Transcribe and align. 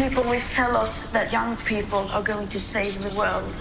People 0.00 0.24
always 0.24 0.50
tell 0.50 0.78
us 0.78 1.10
that 1.10 1.30
young 1.30 1.58
people 1.58 2.08
are 2.08 2.22
going 2.22 2.48
to 2.48 2.58
save 2.58 3.02
the 3.02 3.10
world. 3.10 3.54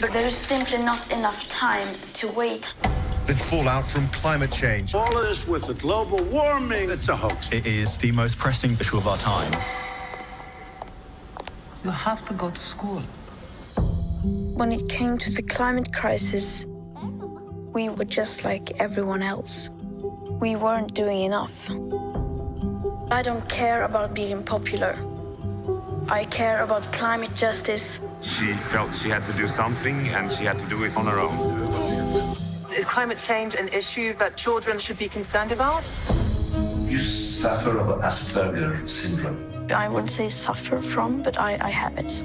But 0.00 0.12
there 0.12 0.24
is 0.24 0.36
simply 0.36 0.78
not 0.78 1.10
enough 1.10 1.48
time 1.48 1.96
to 2.12 2.28
wait. 2.28 2.72
The 3.26 3.34
fallout 3.34 3.88
from 3.88 4.06
climate 4.10 4.52
change. 4.52 4.94
All 4.94 5.16
of 5.16 5.24
this 5.24 5.48
with 5.48 5.66
the 5.66 5.74
global 5.74 6.22
warming, 6.26 6.90
it's 6.90 7.08
a 7.08 7.16
hoax. 7.16 7.50
It 7.50 7.66
is 7.66 7.96
the 7.96 8.12
most 8.12 8.38
pressing 8.38 8.78
issue 8.78 8.98
of 8.98 9.08
our 9.08 9.18
time. 9.18 9.52
You 11.82 11.90
have 11.90 12.24
to 12.26 12.34
go 12.34 12.48
to 12.50 12.60
school. 12.60 13.02
When 14.54 14.70
it 14.70 14.88
came 14.88 15.18
to 15.18 15.32
the 15.32 15.42
climate 15.42 15.92
crisis, 15.92 16.66
we 17.74 17.88
were 17.88 18.04
just 18.04 18.44
like 18.44 18.80
everyone 18.80 19.24
else. 19.24 19.70
We 20.40 20.54
weren't 20.54 20.94
doing 20.94 21.22
enough. 21.22 21.68
I 23.12 23.20
don't 23.20 23.46
care 23.46 23.84
about 23.84 24.14
being 24.14 24.42
popular. 24.42 24.96
I 26.08 26.24
care 26.24 26.62
about 26.62 26.90
climate 26.94 27.34
justice. 27.34 28.00
She 28.22 28.54
felt 28.54 28.94
she 28.94 29.10
had 29.10 29.22
to 29.26 29.32
do 29.34 29.46
something 29.46 30.08
and 30.08 30.32
she 30.32 30.44
had 30.44 30.58
to 30.58 30.66
do 30.66 30.82
it 30.84 30.96
on 30.96 31.04
her 31.04 31.20
own. 31.20 31.68
Is 32.74 32.88
climate 32.88 33.18
change 33.18 33.54
an 33.54 33.68
issue 33.68 34.14
that 34.14 34.38
children 34.38 34.78
should 34.78 34.96
be 34.96 35.08
concerned 35.08 35.52
about? 35.52 35.84
You 36.86 36.98
suffer 36.98 37.78
of 37.78 38.00
Asperger 38.00 38.88
syndrome. 38.88 39.70
I 39.70 39.90
wouldn't 39.90 40.10
say 40.10 40.30
suffer 40.30 40.80
from, 40.80 41.22
but 41.22 41.38
I, 41.38 41.58
I 41.60 41.68
have 41.68 41.98
it. 41.98 42.22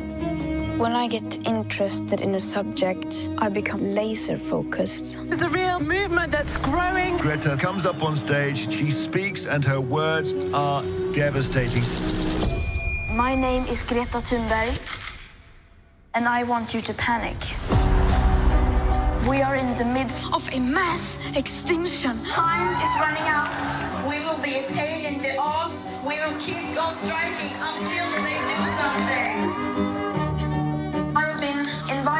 When 0.78 0.96
I 0.96 1.08
get 1.08 1.48
interested 1.48 2.22
in 2.22 2.36
a 2.36 2.40
subject, 2.40 3.32
I 3.40 3.50
become 3.50 3.96
laser 3.96 4.38
focused. 4.38 5.18
There's 5.26 5.42
a 5.42 5.50
real 5.50 5.80
movement 5.80 6.32
that's 6.32 6.56
growing. 6.58 7.18
Greta 7.18 7.58
comes 7.58 7.88
up 7.88 8.04
on 8.04 8.16
stage, 8.16 8.72
she 8.72 8.92
speaks, 8.92 9.48
and 9.48 9.66
her 9.66 9.82
words 9.82 10.36
are 10.54 10.84
devastating. 11.14 11.82
My 13.16 13.34
name 13.34 13.66
is 13.66 13.82
Greta 13.82 14.20
Thunberg, 14.20 14.80
and 16.14 16.28
I 16.28 16.44
want 16.44 16.76
you 16.76 16.82
to 16.82 16.94
panic. 16.94 17.38
We 19.28 19.42
are 19.42 19.56
in 19.56 19.76
the 19.80 19.86
midst 19.86 20.28
of 20.32 20.48
a 20.54 20.60
mass 20.60 21.18
extinction. 21.34 22.24
Time 22.30 22.80
is 22.86 22.94
running 23.00 23.28
out. 23.28 24.08
We 24.08 24.20
will 24.20 24.38
be 24.44 24.60
a 24.60 24.68
pain 24.70 25.06
in 25.12 25.18
the 25.24 25.42
ass. 25.42 25.92
We 26.06 26.20
will 26.22 26.40
keep 26.40 26.80
on 26.80 26.94
striking 26.94 27.52
until 27.60 28.08
they 28.22 28.38
do 28.54 28.60
something. 28.78 29.87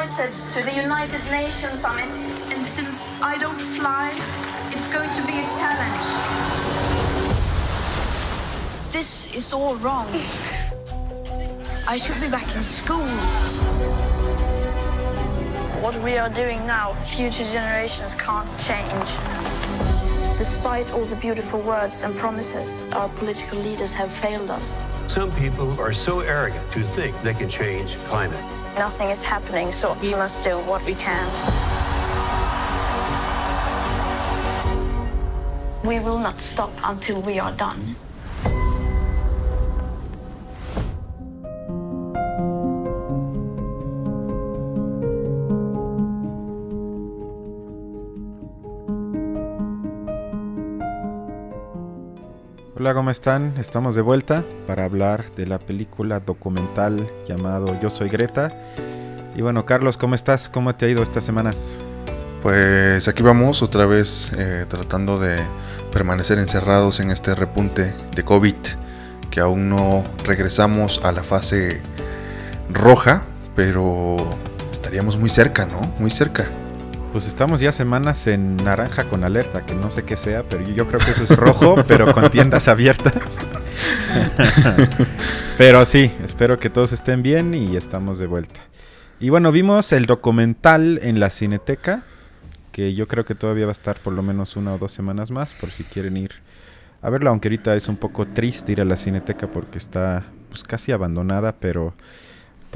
Invited 0.08 0.52
to 0.52 0.64
the 0.64 0.74
United 0.74 1.22
Nations 1.30 1.82
Summit, 1.82 2.16
and 2.54 2.64
since 2.64 3.22
I 3.22 3.38
don't 3.38 3.60
fly, 3.60 4.14
it's 4.72 4.94
going 4.94 5.10
to 5.10 5.28
be 5.28 5.40
a 5.40 5.46
challenge. 5.60 6.08
This 8.90 9.28
is 9.36 9.52
all 9.52 9.76
wrong. 9.76 10.08
I 11.86 11.98
should 11.98 12.22
be 12.22 12.30
back 12.30 12.56
in 12.56 12.64
school. 12.64 13.06
What 15.84 16.02
we 16.02 16.16
are 16.16 16.30
doing 16.30 16.66
now, 16.66 16.94
future 17.04 17.44
generations 17.52 18.16
can't 18.16 18.50
change. 18.58 19.10
Despite 20.38 20.94
all 20.94 21.04
the 21.04 21.18
beautiful 21.18 21.60
words 21.60 22.04
and 22.04 22.16
promises, 22.16 22.86
our 22.94 23.10
political 23.10 23.60
leaders 23.60 23.94
have 23.96 24.14
failed 24.14 24.52
us. 24.52 24.86
Some 25.08 25.34
people 25.34 25.78
are 25.82 25.92
so 25.92 26.22
arrogant 26.22 26.72
to 26.72 26.82
think 26.82 27.22
they 27.24 27.34
can 27.34 27.50
change 27.50 27.98
climate. 28.06 28.57
Nothing 28.78 29.10
is 29.10 29.24
happening, 29.24 29.72
so 29.72 29.98
we 30.02 30.12
must 30.12 30.44
do 30.44 30.60
what 30.60 30.86
we 30.86 30.94
can. 30.94 31.26
We 35.84 36.00
will 36.00 36.20
not 36.20 36.40
stop 36.40 36.72
until 36.84 37.20
we 37.22 37.40
are 37.40 37.52
done. 37.54 37.96
Hola, 52.80 52.94
¿cómo 52.94 53.10
están? 53.10 53.56
Estamos 53.58 53.96
de 53.96 54.04
vuelta 54.04 54.46
para 54.68 54.84
hablar 54.84 55.34
de 55.36 55.48
la 55.48 55.58
película 55.58 56.20
documental 56.20 57.10
llamado 57.28 57.76
Yo 57.82 57.90
Soy 57.90 58.08
Greta. 58.08 58.54
Y 59.36 59.42
bueno, 59.42 59.66
Carlos, 59.66 59.98
¿cómo 59.98 60.14
estás? 60.14 60.48
¿Cómo 60.48 60.76
te 60.76 60.86
ha 60.86 60.90
ido 60.90 61.02
estas 61.02 61.26
semanas? 61.26 61.82
Pues 62.44 63.08
aquí 63.08 63.24
vamos 63.24 63.64
otra 63.64 63.88
vez 63.88 64.32
eh, 64.38 64.68
tratando 64.70 65.18
de 65.18 65.40
permanecer 65.92 66.38
encerrados 66.38 67.00
en 67.00 67.10
este 67.10 67.34
repunte 67.34 67.96
de 68.16 68.24
COVID, 68.24 68.54
que 69.32 69.40
aún 69.40 69.70
no 69.70 70.04
regresamos 70.24 71.04
a 71.04 71.12
la 71.12 71.24
fase 71.24 71.82
roja, 72.70 73.24
pero 73.56 74.18
estaríamos 74.72 75.18
muy 75.18 75.30
cerca, 75.30 75.66
¿no? 75.66 75.82
Muy 75.98 76.12
cerca. 76.12 76.48
Pues 77.18 77.26
estamos 77.26 77.62
ya 77.62 77.72
semanas 77.72 78.28
en 78.28 78.58
naranja 78.58 79.06
con 79.06 79.24
alerta, 79.24 79.66
que 79.66 79.74
no 79.74 79.90
sé 79.90 80.04
qué 80.04 80.16
sea, 80.18 80.44
pero 80.48 80.64
yo 80.70 80.86
creo 80.86 81.00
que 81.00 81.10
eso 81.10 81.24
es 81.24 81.36
rojo, 81.36 81.76
pero 81.88 82.14
con 82.14 82.30
tiendas 82.30 82.68
abiertas. 82.68 83.40
pero 85.58 85.84
sí, 85.88 86.12
espero 86.24 86.60
que 86.60 86.70
todos 86.70 86.94
estén 86.94 87.24
bien 87.24 87.56
y 87.56 87.76
estamos 87.76 88.20
de 88.20 88.28
vuelta. 88.28 88.60
Y 89.20 89.30
bueno, 89.30 89.52
vimos 89.52 89.94
el 89.94 90.06
documental 90.06 91.00
en 91.02 91.20
la 91.20 91.32
Cineteca, 91.32 92.04
que 92.72 92.94
yo 92.94 93.08
creo 93.08 93.26
que 93.26 93.34
todavía 93.34 93.66
va 93.66 93.72
a 93.72 93.80
estar 93.80 93.98
por 93.98 94.14
lo 94.14 94.22
menos 94.22 94.56
una 94.56 94.76
o 94.76 94.78
dos 94.78 94.92
semanas 94.92 95.32
más, 95.32 95.54
por 95.54 95.72
si 95.72 95.86
quieren 95.86 96.18
ir 96.18 96.34
a 97.02 97.10
verlo, 97.10 97.32
aunque 97.32 97.48
ahorita 97.48 97.76
es 97.76 97.88
un 97.88 97.98
poco 97.98 98.28
triste 98.28 98.74
ir 98.74 98.82
a 98.82 98.86
la 98.86 98.96
Cineteca 98.96 99.48
porque 99.48 99.80
está 99.80 100.24
pues 100.50 100.64
casi 100.64 100.92
abandonada, 100.92 101.56
pero 101.56 101.96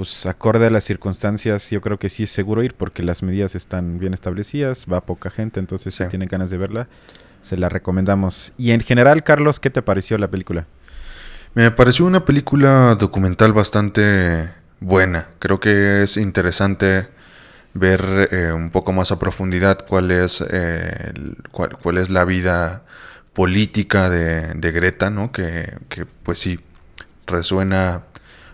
pues 0.02 0.26
acorde 0.26 0.66
a 0.66 0.72
las 0.72 0.84
circunstancias, 0.84 1.70
yo 1.70 1.80
creo 1.80 2.00
que 2.00 2.10
sí 2.10 2.24
es 2.24 2.32
seguro 2.32 2.64
ir 2.64 2.74
porque 2.74 3.04
las 3.04 3.22
medidas 3.22 3.54
están 3.54 4.00
bien 4.00 4.16
establecidas, 4.16 4.88
va 4.92 5.02
poca 5.02 5.30
gente, 5.30 5.60
entonces 5.60 5.94
si 5.94 6.04
tienen 6.06 6.28
ganas 6.28 6.50
de 6.50 6.58
verla, 6.58 6.88
se 7.44 7.56
la 7.56 7.70
recomendamos. 7.70 8.52
Y 8.58 8.72
en 8.72 8.80
general, 8.80 9.24
Carlos, 9.24 9.60
¿qué 9.60 9.70
te 9.70 9.84
pareció 9.84 10.18
la 10.18 10.28
película? 10.28 10.66
Me 11.54 11.70
pareció 11.70 12.08
una 12.08 12.26
película 12.26 12.96
documental 12.96 13.54
bastante 13.54 14.50
buena. 14.80 15.28
Creo 15.38 15.60
que 15.60 16.02
es 16.02 16.18
interesante 16.18 17.08
ver 17.76 18.28
eh, 18.32 18.52
un 18.54 18.72
poco 18.72 18.94
más 18.94 19.12
a 19.12 19.20
profundidad 19.20 19.86
cuál 19.88 20.10
es, 20.10 20.44
eh, 20.50 21.14
cuál, 21.52 21.78
cuál, 21.78 22.00
es 22.00 22.10
la 22.10 22.26
vida 22.26 22.82
política 23.34 24.10
de, 24.10 24.56
de 24.56 24.72
Greta, 24.72 25.12
¿no? 25.12 25.32
Que, 25.32 25.78
que 25.90 26.08
pues 26.08 26.40
sí, 26.40 26.60
resuena 27.28 28.06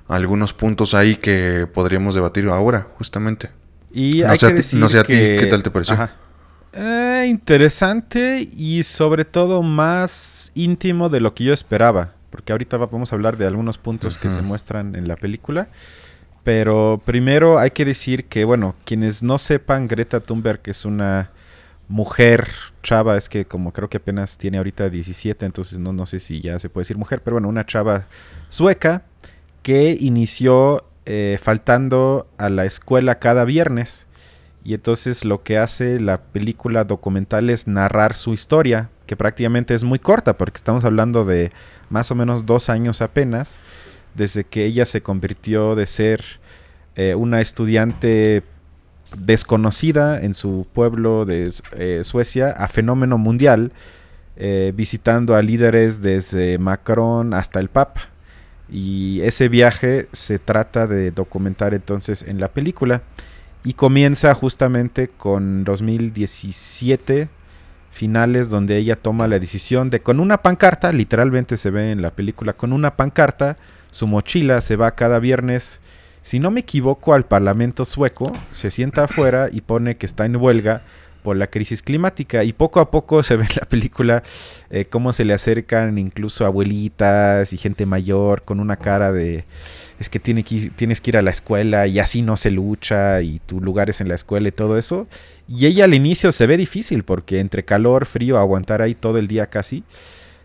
algunos 0.08 0.54
puntos 0.54 0.94
ahí 0.94 1.16
que 1.16 1.68
podríamos 1.74 2.16
debatir 2.16 2.48
ahora, 2.48 2.88
justamente. 2.98 3.50
Y 3.92 4.20
no, 4.20 4.30
hay 4.30 4.38
sé, 4.38 4.48
que 4.48 4.54
decir 4.54 4.80
no 4.80 4.90
sé 4.90 5.00
a 5.00 5.04
que... 5.04 5.14
ti, 5.14 5.44
¿qué 5.44 5.48
tal 5.50 5.64
te 5.64 5.72
pareció? 5.72 5.96
Ajá. 5.96 6.16
Eh, 6.74 7.26
interesante 7.30 8.48
y 8.56 8.84
sobre 8.84 9.26
todo 9.26 9.64
más 9.64 10.52
íntimo 10.54 11.10
de 11.10 11.20
lo 11.20 11.34
que 11.34 11.46
yo 11.46 11.54
esperaba. 11.54 12.14
Porque 12.30 12.52
ahorita 12.52 12.78
vamos 12.78 13.12
a 13.12 13.16
hablar 13.16 13.38
de 13.38 13.48
algunos 13.48 13.78
puntos 13.78 14.16
uh 14.16 14.18
-huh. 14.18 14.22
que 14.22 14.30
se 14.30 14.42
muestran 14.42 14.96
en 14.96 15.08
la 15.08 15.16
película. 15.16 15.68
Pero 16.44 17.02
primero 17.04 17.60
hay 17.60 17.72
que 17.72 17.84
decir 17.84 18.26
que, 18.26 18.46
bueno, 18.46 18.76
quienes 18.86 19.24
no 19.24 19.38
sepan, 19.38 19.88
Greta 19.88 20.20
Thunberg 20.22 20.62
es 20.66 20.86
una 20.86 21.32
mujer 21.90 22.50
chava, 22.84 23.18
es 23.18 23.30
que 23.30 23.46
como 23.46 23.72
creo 23.72 23.90
que 23.90 23.98
apenas 23.98 24.38
tiene 24.38 24.58
ahorita 24.58 24.90
17, 24.90 25.46
entonces 25.46 25.80
no, 25.80 25.94
no 25.94 26.06
sé 26.06 26.20
si 26.20 26.42
ya 26.42 26.60
se 26.60 26.70
puede 26.70 26.84
decir 26.84 26.98
mujer, 26.98 27.22
pero 27.24 27.36
bueno, 27.36 27.48
una 27.48 27.66
chava 27.66 28.08
sueca 28.50 29.04
que 29.68 29.98
inició 30.00 30.86
eh, 31.06 31.38
faltando 31.44 32.26
a 32.38 32.50
la 32.50 32.64
escuela 32.64 33.20
cada 33.20 33.44
viernes. 33.44 34.08
Y 34.64 34.74
entonces 34.74 35.26
lo 35.26 35.44
que 35.44 35.58
hace 35.58 36.00
la 36.00 36.22
película 36.22 36.86
documental 36.86 37.50
es 37.50 37.68
narrar 37.68 38.16
su 38.16 38.34
historia, 38.34 38.90
que 39.08 39.18
prácticamente 39.18 39.76
es 39.76 39.84
muy 39.84 40.00
corta, 40.00 40.38
porque 40.38 40.56
estamos 40.56 40.86
hablando 40.86 41.26
de 41.26 41.52
más 41.90 42.12
o 42.12 42.16
menos 42.16 42.46
dos 42.46 42.70
años 42.70 43.02
apenas, 43.02 43.60
desde 44.16 44.46
que 44.46 44.64
ella 44.64 44.86
se 44.86 45.02
convirtió 45.02 45.76
de 45.76 45.86
ser 45.86 46.24
eh, 46.96 47.16
una 47.16 47.42
estudiante 47.42 48.44
desconocida 49.18 50.22
en 50.22 50.34
su 50.34 50.66
pueblo 50.72 51.26
de 51.26 51.52
eh, 51.74 52.06
Suecia 52.06 52.52
a 52.52 52.70
fenómeno 52.70 53.18
mundial, 53.18 53.74
visitando 54.76 55.36
a 55.36 55.42
líderes 55.42 56.02
desde 56.02 56.58
Macron 56.58 57.34
hasta 57.34 57.60
el 57.60 57.68
Papa. 57.68 58.12
Y 58.70 59.22
ese 59.22 59.50
viaje 59.50 60.08
se 60.12 60.40
trata 60.40 60.88
de 60.88 61.12
documentar 61.12 61.74
entonces 61.74 62.24
en 62.24 62.40
la 62.40 62.50
película. 62.50 63.02
Y 63.64 63.74
comienza 63.74 64.34
justamente 64.34 65.08
con 65.08 65.64
2017, 65.64 67.30
finales, 67.92 68.50
donde 68.50 68.78
ella 68.78 68.96
toma 68.96 69.28
la 69.28 69.40
decisión 69.40 69.90
de, 69.90 70.00
con 70.00 70.20
una 70.20 70.42
pancarta, 70.42 70.92
literalmente 70.94 71.58
se 71.58 71.72
ve 71.72 71.92
en 71.92 72.02
la 72.02 72.12
película, 72.12 72.54
con 72.54 72.72
una 72.72 72.96
pancarta, 72.96 73.58
su 73.92 74.06
mochila 74.06 74.62
se 74.62 74.76
va 74.76 74.92
cada 74.92 75.20
viernes, 75.20 75.82
si 76.22 76.40
no 76.40 76.52
me 76.52 76.60
equivoco, 76.60 77.14
al 77.14 77.26
Parlamento 77.26 77.86
sueco, 77.86 78.32
se 78.52 78.70
sienta 78.70 79.06
afuera 79.06 79.48
y 79.52 79.62
pone 79.62 79.98
que 79.98 80.06
está 80.06 80.26
en 80.26 80.36
huelga 80.36 80.84
por 81.18 81.36
la 81.38 81.48
crisis 81.48 81.82
climática. 81.82 82.44
Y 82.44 82.54
poco 82.54 82.80
a 82.80 82.92
poco 82.92 83.24
se 83.24 83.36
ve 83.36 83.46
en 83.46 83.56
la 83.60 83.68
película 83.68 84.24
eh, 84.70 84.86
cómo 84.86 85.14
se 85.14 85.26
le 85.26 85.34
acercan 85.34 85.98
incluso 85.98 86.46
abuelitas 86.46 87.52
y 87.54 87.58
gente 87.58 87.86
mayor 87.86 88.44
con 88.44 88.60
una 88.60 88.78
cara 88.78 89.12
de 89.12 89.46
es 90.00 90.10
que, 90.10 90.20
tiene 90.20 90.44
que 90.44 90.70
tienes 90.76 91.02
que 91.02 91.12
ir 91.12 91.18
a 91.18 91.22
la 91.22 91.32
escuela 91.32 91.88
y 91.88 92.00
así 92.00 92.22
no 92.22 92.38
se 92.38 92.52
lucha 92.52 93.22
y 93.22 93.40
tu 93.40 93.60
lugar 93.62 93.90
es 93.90 94.00
en 94.00 94.08
la 94.08 94.16
escuela 94.16 94.48
y 94.48 94.52
todo 94.52 94.78
eso. 94.78 95.08
Y 95.48 95.66
ella 95.66 95.86
al 95.86 95.94
inicio 95.94 96.32
se 96.32 96.46
ve 96.46 96.58
difícil 96.58 97.04
porque 97.04 97.40
entre 97.40 97.66
calor, 97.66 98.06
frío, 98.06 98.38
aguantar 98.38 98.82
ahí 98.82 98.94
todo 98.94 99.18
el 99.18 99.28
día 99.28 99.48
casi. 99.48 99.84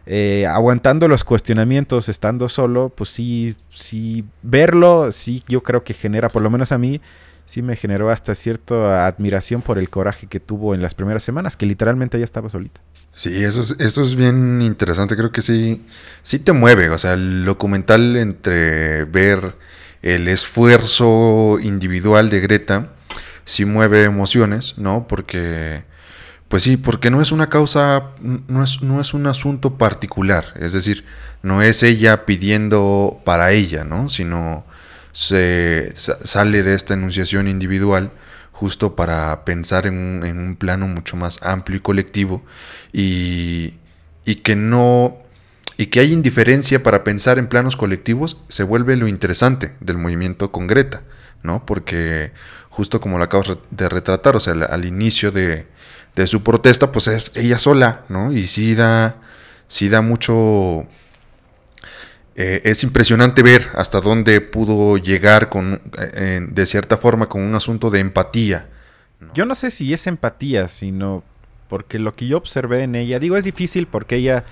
Eh, 0.04 0.46
aguantando 0.46 1.06
los 1.06 1.22
cuestionamientos, 1.22 2.08
estando 2.08 2.48
solo, 2.48 2.88
pues 2.88 3.10
sí, 3.10 3.54
sí, 3.72 4.24
verlo, 4.42 5.12
sí, 5.12 5.44
yo 5.46 5.62
creo 5.62 5.84
que 5.84 5.94
genera, 5.94 6.28
por 6.28 6.42
lo 6.42 6.50
menos 6.50 6.72
a 6.72 6.78
mí, 6.78 7.00
sí 7.46 7.62
me 7.62 7.76
generó 7.76 8.10
hasta 8.10 8.34
cierta 8.34 9.06
admiración 9.06 9.62
por 9.62 9.78
el 9.78 9.88
coraje 9.88 10.26
que 10.26 10.40
tuvo 10.40 10.74
en 10.74 10.82
las 10.82 10.94
primeras 10.94 11.22
semanas, 11.22 11.56
que 11.56 11.66
literalmente 11.66 12.16
ella 12.16 12.24
estaba 12.24 12.48
solita. 12.48 12.80
Sí, 13.14 13.42
eso 13.44 13.60
es, 13.60 13.76
eso 13.78 14.02
es 14.02 14.14
bien 14.14 14.62
interesante, 14.62 15.16
creo 15.16 15.32
que 15.32 15.42
sí, 15.42 15.84
sí 16.22 16.38
te 16.38 16.52
mueve, 16.52 16.88
o 16.90 16.98
sea, 16.98 17.14
el 17.14 17.44
documental 17.44 18.16
entre 18.16 19.04
ver 19.04 19.56
el 20.02 20.28
esfuerzo 20.28 21.58
individual 21.60 22.30
de 22.30 22.40
Greta, 22.40 22.92
sí 23.44 23.64
mueve 23.64 24.04
emociones, 24.04 24.78
¿no? 24.78 25.06
Porque 25.06 25.84
pues 26.52 26.64
sí, 26.64 26.76
porque 26.76 27.10
no 27.10 27.22
es 27.22 27.32
una 27.32 27.48
causa, 27.48 28.10
no 28.20 28.62
es, 28.62 28.82
no 28.82 29.00
es 29.00 29.14
un 29.14 29.26
asunto 29.26 29.78
particular, 29.78 30.52
es 30.60 30.74
decir, 30.74 31.02
no 31.40 31.62
es 31.62 31.82
ella 31.82 32.26
pidiendo 32.26 33.22
para 33.24 33.52
ella, 33.52 33.84
¿no? 33.84 34.10
Sino 34.10 34.66
se 35.12 35.92
sale 35.94 36.62
de 36.62 36.74
esta 36.74 36.94
enunciación 36.94 37.48
individual 37.48 38.10
justo 38.50 38.96
para 38.96 39.44
pensar 39.44 39.86
en 39.86 40.22
un, 40.24 40.56
plano 40.56 40.86
mucho 40.88 41.16
más 41.16 41.42
amplio 41.42 41.78
y 41.78 41.80
colectivo 41.80 42.44
y, 42.92 43.74
y 44.24 44.36
que 44.36 44.56
no 44.56 45.18
y 45.76 45.86
que 45.86 46.00
hay 46.00 46.12
indiferencia 46.12 46.82
para 46.82 47.02
pensar 47.02 47.38
en 47.38 47.48
planos 47.48 47.76
colectivos 47.76 48.42
se 48.48 48.62
vuelve 48.62 48.96
lo 48.96 49.08
interesante 49.08 49.74
del 49.80 49.98
movimiento 49.98 50.52
con 50.52 50.66
Greta, 50.66 51.02
¿no? 51.42 51.64
Porque 51.66 52.32
justo 52.68 53.00
como 53.00 53.18
lo 53.18 53.24
acabo 53.24 53.60
de 53.70 53.88
retratar, 53.88 54.36
o 54.36 54.40
sea, 54.40 54.52
al 54.52 54.84
inicio 54.84 55.30
de, 55.30 55.66
de 56.14 56.26
su 56.26 56.42
protesta, 56.42 56.92
pues 56.92 57.08
es 57.08 57.32
ella 57.36 57.58
sola, 57.58 58.04
¿no? 58.08 58.32
Y 58.32 58.46
sí 58.46 58.74
da, 58.74 59.16
sí 59.68 59.88
da 59.88 60.02
mucho... 60.02 60.86
Eh, 62.34 62.62
es 62.64 62.82
impresionante 62.82 63.42
ver 63.42 63.68
hasta 63.74 64.00
dónde 64.00 64.40
pudo 64.40 64.96
llegar 64.96 65.50
con, 65.50 65.82
eh, 65.98 66.40
de 66.48 66.66
cierta 66.66 66.96
forma 66.96 67.28
con 67.28 67.42
un 67.42 67.54
asunto 67.54 67.90
de 67.90 68.00
empatía. 68.00 68.68
Yo 69.34 69.44
no 69.44 69.54
sé 69.54 69.70
si 69.70 69.92
es 69.92 70.06
empatía, 70.06 70.68
sino 70.68 71.22
porque 71.68 71.98
lo 71.98 72.12
que 72.12 72.26
yo 72.26 72.36
observé 72.36 72.82
en 72.82 72.94
ella, 72.94 73.18
digo, 73.18 73.36
es 73.36 73.44
difícil 73.44 73.86
porque 73.86 74.16
ella, 74.16 74.44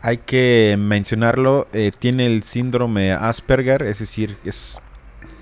hay 0.00 0.18
que 0.18 0.76
mencionarlo, 0.78 1.68
eh, 1.72 1.90
tiene 1.98 2.26
el 2.26 2.42
síndrome 2.42 3.12
Asperger, 3.12 3.82
es 3.82 3.98
decir, 3.98 4.36
es, 4.44 4.80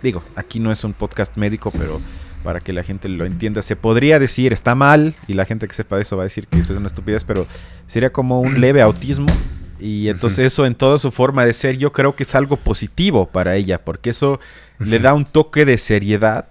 digo, 0.02 0.22
aquí 0.36 0.60
no 0.60 0.72
es 0.72 0.84
un 0.84 0.92
podcast 0.92 1.36
médico, 1.36 1.70
pero 1.72 2.00
para 2.44 2.60
que 2.60 2.72
la 2.72 2.84
gente 2.84 3.08
lo 3.08 3.24
entienda. 3.24 3.62
Se 3.62 3.74
podría 3.74 4.18
decir 4.18 4.52
está 4.52 4.74
mal 4.74 5.14
y 5.26 5.34
la 5.34 5.44
gente 5.44 5.66
que 5.66 5.74
sepa 5.74 5.96
de 5.96 6.02
eso 6.02 6.16
va 6.16 6.22
a 6.22 6.24
decir 6.24 6.46
que 6.46 6.60
eso 6.60 6.72
es 6.72 6.78
una 6.78 6.88
estupidez, 6.88 7.24
pero 7.24 7.46
sería 7.86 8.12
como 8.12 8.40
un 8.40 8.60
leve 8.60 8.82
autismo. 8.82 9.26
Y 9.80 10.08
entonces 10.08 10.46
eso 10.46 10.66
en 10.66 10.74
toda 10.74 10.98
su 10.98 11.10
forma 11.10 11.44
de 11.44 11.52
ser 11.52 11.76
yo 11.76 11.92
creo 11.92 12.14
que 12.14 12.22
es 12.22 12.34
algo 12.34 12.56
positivo 12.56 13.26
para 13.26 13.56
ella, 13.56 13.84
porque 13.84 14.10
eso 14.10 14.40
le 14.78 14.98
da 14.98 15.14
un 15.14 15.24
toque 15.24 15.64
de 15.64 15.78
seriedad 15.78 16.46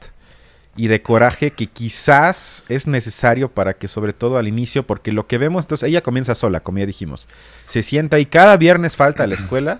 y 0.75 0.87
de 0.87 1.01
coraje 1.01 1.51
que 1.51 1.67
quizás 1.67 2.63
es 2.67 2.87
necesario 2.87 3.49
para 3.49 3.73
que 3.73 3.87
sobre 3.87 4.13
todo 4.13 4.37
al 4.37 4.47
inicio, 4.47 4.85
porque 4.85 5.11
lo 5.11 5.27
que 5.27 5.37
vemos, 5.37 5.65
entonces 5.65 5.87
ella 5.87 6.01
comienza 6.01 6.35
sola, 6.35 6.61
como 6.61 6.79
ya 6.79 6.85
dijimos, 6.85 7.27
se 7.67 7.83
sienta 7.83 8.19
y 8.19 8.25
cada 8.25 8.57
viernes 8.57 8.95
falta 8.95 9.23
a 9.23 9.27
la 9.27 9.35
escuela 9.35 9.79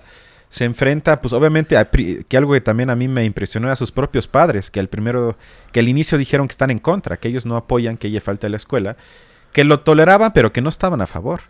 se 0.54 0.62
enfrenta, 0.62 1.20
pues 1.20 1.32
obviamente, 1.32 1.76
a, 1.76 1.90
que 1.90 2.36
algo 2.36 2.52
que 2.52 2.60
también 2.60 2.88
a 2.88 2.94
mí 2.94 3.08
me 3.08 3.24
impresionó 3.24 3.68
a 3.72 3.74
sus 3.74 3.90
propios 3.90 4.28
padres, 4.28 4.70
que 4.70 4.78
al 4.78 4.86
primero, 4.86 5.36
que 5.72 5.80
al 5.80 5.88
inicio 5.88 6.16
dijeron 6.16 6.46
que 6.46 6.52
están 6.52 6.70
en 6.70 6.78
contra, 6.78 7.16
que 7.16 7.26
ellos 7.26 7.44
no 7.44 7.56
apoyan 7.56 7.96
que 7.96 8.06
ella 8.06 8.20
falte 8.20 8.46
a 8.46 8.50
la 8.50 8.56
escuela, 8.56 8.96
que 9.52 9.64
lo 9.64 9.80
toleraban, 9.80 10.32
pero 10.32 10.52
que 10.52 10.62
no 10.62 10.68
estaban 10.68 11.00
a 11.00 11.08
favor. 11.08 11.40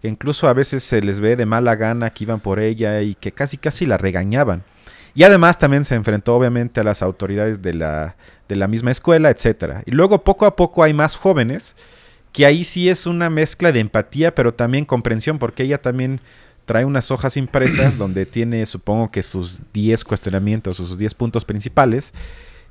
Que 0.00 0.08
incluso 0.08 0.48
a 0.48 0.52
veces 0.52 0.82
se 0.82 1.02
les 1.02 1.20
ve 1.20 1.36
de 1.36 1.46
mala 1.46 1.76
gana 1.76 2.10
que 2.10 2.24
iban 2.24 2.40
por 2.40 2.60
ella 2.60 3.02
y 3.02 3.14
que 3.14 3.32
casi 3.32 3.56
casi 3.56 3.86
la 3.86 3.98
regañaban. 3.98 4.64
Y 5.14 5.24
además 5.24 5.58
también 5.58 5.84
se 5.84 5.94
enfrentó 5.94 6.34
obviamente 6.36 6.80
a 6.80 6.84
las 6.84 7.02
autoridades 7.02 7.62
de 7.62 7.74
la, 7.74 8.16
de 8.48 8.56
la 8.56 8.68
misma 8.68 8.90
escuela, 8.90 9.30
etc. 9.30 9.82
Y 9.86 9.90
luego 9.90 10.24
poco 10.24 10.46
a 10.46 10.56
poco 10.56 10.82
hay 10.82 10.94
más 10.94 11.16
jóvenes, 11.16 11.76
que 12.32 12.46
ahí 12.46 12.64
sí 12.64 12.88
es 12.88 13.06
una 13.06 13.28
mezcla 13.28 13.72
de 13.72 13.80
empatía, 13.80 14.34
pero 14.34 14.54
también 14.54 14.84
comprensión, 14.84 15.38
porque 15.38 15.64
ella 15.64 15.78
también 15.78 16.20
trae 16.64 16.84
unas 16.84 17.10
hojas 17.10 17.36
impresas 17.36 17.98
donde 17.98 18.26
tiene, 18.26 18.64
supongo 18.66 19.10
que 19.10 19.22
sus 19.22 19.62
10 19.72 20.04
cuestionamientos 20.04 20.78
o 20.80 20.86
sus 20.86 20.98
10 20.98 21.14
puntos 21.14 21.44
principales 21.44 22.12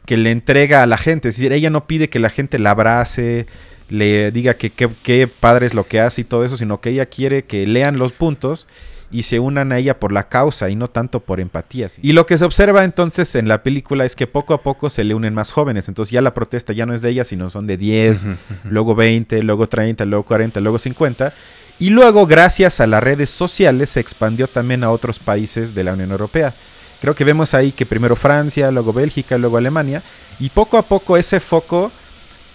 que 0.06 0.18
le 0.18 0.32
entrega 0.32 0.82
a 0.82 0.88
la 0.88 0.98
gente. 0.98 1.30
Es 1.30 1.36
decir, 1.36 1.52
ella 1.52 1.70
no 1.70 1.86
pide 1.86 2.10
que 2.10 2.20
la 2.20 2.30
gente 2.30 2.58
la 2.58 2.72
abrace, 2.72 3.48
le 3.90 4.32
diga 4.32 4.54
que 4.56 4.72
qué 4.72 5.28
padre 5.28 5.66
es 5.66 5.74
lo 5.74 5.84
que 5.84 6.00
hace 6.00 6.22
y 6.22 6.24
todo 6.24 6.46
eso, 6.46 6.58
sino 6.58 6.82
que 6.82 6.90
ella 6.92 7.08
quiere 7.08 7.44
que 7.44 7.66
lean 7.68 7.98
los 7.98 8.12
puntos 8.12 8.68
y 9.12 9.24
se 9.24 9.40
unan 9.40 9.72
a 9.72 9.80
ella 9.80 10.00
por 10.00 10.12
la 10.12 10.30
causa 10.30 10.70
y 10.70 10.76
no 10.76 10.90
tanto 10.90 11.20
por 11.20 11.40
empatía. 11.40 11.88
Y 12.02 12.14
lo 12.14 12.26
que 12.26 12.38
se 12.38 12.46
observa 12.46 12.84
entonces 12.84 13.34
en 13.36 13.48
la 13.48 13.64
película 13.64 14.06
es 14.06 14.16
que 14.16 14.28
poco 14.28 14.54
a 14.54 14.62
poco 14.62 14.90
se 14.90 15.04
le 15.04 15.16
unen 15.16 15.34
más 15.34 15.52
jóvenes, 15.52 15.88
entonces 15.88 16.12
ya 16.12 16.22
la 16.22 16.34
protesta 16.34 16.74
ya 16.74 16.86
no 16.86 16.94
es 16.94 17.02
de 17.02 17.10
ella, 17.10 17.24
sino 17.24 17.50
son 17.50 17.66
de 17.66 17.78
10, 17.78 18.28
luego 18.66 18.94
20, 18.94 19.42
luego 19.44 19.68
30, 19.68 20.06
luego 20.06 20.24
40, 20.26 20.60
luego 20.60 20.78
50 20.78 21.34
y 21.80 21.92
luego, 21.92 22.28
gracias 22.28 22.82
a 22.82 22.88
las 22.88 23.02
redes 23.02 23.30
sociales, 23.30 23.92
se 23.92 24.02
expandió 24.02 24.50
también 24.50 24.84
a 24.84 24.92
otros 24.92 25.18
países 25.18 25.74
de 25.74 25.86
la 25.86 25.94
Unión 25.94 26.12
Europea. 26.12 26.54
Creo 27.00 27.16
que 27.16 27.24
vemos 27.24 27.54
ahí 27.54 27.72
que 27.72 27.86
primero 27.86 28.18
Francia, 28.18 28.70
luego 28.70 28.92
Bélgica, 28.92 29.38
luego 29.38 29.56
Alemania. 29.56 30.04
Y 30.42 30.50
poco 30.50 30.78
a 30.78 30.82
poco 30.82 31.16
ese 31.16 31.40
foco 31.40 31.90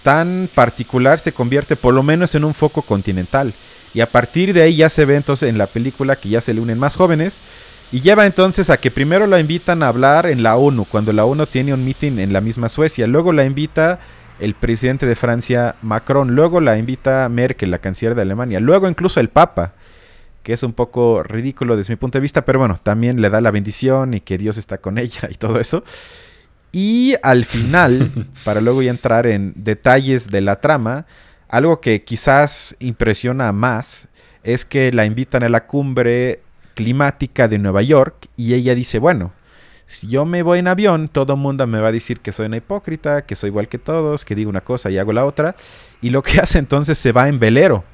tan 0.04 0.50
particular 0.54 1.18
se 1.18 1.32
convierte 1.32 1.74
por 1.74 1.94
lo 1.94 2.04
menos 2.04 2.34
en 2.36 2.44
un 2.44 2.54
foco 2.54 2.82
continental. 2.82 3.54
Y 3.94 4.00
a 4.00 4.10
partir 4.10 4.52
de 4.52 4.62
ahí 4.62 4.76
ya 4.76 4.90
se 4.90 5.04
ve 5.04 5.16
entonces 5.16 5.48
en 5.48 5.56
la 5.56 5.66
película 5.66 6.16
que 6.16 6.28
ya 6.28 6.40
se 6.40 6.52
le 6.52 6.60
unen 6.60 6.78
más 6.78 6.94
jóvenes. 6.94 7.40
Y 7.90 8.00
lleva 8.00 8.26
entonces 8.26 8.70
a 8.70 8.76
que 8.76 8.90
primero 8.90 9.26
la 9.26 9.40
invitan 9.40 9.82
a 9.82 9.88
hablar 9.88 10.26
en 10.26 10.42
la 10.42 10.56
ONU, 10.56 10.84
cuando 10.84 11.12
la 11.12 11.24
ONU 11.24 11.46
tiene 11.46 11.72
un 11.72 11.84
meeting 11.84 12.18
en 12.18 12.32
la 12.32 12.40
misma 12.40 12.68
Suecia. 12.68 13.06
Luego 13.06 13.32
la 13.32 13.44
invita 13.44 13.98
el 14.40 14.54
presidente 14.54 15.06
de 15.06 15.14
Francia, 15.14 15.76
Macron. 15.80 16.34
Luego 16.34 16.60
la 16.60 16.76
invita 16.76 17.26
Merkel, 17.30 17.70
la 17.70 17.78
canciller 17.78 18.14
de 18.14 18.22
Alemania. 18.22 18.60
Luego 18.60 18.88
incluso 18.88 19.20
el 19.20 19.30
Papa, 19.30 19.72
que 20.42 20.52
es 20.52 20.62
un 20.62 20.74
poco 20.74 21.22
ridículo 21.22 21.76
desde 21.76 21.94
mi 21.94 21.96
punto 21.96 22.18
de 22.18 22.22
vista, 22.22 22.44
pero 22.44 22.58
bueno, 22.58 22.78
también 22.82 23.22
le 23.22 23.30
da 23.30 23.40
la 23.40 23.50
bendición 23.50 24.12
y 24.12 24.20
que 24.20 24.36
Dios 24.36 24.58
está 24.58 24.78
con 24.78 24.98
ella 24.98 25.28
y 25.30 25.34
todo 25.36 25.60
eso. 25.60 25.82
Y 26.74 27.14
al 27.22 27.44
final, 27.44 28.10
para 28.44 28.60
luego 28.60 28.82
ya 28.82 28.90
entrar 28.90 29.28
en 29.28 29.52
detalles 29.54 30.28
de 30.28 30.40
la 30.40 30.60
trama, 30.60 31.06
algo 31.48 31.81
que 31.81 32.02
quizás 32.02 32.74
impresiona 32.81 33.52
más 33.52 34.08
es 34.43 34.64
que 34.64 34.93
la 34.93 35.06
invitan 35.06 35.44
a 35.44 35.48
la 35.48 35.66
cumbre 35.66 36.43
climática 36.74 37.46
de 37.46 37.60
Nueva 37.60 37.82
York 37.82 38.26
y 38.36 38.54
ella 38.54 38.74
dice, 38.74 38.98
bueno, 38.98 39.32
si 39.86 40.08
yo 40.08 40.24
me 40.24 40.43
voy 40.43 40.58
en 40.58 40.66
avión, 40.66 41.06
todo 41.08 41.34
el 41.34 41.38
mundo 41.38 41.64
me 41.69 41.78
va 41.78 41.88
a 41.88 41.93
decir 41.93 42.19
que 42.19 42.32
soy 42.32 42.46
una 42.46 42.56
hipócrita, 42.56 43.24
que 43.24 43.36
soy 43.36 43.50
igual 43.50 43.69
que 43.69 43.78
todos, 43.78 44.24
que 44.24 44.34
digo 44.34 44.50
una 44.50 44.62
cosa 44.62 44.90
y 44.90 44.98
hago 44.98 45.12
la 45.12 45.24
otra. 45.24 45.54
Y 46.02 46.10
lo 46.10 46.24
que 46.24 46.38
hace 46.43 46.58
entonces 46.58 46.98
se 46.98 47.12
va 47.12 47.28
en 47.28 47.38
velero, 47.38 47.84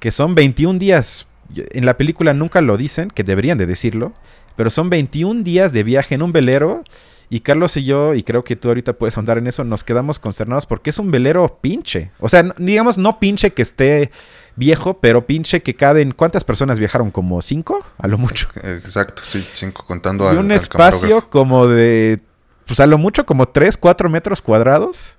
que 0.00 0.10
son 0.10 0.34
21 0.34 0.80
días. 0.80 1.28
En 1.54 1.86
la 1.86 1.96
película 1.96 2.34
nunca 2.34 2.60
lo 2.60 2.76
dicen, 2.76 3.10
que 3.10 3.22
deberían 3.22 3.58
de 3.58 3.66
decirlo, 3.66 4.12
pero 4.56 4.70
son 4.70 4.90
21 4.90 5.44
días 5.44 5.72
de 5.72 5.84
viaje 5.84 6.16
en 6.16 6.22
un 6.22 6.32
velero. 6.32 6.82
Y 7.28 7.40
Carlos 7.40 7.76
y 7.76 7.84
yo, 7.84 8.14
y 8.14 8.22
creo 8.22 8.44
que 8.44 8.54
tú 8.56 8.68
ahorita 8.68 8.92
puedes 8.94 9.18
andar 9.18 9.38
en 9.38 9.46
eso, 9.46 9.64
nos 9.64 9.82
quedamos 9.82 10.18
consternados 10.18 10.66
porque 10.66 10.90
es 10.90 10.98
un 10.98 11.10
velero 11.10 11.58
pinche. 11.60 12.10
O 12.20 12.28
sea, 12.28 12.44
digamos, 12.58 12.98
no 12.98 13.18
pinche 13.18 13.52
que 13.52 13.62
esté 13.62 14.10
viejo, 14.54 14.98
pero 15.00 15.26
pinche 15.26 15.62
que 15.62 15.74
caben. 15.74 16.12
¿Cuántas 16.12 16.44
personas 16.44 16.78
viajaron? 16.78 17.10
¿Como 17.10 17.42
cinco? 17.42 17.84
A 17.98 18.06
lo 18.06 18.18
mucho. 18.18 18.48
Exacto, 18.62 19.22
sí, 19.24 19.44
cinco 19.52 19.84
contando 19.86 20.32
y 20.32 20.36
un 20.36 20.52
espacio 20.52 21.28
como 21.28 21.66
de. 21.66 22.20
Pues 22.66 22.80
a 22.80 22.86
lo 22.86 22.98
mucho 22.98 23.26
como 23.26 23.48
tres, 23.48 23.76
cuatro 23.76 24.08
metros 24.08 24.42
cuadrados. 24.42 25.16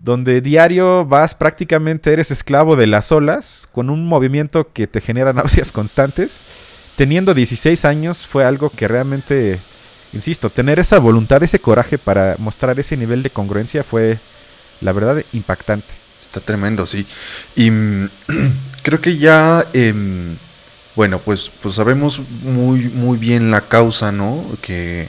Donde 0.00 0.40
diario 0.40 1.04
vas 1.06 1.34
prácticamente, 1.34 2.12
eres 2.12 2.30
esclavo 2.30 2.76
de 2.76 2.86
las 2.86 3.10
olas, 3.10 3.68
con 3.72 3.90
un 3.90 4.06
movimiento 4.06 4.72
que 4.72 4.86
te 4.86 5.00
genera 5.00 5.32
náuseas 5.32 5.72
constantes. 5.72 6.44
Teniendo 6.94 7.34
16 7.34 7.84
años 7.84 8.26
fue 8.26 8.44
algo 8.44 8.70
que 8.70 8.86
realmente, 8.86 9.60
insisto, 10.12 10.50
tener 10.50 10.78
esa 10.78 10.98
voluntad, 10.98 11.42
ese 11.42 11.58
coraje 11.58 11.98
para 11.98 12.36
mostrar 12.38 12.78
ese 12.78 12.96
nivel 12.96 13.22
de 13.22 13.30
congruencia 13.30 13.84
fue, 13.84 14.18
la 14.80 14.92
verdad, 14.92 15.22
impactante. 15.32 15.88
Está 16.20 16.40
tremendo, 16.40 16.86
sí. 16.86 17.06
Y 17.54 17.70
mm, 17.70 18.10
creo 18.82 19.00
que 19.00 19.16
ya, 19.16 19.64
em, 19.72 20.36
bueno, 20.94 21.20
pues, 21.20 21.50
pues 21.62 21.74
sabemos 21.74 22.20
muy, 22.42 22.88
muy 22.88 23.18
bien 23.18 23.50
la 23.50 23.62
causa, 23.62 24.12
¿no? 24.12 24.44
Que, 24.62 25.08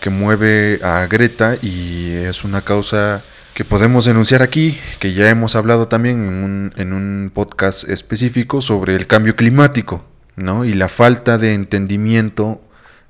que 0.00 0.10
mueve 0.10 0.80
a 0.82 1.06
Greta 1.06 1.56
y 1.60 2.10
es 2.12 2.44
una 2.44 2.62
causa 2.62 3.22
que 3.54 3.64
podemos 3.64 4.04
denunciar 4.04 4.42
aquí, 4.42 4.78
que 4.98 5.14
ya 5.14 5.30
hemos 5.30 5.56
hablado 5.56 5.88
también 5.88 6.26
en 6.26 6.34
un, 6.44 6.72
en 6.76 6.92
un 6.92 7.30
podcast 7.32 7.88
específico 7.88 8.60
sobre 8.60 8.96
el 8.96 9.06
cambio 9.06 9.34
climático, 9.34 10.04
¿no? 10.36 10.66
Y 10.66 10.74
la 10.74 10.88
falta 10.88 11.38
de 11.38 11.54
entendimiento 11.54 12.60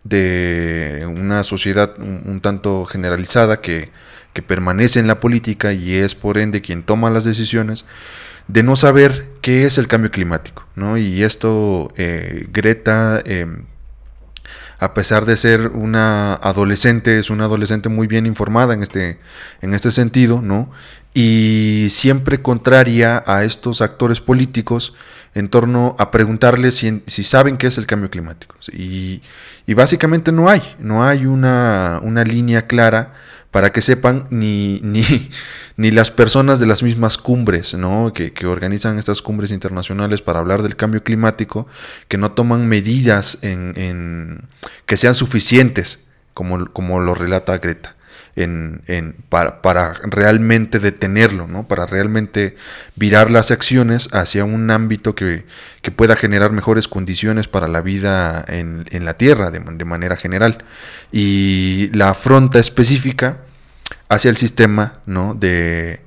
de 0.09 1.07
una 1.09 1.45
sociedad 1.45 1.95
un, 1.99 2.41
tanto 2.41 2.85
generalizada 2.85 3.61
que, 3.61 3.91
que, 4.33 4.43
permanece 4.43 5.01
en 5.01 5.07
la 5.07 5.21
política 5.21 5.73
y 5.73 5.95
es 5.95 6.15
por 6.15 6.39
ende 6.39 6.61
quien 6.61 6.83
toma 6.83 7.11
las 7.11 7.25
decisiones, 7.25 7.87
de 8.49 8.63
no 8.63 8.77
saber 8.77 9.27
qué 9.41 9.65
es 9.65 9.79
el 9.79 9.89
cambio 9.89 10.11
climático, 10.11 10.67
¿no? 10.75 10.97
Y 10.97 11.23
esto, 11.23 11.93
eh, 11.97 12.47
Greta... 12.53 13.23
Eh, 13.25 13.47
a 14.79 14.93
pesar 14.93 15.25
de 15.25 15.39
ser 15.39 15.69
una 15.69 16.35
adolescente, 16.35 17.19
es 17.19 17.31
una 17.31 17.45
adolescente 17.45 17.89
muy 17.89 18.07
bien 18.07 18.27
informada 18.27 18.75
en 18.75 18.83
este, 18.83 19.19
en 19.63 19.73
este 19.73 19.91
sentido, 19.91 20.43
¿no? 20.43 20.71
Y 21.19 21.87
siempre 21.89 22.43
contraria 22.43 23.25
a 23.27 23.43
estos 23.43 23.81
actores 23.81 24.21
políticos 24.21 24.93
en 25.35 25.49
torno 25.49 25.97
a 25.99 26.11
preguntarles 26.11 26.75
si, 26.75 27.03
si 27.07 27.25
saben 27.25 27.57
qué 27.57 27.69
es 27.69 27.79
el 27.79 27.87
cambio 27.87 28.11
climático. 28.11 28.55
Y, 28.71 29.23
básicamente 29.75 30.31
no 30.31 30.51
hay, 30.51 30.61
no 30.79 31.05
hay 31.05 31.25
una, 31.25 32.01
una 32.03 32.23
línea 32.23 32.67
clara 32.67 33.15
para 33.51 33.73
que 33.73 33.81
sepan 33.81 34.27
ni, 34.29 34.79
ni, 34.85 35.31
ni 35.79 35.91
las 35.91 36.11
personas 36.11 36.61
de 36.61 36.67
las 36.67 36.83
mismas 36.83 37.17
cumbres 37.17 37.73
¿no? 37.73 38.13
que, 38.13 38.47
organizan 38.47 38.99
estas 38.99 39.23
cumbres 39.23 39.53
internacionales 39.53 40.21
para 40.21 40.41
hablar 40.41 40.63
del 40.63 40.77
cambio 40.77 41.03
climático, 41.03 41.67
que 42.09 42.19
no 42.19 42.33
toman 42.33 42.69
medidas 42.69 43.39
en, 43.41 44.43
que 44.85 44.99
sean 44.99 45.15
suficientes, 45.15 46.05
como, 46.35 46.67
como 46.67 47.01
lo 47.01 47.15
relata 47.15 47.57
Greta. 47.57 47.96
En, 48.37 49.17
para, 49.31 49.63
para, 49.63 49.95
realmente 50.03 50.79
detenerlo, 50.79 51.47
¿no? 51.47 51.67
para 51.67 51.87
realmente 51.87 52.55
virar 52.95 53.31
las 53.31 53.51
acciones 53.51 54.11
hacia 54.13 54.45
un 54.45 54.71
ámbito 54.71 55.15
que, 55.15 55.47
que 55.81 55.91
pueda 55.91 56.17
generar 56.17 56.53
mejores 56.53 56.87
condiciones 56.87 57.49
para 57.49 57.67
la 57.67 57.81
vida 57.81 58.45
en, 58.47 58.85
en 58.91 59.07
la 59.07 59.15
Tierra 59.15 59.51
de, 59.51 59.85
manera 59.87 60.17
general. 60.17 60.65
Y 61.13 61.91
la 61.95 62.11
afronta 62.11 62.59
específica 62.59 63.39
hacia 64.09 64.29
el 64.29 64.37
sistema, 64.37 65.01
¿no? 65.07 65.35
De, 65.35 66.01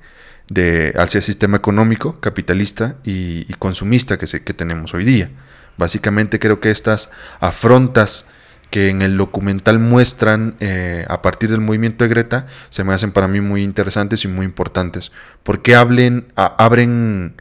de, 0.50 0.93
hacia 0.98 1.19
el 1.19 1.24
sistema 1.24 1.57
económico, 1.57 2.19
capitalista 2.19 2.98
y, 3.03 3.45
consumista 3.53 4.17
que, 4.17 4.27
se, 4.27 4.43
que 4.43 4.53
tenemos 4.53 4.93
hoy 4.93 5.03
día. 5.03 5.31
Básicamente 5.77 6.39
creo 6.39 6.59
que 6.59 6.71
estas 6.71 7.09
afrontas 7.39 8.27
que 8.69 8.89
en 8.89 9.01
el 9.01 9.17
documental 9.17 9.79
muestran 9.79 10.55
eh, 10.59 11.05
a 11.09 11.21
partir 11.21 11.49
del 11.49 11.61
movimiento 11.61 12.03
de 12.03 12.09
Greta 12.09 12.47
se 12.69 12.83
me 12.83 12.93
hacen 12.93 13.11
para 13.11 13.27
mí 13.27 13.41
muy 13.41 13.63
interesantes 13.63 14.23
y 14.25 14.27
muy 14.27 14.45
importantes, 14.45 15.11
porque 15.43 15.75
hablen, 15.75 16.27
abren, 16.35 17.33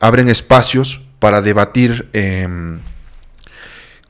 abren 0.00 0.28
espacios 0.28 1.00
para 1.18 1.40
debatir 1.40 2.08
em, 2.12 2.80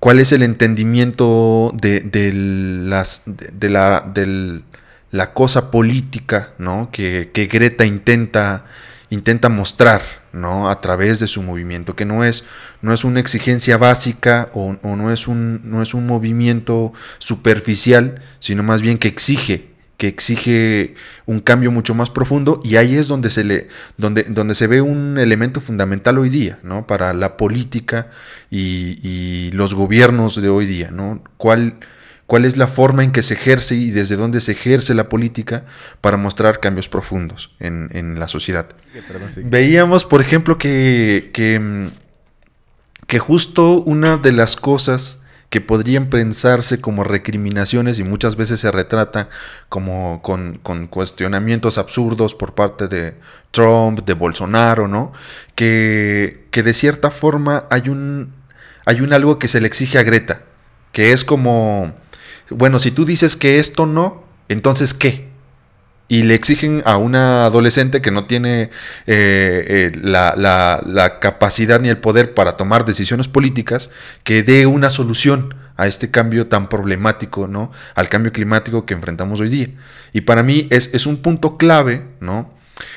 cuál 0.00 0.18
es 0.18 0.32
el 0.32 0.42
entendimiento 0.42 1.72
de, 1.74 2.02
las, 2.32 3.22
de, 3.26 3.70
la, 3.70 4.12
la 5.10 5.32
cosa 5.32 5.70
política 5.70 6.50
¿no? 6.58 6.90
que, 6.90 7.30
que 7.32 7.46
Greta 7.46 7.86
intenta, 7.86 8.64
intenta 9.10 9.48
mostrar 9.48 10.02
¿no? 10.32 10.68
a 10.70 10.80
través 10.80 11.20
de 11.20 11.28
su 11.28 11.42
movimiento, 11.42 11.96
que 11.96 12.04
no 12.04 12.24
es, 12.24 12.44
no 12.82 12.92
es 12.92 13.04
una 13.04 13.20
exigencia 13.20 13.76
básica 13.76 14.50
o, 14.52 14.76
no, 14.82 15.12
es 15.12 15.28
un, 15.28 15.60
no 15.64 15.82
es 15.82 15.94
un 15.94 16.06
movimiento 16.06 16.92
superficial, 17.18 18.22
sino 18.38 18.62
más 18.62 18.82
bien 18.82 18.98
que 18.98 19.08
exige 19.08 19.68
que 19.96 20.06
exige 20.06 20.94
un 21.26 21.40
cambio 21.40 21.72
mucho 21.72 21.92
más 21.92 22.08
profundo 22.08 22.60
y 22.64 22.76
ahí 22.76 22.94
es 22.94 23.08
donde 23.08 23.30
se 23.32 23.42
le 23.42 23.66
donde, 23.96 24.22
donde 24.22 24.54
se 24.54 24.68
ve 24.68 24.80
un 24.80 25.18
elemento 25.18 25.60
fundamental 25.60 26.18
hoy 26.18 26.28
día 26.28 26.60
¿no? 26.62 26.86
para 26.86 27.12
la 27.14 27.36
política 27.36 28.08
y, 28.48 29.00
y 29.02 29.50
los 29.50 29.74
gobiernos 29.74 30.40
de 30.40 30.48
hoy 30.48 30.66
día 30.66 30.92
¿no? 30.92 31.20
¿Cuál, 31.36 31.80
cuál 32.28 32.44
es 32.44 32.58
la 32.58 32.66
forma 32.66 33.02
en 33.04 33.10
que 33.10 33.22
se 33.22 33.34
ejerce 33.34 33.74
y 33.74 33.90
desde 33.90 34.16
dónde 34.16 34.42
se 34.42 34.52
ejerce 34.52 34.92
la 34.92 35.08
política 35.08 35.64
para 36.02 36.18
mostrar 36.18 36.60
cambios 36.60 36.86
profundos 36.86 37.56
en, 37.58 38.20
la 38.20 38.28
sociedad. 38.28 38.68
Veíamos, 39.44 40.04
por 40.04 40.20
ejemplo, 40.20 40.58
que, 40.58 41.30
que, 41.32 43.18
justo 43.18 43.80
una 43.80 44.18
de 44.18 44.32
las 44.32 44.56
cosas 44.56 45.22
que 45.48 45.62
podrían 45.62 46.10
pensarse 46.10 46.82
como 46.82 47.02
recriminaciones 47.02 47.98
y 47.98 48.04
muchas 48.04 48.36
veces 48.36 48.60
se 48.60 48.70
retrata 48.70 49.30
como 49.70 50.20
con, 50.20 50.58
cuestionamientos 50.88 51.78
absurdos 51.78 52.34
por 52.34 52.54
parte 52.54 52.88
de 52.88 53.14
Trump, 53.52 54.00
de 54.04 54.12
Bolsonaro, 54.12 54.86
¿no? 54.86 55.14
Que, 55.54 56.46
que 56.50 56.62
de 56.62 56.74
cierta 56.74 57.10
forma 57.10 57.64
hay 57.70 57.88
un, 57.88 58.34
hay 58.84 59.00
un 59.00 59.14
algo 59.14 59.38
que 59.38 59.48
se 59.48 59.62
le 59.62 59.66
exige 59.66 59.96
a 59.96 60.02
Greta, 60.02 60.42
que 60.92 61.12
es 61.12 61.24
como 61.24 61.94
bueno, 62.50 62.78
si 62.78 62.90
tú 62.90 63.04
dices 63.04 63.36
que 63.36 63.58
esto 63.58 63.86
no, 63.86 64.24
entonces 64.48 64.94
¿qué? 64.94 65.28
Y 66.08 66.22
le 66.22 66.34
exigen 66.34 66.82
a 66.86 66.96
una 66.96 67.44
adolescente 67.44 68.00
que 68.00 68.10
no 68.10 68.26
tiene 68.26 68.62
eh, 68.62 68.70
eh, 69.06 69.92
la, 70.00 71.18
capacidad 71.20 71.80
ni 71.80 71.90
el 71.90 71.98
poder 71.98 72.32
para 72.32 72.56
tomar 72.56 72.86
decisiones 72.86 73.28
políticas 73.28 73.90
que 74.24 74.42
dé 74.42 74.66
una 74.66 74.88
solución 74.88 75.54
a 75.76 75.86
este 75.86 76.10
cambio 76.10 76.46
tan 76.46 76.70
problemático, 76.70 77.46
¿no? 77.46 77.70
Al 77.94 78.08
cambio 78.08 78.32
climático 78.32 78.86
que 78.86 78.94
enfrentamos 78.94 79.40
hoy 79.40 79.50
día. 79.50 79.68
Y 80.12 80.22
para 80.22 80.42
mí 80.42 80.66
es, 80.70 80.90
es 80.94 81.04
un 81.04 81.18
punto 81.18 81.58
clave, 81.58 82.06
¿no? 82.20 82.56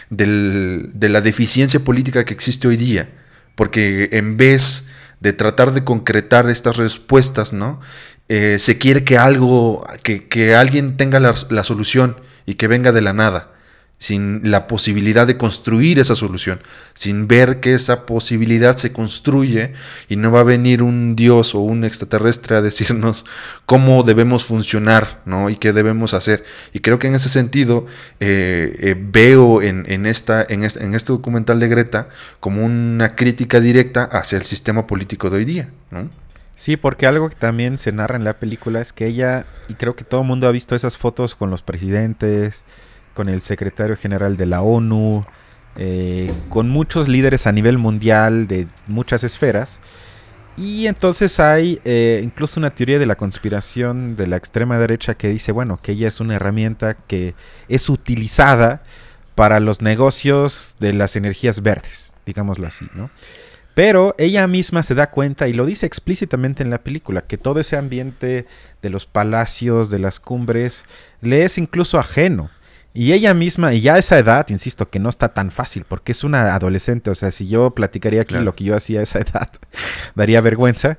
de 0.09 1.09
la 1.09 1.21
deficiencia 1.21 1.79
política 1.79 2.25
que 2.25 2.33
existe 2.33 2.67
hoy 2.67 2.77
día. 2.77 3.09
Porque 3.55 4.09
en 4.11 4.37
vez 4.37 4.85
de 5.21 5.33
tratar 5.33 5.71
de 5.71 5.83
concretar 5.83 6.49
estas 6.49 6.77
respuestas, 6.77 7.53
¿no? 7.53 7.79
Eh, 8.33 8.59
se 8.59 8.77
quiere 8.77 9.03
que 9.03 9.17
algo, 9.17 9.85
que, 10.03 10.55
alguien 10.55 10.95
tenga 10.95 11.19
la, 11.19 11.35
solución 11.65 12.15
y 12.45 12.53
que 12.53 12.69
venga 12.69 12.93
de 12.93 13.01
la 13.01 13.11
nada, 13.11 13.51
sin 13.97 14.49
la 14.49 14.67
posibilidad 14.67 15.27
de 15.27 15.35
construir 15.35 15.99
esa 15.99 16.15
solución, 16.15 16.61
sin 16.93 17.27
ver 17.27 17.59
que 17.59 17.73
esa 17.73 18.05
posibilidad 18.05 18.77
se 18.77 18.93
construye 18.93 19.73
y 20.07 20.15
no 20.15 20.31
va 20.31 20.39
a 20.39 20.43
venir 20.45 20.81
un 20.81 21.17
dios 21.17 21.53
o 21.55 21.59
un 21.59 21.83
extraterrestre 21.83 22.55
a 22.55 22.61
decirnos 22.61 23.25
cómo 23.65 24.03
debemos 24.03 24.45
funcionar 24.45 25.21
¿no? 25.25 25.49
y 25.49 25.57
qué 25.57 25.73
debemos 25.73 26.13
hacer. 26.13 26.45
Y 26.71 26.79
creo 26.79 26.99
que 26.99 27.07
en 27.07 27.15
ese 27.15 27.27
sentido 27.27 27.85
eh, 28.21 28.77
eh, 28.79 28.95
veo 28.97 29.61
en, 29.61 30.05
esta, 30.05 30.45
en, 30.47 30.63
este, 30.63 30.85
en 30.85 30.95
este 30.95 31.11
documental 31.11 31.59
de 31.59 31.67
Greta 31.67 32.07
como 32.39 32.63
una 32.63 33.13
crítica 33.13 33.59
directa 33.59 34.05
hacia 34.05 34.37
el 34.37 34.45
sistema 34.45 34.87
político 34.87 35.29
de 35.29 35.35
hoy 35.35 35.43
día. 35.43 35.69
¿no? 35.89 36.21
Sí, 36.61 36.77
porque 36.77 37.07
algo 37.07 37.27
que 37.27 37.35
también 37.35 37.79
se 37.79 37.91
narra 37.91 38.17
en 38.17 38.23
la 38.23 38.37
película 38.37 38.81
es 38.81 38.93
que 38.93 39.07
ella, 39.07 39.47
y 39.67 39.73
creo 39.73 39.95
que 39.95 40.03
todo 40.03 40.21
el 40.21 40.27
mundo 40.27 40.47
ha 40.47 40.51
visto 40.51 40.75
esas 40.75 40.95
fotos 40.95 41.33
con 41.33 41.49
los 41.49 41.63
presidentes, 41.63 42.61
con 43.15 43.29
el 43.29 43.41
secretario 43.41 43.97
general 43.97 44.37
de 44.37 44.45
la 44.45 44.61
ONU, 44.61 45.25
eh, 45.77 46.31
con 46.49 46.69
muchos 46.69 47.07
líderes 47.07 47.47
a 47.47 47.51
nivel 47.51 47.79
mundial 47.79 48.47
de 48.47 48.67
muchas 48.85 49.23
esferas. 49.23 49.79
Y 50.55 50.85
entonces 50.85 51.39
hay 51.39 51.81
eh, 51.83 52.21
incluso 52.23 52.59
una 52.59 52.75
teoría 52.75 52.99
de 52.99 53.07
la 53.07 53.15
conspiración 53.15 54.15
de 54.15 54.27
la 54.27 54.35
extrema 54.35 54.77
derecha 54.77 55.15
que 55.15 55.29
dice, 55.29 55.51
bueno, 55.51 55.79
que 55.81 55.93
ella 55.93 56.09
es 56.09 56.19
una 56.19 56.35
herramienta 56.35 56.93
que 56.93 57.33
es 57.69 57.89
utilizada 57.89 58.83
para 59.33 59.59
los 59.59 59.81
negocios 59.81 60.75
de 60.79 60.93
las 60.93 61.15
energías 61.15 61.63
verdes, 61.63 62.13
digámoslo 62.27 62.67
así, 62.67 62.85
¿no? 62.93 63.09
Pero 63.73 64.15
ella 64.17 64.47
misma 64.47 64.83
se 64.83 64.95
da 64.95 65.11
cuenta 65.11 65.47
y 65.47 65.53
lo 65.53 65.65
dice 65.65 65.85
explícitamente 65.85 66.61
en 66.61 66.69
la 66.69 66.83
película, 66.83 67.21
que 67.21 67.37
todo 67.37 67.59
ese 67.59 67.77
ambiente 67.77 68.45
de 68.81 68.89
los 68.89 69.05
palacios, 69.05 69.89
de 69.89 69.99
las 69.99 70.19
cumbres, 70.19 70.83
le 71.21 71.43
es 71.43 71.57
incluso 71.57 71.97
ajeno. 71.97 72.49
Y 72.93 73.13
ella 73.13 73.33
misma, 73.33 73.73
y 73.73 73.79
ya 73.79 73.95
a 73.95 73.99
esa 73.99 74.19
edad, 74.19 74.49
insisto, 74.49 74.89
que 74.89 74.99
no 74.99 75.07
está 75.07 75.29
tan 75.29 75.51
fácil, 75.51 75.85
porque 75.87 76.11
es 76.11 76.25
una 76.25 76.53
adolescente, 76.53 77.09
o 77.09 77.15
sea, 77.15 77.31
si 77.31 77.47
yo 77.47 77.71
platicaría 77.71 78.23
aquí 78.23 78.35
lo 78.35 78.53
que 78.53 78.65
yo 78.65 78.75
hacía 78.75 78.99
a 78.99 79.03
esa 79.03 79.19
edad, 79.19 79.49
daría 80.15 80.41
vergüenza. 80.41 80.97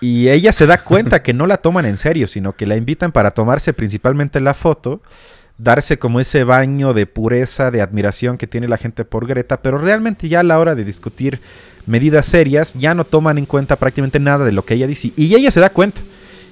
Y 0.00 0.28
ella 0.28 0.52
se 0.52 0.66
da 0.66 0.78
cuenta 0.78 1.22
que 1.22 1.34
no 1.34 1.46
la 1.46 1.56
toman 1.56 1.86
en 1.86 1.96
serio, 1.96 2.28
sino 2.28 2.54
que 2.54 2.66
la 2.66 2.76
invitan 2.76 3.10
para 3.10 3.32
tomarse 3.32 3.72
principalmente 3.72 4.38
la 4.38 4.54
foto 4.54 5.02
darse 5.58 5.98
como 5.98 6.20
ese 6.20 6.44
baño 6.44 6.94
de 6.94 7.06
pureza, 7.06 7.70
de 7.70 7.80
admiración 7.80 8.38
que 8.38 8.46
tiene 8.46 8.68
la 8.68 8.76
gente 8.76 9.04
por 9.04 9.26
Greta, 9.26 9.62
pero 9.62 9.78
realmente 9.78 10.28
ya 10.28 10.40
a 10.40 10.44
la 10.44 10.58
hora 10.58 10.74
de 10.74 10.84
discutir 10.84 11.40
medidas 11.86 12.26
serias 12.26 12.74
ya 12.74 12.94
no 12.94 13.04
toman 13.04 13.38
en 13.38 13.46
cuenta 13.46 13.76
prácticamente 13.76 14.18
nada 14.18 14.44
de 14.44 14.52
lo 14.52 14.64
que 14.64 14.74
ella 14.74 14.86
dice. 14.86 15.12
Y 15.16 15.34
ella 15.34 15.50
se 15.50 15.60
da 15.60 15.70
cuenta. 15.70 16.00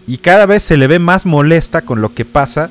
Y 0.06 0.18
cada 0.18 0.46
vez 0.46 0.62
se 0.62 0.76
le 0.76 0.86
ve 0.86 0.98
más 0.98 1.26
molesta 1.26 1.82
con 1.82 2.00
lo 2.00 2.14
que 2.14 2.24
pasa 2.24 2.70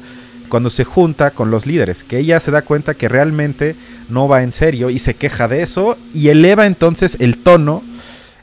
cuando 0.49 0.69
se 0.69 0.83
junta 0.83 1.31
con 1.31 1.49
los 1.49 1.65
líderes, 1.65 2.03
que 2.03 2.17
ella 2.17 2.37
se 2.41 2.51
da 2.51 2.63
cuenta 2.63 2.93
que 2.93 3.07
realmente 3.07 3.77
no 4.09 4.27
va 4.27 4.43
en 4.43 4.51
serio 4.51 4.89
y 4.89 4.99
se 4.99 5.13
queja 5.13 5.47
de 5.47 5.61
eso 5.61 5.97
y 6.13 6.27
eleva 6.27 6.65
entonces 6.65 7.15
el 7.21 7.41
tono 7.41 7.83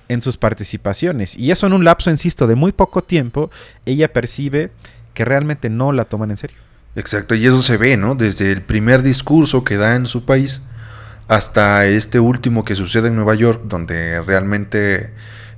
en 0.09 0.23
sus 0.23 0.39
participaciones. 0.39 1.37
Y 1.37 1.51
eso 1.51 1.67
en 1.67 1.75
un 1.75 1.85
lapso, 1.85 2.11
insisto, 2.11 2.47
de 2.47 2.55
muy 2.55 2.73
poco 2.73 3.05
tiempo, 3.05 3.51
ella 3.85 4.11
percibe 4.11 4.71
que 5.13 5.27
realmente 5.27 5.69
no 5.69 5.93
la 5.93 6.07
toman 6.07 6.31
en 6.31 6.39
serio. 6.39 6.68
Exacto, 6.97 7.35
y 7.35 7.47
eso 7.47 7.63
se 7.63 7.77
ve, 7.77 7.97
¿no? 7.97 8.15
Desde 8.15 8.51
el 8.51 8.63
primer 8.63 9.03
discurso 9.03 9.65
que 9.65 9.77
da 9.77 9.95
en 9.95 10.07
su 10.07 10.25
país 10.25 10.63
hasta 11.29 11.87
este 11.87 12.19
último 12.21 12.65
que 12.65 12.75
sucede 12.75 13.09
en 13.09 13.17
Nueva 13.17 13.35
York, 13.35 13.63
donde 13.67 14.21
realmente 14.23 15.13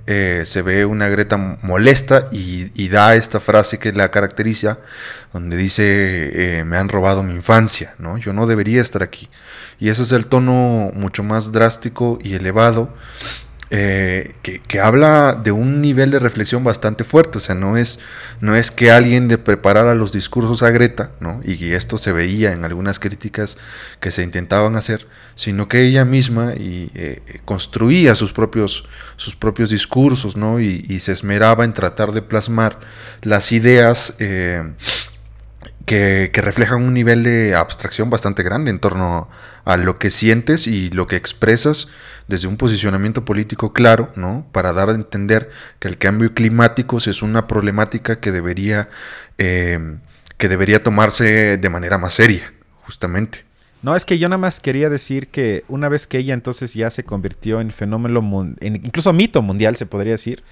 eh, 0.07 0.43
se 0.45 0.63
ve 0.63 0.85
una 0.85 1.09
Greta 1.09 1.37
molesta 1.63 2.29
y, 2.33 2.89
da 2.89 3.15
esta 3.15 3.39
frase 3.39 3.79
que 3.79 3.93
la 3.93 4.11
caracteriza, 4.11 4.79
donde 5.33 5.57
dice, 5.57 6.59
eh, 6.59 6.65
me 6.65 6.77
han 6.77 6.89
robado 6.89 7.23
mi 7.23 7.35
infancia, 7.35 7.95
¿no? 7.99 8.19
Yo 8.19 8.33
no 8.33 8.47
debería 8.49 8.83
estar 8.83 9.05
aquí. 9.05 9.31
Y 9.79 9.89
ese 9.89 10.03
es 10.03 10.13
el 10.13 10.27
tono 10.27 10.91
mucho 10.95 11.23
más 11.23 11.53
drástico 11.53 12.19
y 12.21 12.35
elevado 12.35 12.93
eh, 13.73 14.35
que, 14.43 14.81
habla 14.81 15.35
de 15.35 15.53
un 15.53 15.81
nivel 15.81 16.11
de 16.11 16.19
reflexión 16.19 16.65
bastante 16.65 17.05
fuerte. 17.05 17.39
O 17.39 17.41
sea, 17.41 17.55
no 17.55 17.77
es, 17.77 18.01
no 18.41 18.57
es 18.57 18.73
que 18.73 18.91
alguien 18.91 19.29
le 19.29 19.39
preparara 19.39 19.95
los 19.95 20.11
discursos 20.11 20.65
a 20.65 20.71
Greta, 20.71 21.13
¿no? 21.21 21.41
Y 21.45 21.73
esto 21.73 21.97
se 21.97 22.11
veía 22.11 22.53
en 22.53 22.65
algunas 22.65 22.99
críticas 22.99 23.59
que 24.01 24.11
se 24.11 24.25
intentaban 24.25 24.75
hacer, 24.75 25.07
sino 25.37 25.69
que 25.69 25.83
ella 25.83 26.05
misma 26.05 26.55
y, 26.55 26.91
eh, 26.95 27.23
construía 27.45 28.17
sus 28.17 28.33
propios, 28.33 28.89
sus 29.17 29.37
propios 29.37 29.71
discursos, 29.71 30.37
¿no? 30.37 30.59
Y, 30.61 30.99
se 31.01 31.13
esmeraba 31.13 31.65
en 31.65 31.73
tratar 31.73 32.13
de 32.13 32.21
plasmar 32.21 32.79
las 33.23 33.53
ideas. 33.53 34.15
Eh, 34.19 34.63
que, 35.91 36.31
reflejan 36.41 36.85
un 36.85 36.95
nivel 36.95 37.25
de 37.25 37.57
abstracción 37.57 38.11
bastante 38.11 38.45
grande 38.45 38.71
en 38.71 38.79
torno 38.79 39.29
a 39.65 39.77
lo 39.77 39.99
que 39.99 40.11
sientes 40.11 40.69
y 40.69 40.89
lo 40.91 41.09
que 41.09 41.17
expresas 41.17 41.89
desde 42.29 42.47
un 42.47 42.57
posicionamiento 42.57 43.25
político 43.25 43.73
claro, 43.73 44.13
¿no? 44.15 44.47
Para 44.53 44.73
dar 44.73 44.89
a 44.91 44.93
entender 44.93 45.51
que 45.81 45.89
el 45.89 45.99
cambio 45.99 46.33
climático 46.33 46.99
es 46.99 47.23
una 47.23 47.49
problemática 47.49 48.21
que 48.21 48.31
debería, 48.31 48.89
eh, 49.39 49.99
que 50.37 50.49
debería 50.49 50.81
tomarse 50.81 51.59
de 51.59 51.71
manera 51.71 51.99
más 51.99 52.15
seria, 52.15 52.53
justamente. 52.83 53.45
No, 53.83 53.97
es 53.97 54.05
que 54.05 54.21
yo 54.21 54.29
nada 54.29 54.39
más 54.39 54.61
quería 54.61 54.91
decir 54.91 55.27
que 55.27 55.65
una 55.67 55.89
vez 55.89 56.07
que 56.07 56.19
ella 56.19 56.35
entonces 56.35 56.73
ya 56.73 56.91
se 56.91 57.03
convirtió 57.03 57.61
en 57.61 57.73
fenómeno, 57.73 58.55
en 58.61 58.77
incluso 58.77 59.13
mito 59.13 59.43
mundial, 59.43 59.75
se 59.75 59.87
podría 59.87 60.13
decir, 60.13 60.45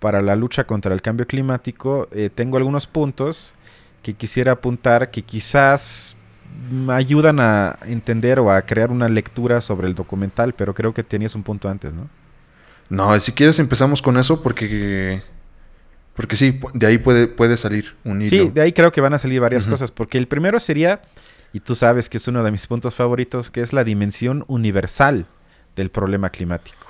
para 0.00 0.20
la 0.20 0.34
lucha 0.34 0.64
contra 0.64 0.92
el 0.92 1.00
cambio 1.00 1.28
climático, 1.28 2.08
eh, 2.10 2.28
tengo 2.34 2.56
algunos 2.56 2.88
puntos 2.88 3.53
que 4.04 4.14
quisiera 4.14 4.52
apuntar 4.52 5.10
que 5.10 5.22
quizás 5.22 6.14
ayudan 6.88 7.40
a 7.40 7.78
entender 7.86 8.38
o 8.38 8.52
a 8.52 8.62
crear 8.62 8.90
una 8.90 9.08
lectura 9.08 9.60
sobre 9.62 9.88
el 9.88 9.94
documental, 9.94 10.52
pero 10.52 10.74
creo 10.74 10.92
que 10.92 11.02
tenías 11.02 11.34
un 11.34 11.42
punto 11.42 11.68
antes, 11.68 11.92
¿no? 11.92 12.08
No, 12.90 13.18
si 13.18 13.32
quieres 13.32 13.58
empezamos 13.58 14.02
con 14.02 14.18
eso 14.18 14.42
porque 14.42 15.22
porque 16.14 16.36
sí, 16.36 16.60
de 16.74 16.86
ahí 16.86 16.98
puede, 16.98 17.26
puede 17.26 17.56
salir 17.56 17.96
un 18.04 18.20
hilo. 18.20 18.30
Sí, 18.30 18.50
de 18.50 18.60
ahí 18.60 18.72
creo 18.72 18.92
que 18.92 19.00
van 19.00 19.14
a 19.14 19.18
salir 19.18 19.40
varias 19.40 19.66
cosas, 19.66 19.90
porque 19.90 20.18
el 20.18 20.28
primero 20.28 20.60
sería, 20.60 21.00
y 21.52 21.60
tú 21.60 21.74
sabes 21.74 22.08
que 22.08 22.18
es 22.18 22.28
uno 22.28 22.44
de 22.44 22.52
mis 22.52 22.66
puntos 22.66 22.94
favoritos, 22.94 23.50
que 23.50 23.62
es 23.62 23.72
la 23.72 23.82
dimensión 23.82 24.44
universal 24.46 25.26
del 25.74 25.90
problema 25.90 26.28
climático. 26.28 26.86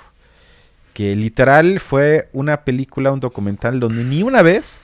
Que 0.93 1.15
literal 1.15 1.79
fue 1.79 2.29
una 2.33 2.65
película, 2.65 3.11
un 3.11 3.19
documental 3.19 3.79
donde 3.79 4.03
ni 4.03 4.21
una 4.21 4.43
vez 4.43 4.79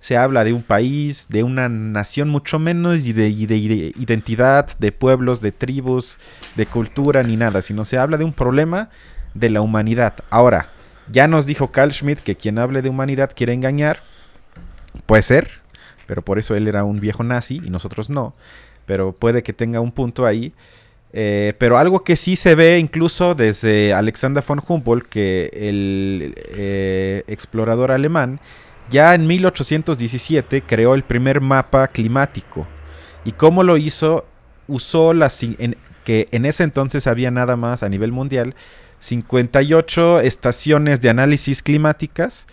se 0.00 0.16
habla 0.16 0.44
de 0.44 0.52
un 0.52 0.62
país, 0.62 1.26
de 1.28 1.42
una 1.42 1.68
nación, 1.68 2.28
mucho 2.28 2.58
menos 2.58 3.00
y 3.00 3.12
de, 3.12 3.28
identidad, 3.28 4.78
de 4.78 4.92
pueblos, 4.92 5.40
de 5.40 5.52
tribus, 5.52 6.18
de 6.56 6.66
cultura, 6.66 7.22
ni 7.22 7.36
nada, 7.36 7.62
sino 7.62 7.84
se 7.84 7.98
habla 7.98 8.16
de 8.16 8.24
un 8.24 8.32
problema 8.32 8.90
de 9.34 9.50
la 9.50 9.60
humanidad. 9.60 10.14
Ahora, 10.30 10.70
ya 11.10 11.26
nos 11.26 11.46
dijo 11.46 11.72
Carl 11.72 11.92
Schmitt 11.92 12.20
que 12.20 12.36
quien 12.36 12.58
hable 12.58 12.82
de 12.82 12.90
humanidad 12.90 13.30
quiere 13.34 13.52
engañar. 13.52 14.00
Puede 15.06 15.22
ser, 15.22 15.50
pero 16.06 16.22
por 16.22 16.38
eso 16.38 16.54
él 16.54 16.68
era 16.68 16.84
un 16.84 16.98
viejo 16.98 17.24
nazi 17.24 17.60
y 17.64 17.70
nosotros 17.70 18.08
no. 18.08 18.34
Pero 18.86 19.12
puede 19.12 19.42
que 19.42 19.52
tenga 19.52 19.80
un 19.80 19.92
punto 19.92 20.26
ahí. 20.26 20.52
Eh, 21.12 21.54
pero 21.58 21.78
algo 21.78 22.04
que 22.04 22.16
sí 22.16 22.36
se 22.36 22.54
ve 22.54 22.78
incluso 22.78 23.34
desde 23.34 23.94
Alexander 23.94 24.44
von 24.46 24.62
Humboldt, 24.66 25.08
que 25.08 25.50
el 25.54 26.34
eh, 26.54 27.24
explorador 27.26 27.90
alemán, 27.90 28.40
ya 28.90 29.14
en 29.14 29.26
1817 29.26 30.62
creó 30.62 30.94
el 30.94 31.02
primer 31.02 31.40
mapa 31.40 31.88
climático. 31.88 32.66
¿Y 33.24 33.32
cómo 33.32 33.62
lo 33.62 33.76
hizo? 33.76 34.26
Usó 34.66 35.14
las... 35.14 35.40
que 36.04 36.28
en 36.30 36.44
ese 36.44 36.62
entonces 36.62 37.06
había 37.06 37.30
nada 37.30 37.56
más 37.56 37.82
a 37.82 37.88
nivel 37.88 38.12
mundial 38.12 38.54
58 39.00 40.20
estaciones 40.20 41.00
de 41.00 41.10
análisis 41.10 41.62
climáticas 41.62 42.46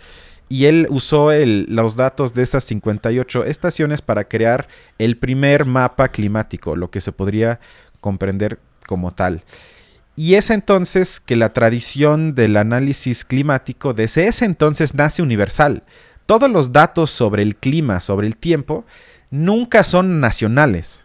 y 0.48 0.66
él 0.66 0.86
usó 0.90 1.30
los 1.34 1.96
datos 1.96 2.34
de 2.34 2.42
esas 2.42 2.64
58 2.64 3.44
estaciones 3.44 4.00
para 4.00 4.24
crear 4.24 4.68
el 4.98 5.16
primer 5.16 5.64
mapa 5.64 6.08
climático, 6.08 6.76
lo 6.76 6.90
que 6.90 7.00
se 7.00 7.12
podría 7.12 7.58
comprender 8.00 8.60
como 8.86 9.12
tal. 9.12 9.42
Y 10.14 10.34
es 10.34 10.50
entonces 10.50 11.20
que 11.20 11.36
la 11.36 11.52
tradición 11.52 12.34
del 12.34 12.56
análisis 12.56 13.24
climático 13.24 13.92
desde 13.92 14.28
ese 14.28 14.44
entonces 14.44 14.94
nace 14.94 15.20
universal 15.20 15.82
todos 16.26 16.50
los 16.50 16.72
datos 16.72 17.10
sobre 17.10 17.42
el 17.42 17.56
clima, 17.56 18.00
sobre 18.00 18.26
el 18.26 18.36
tiempo, 18.36 18.84
nunca 19.30 19.84
son 19.84 20.20
nacionales. 20.20 21.04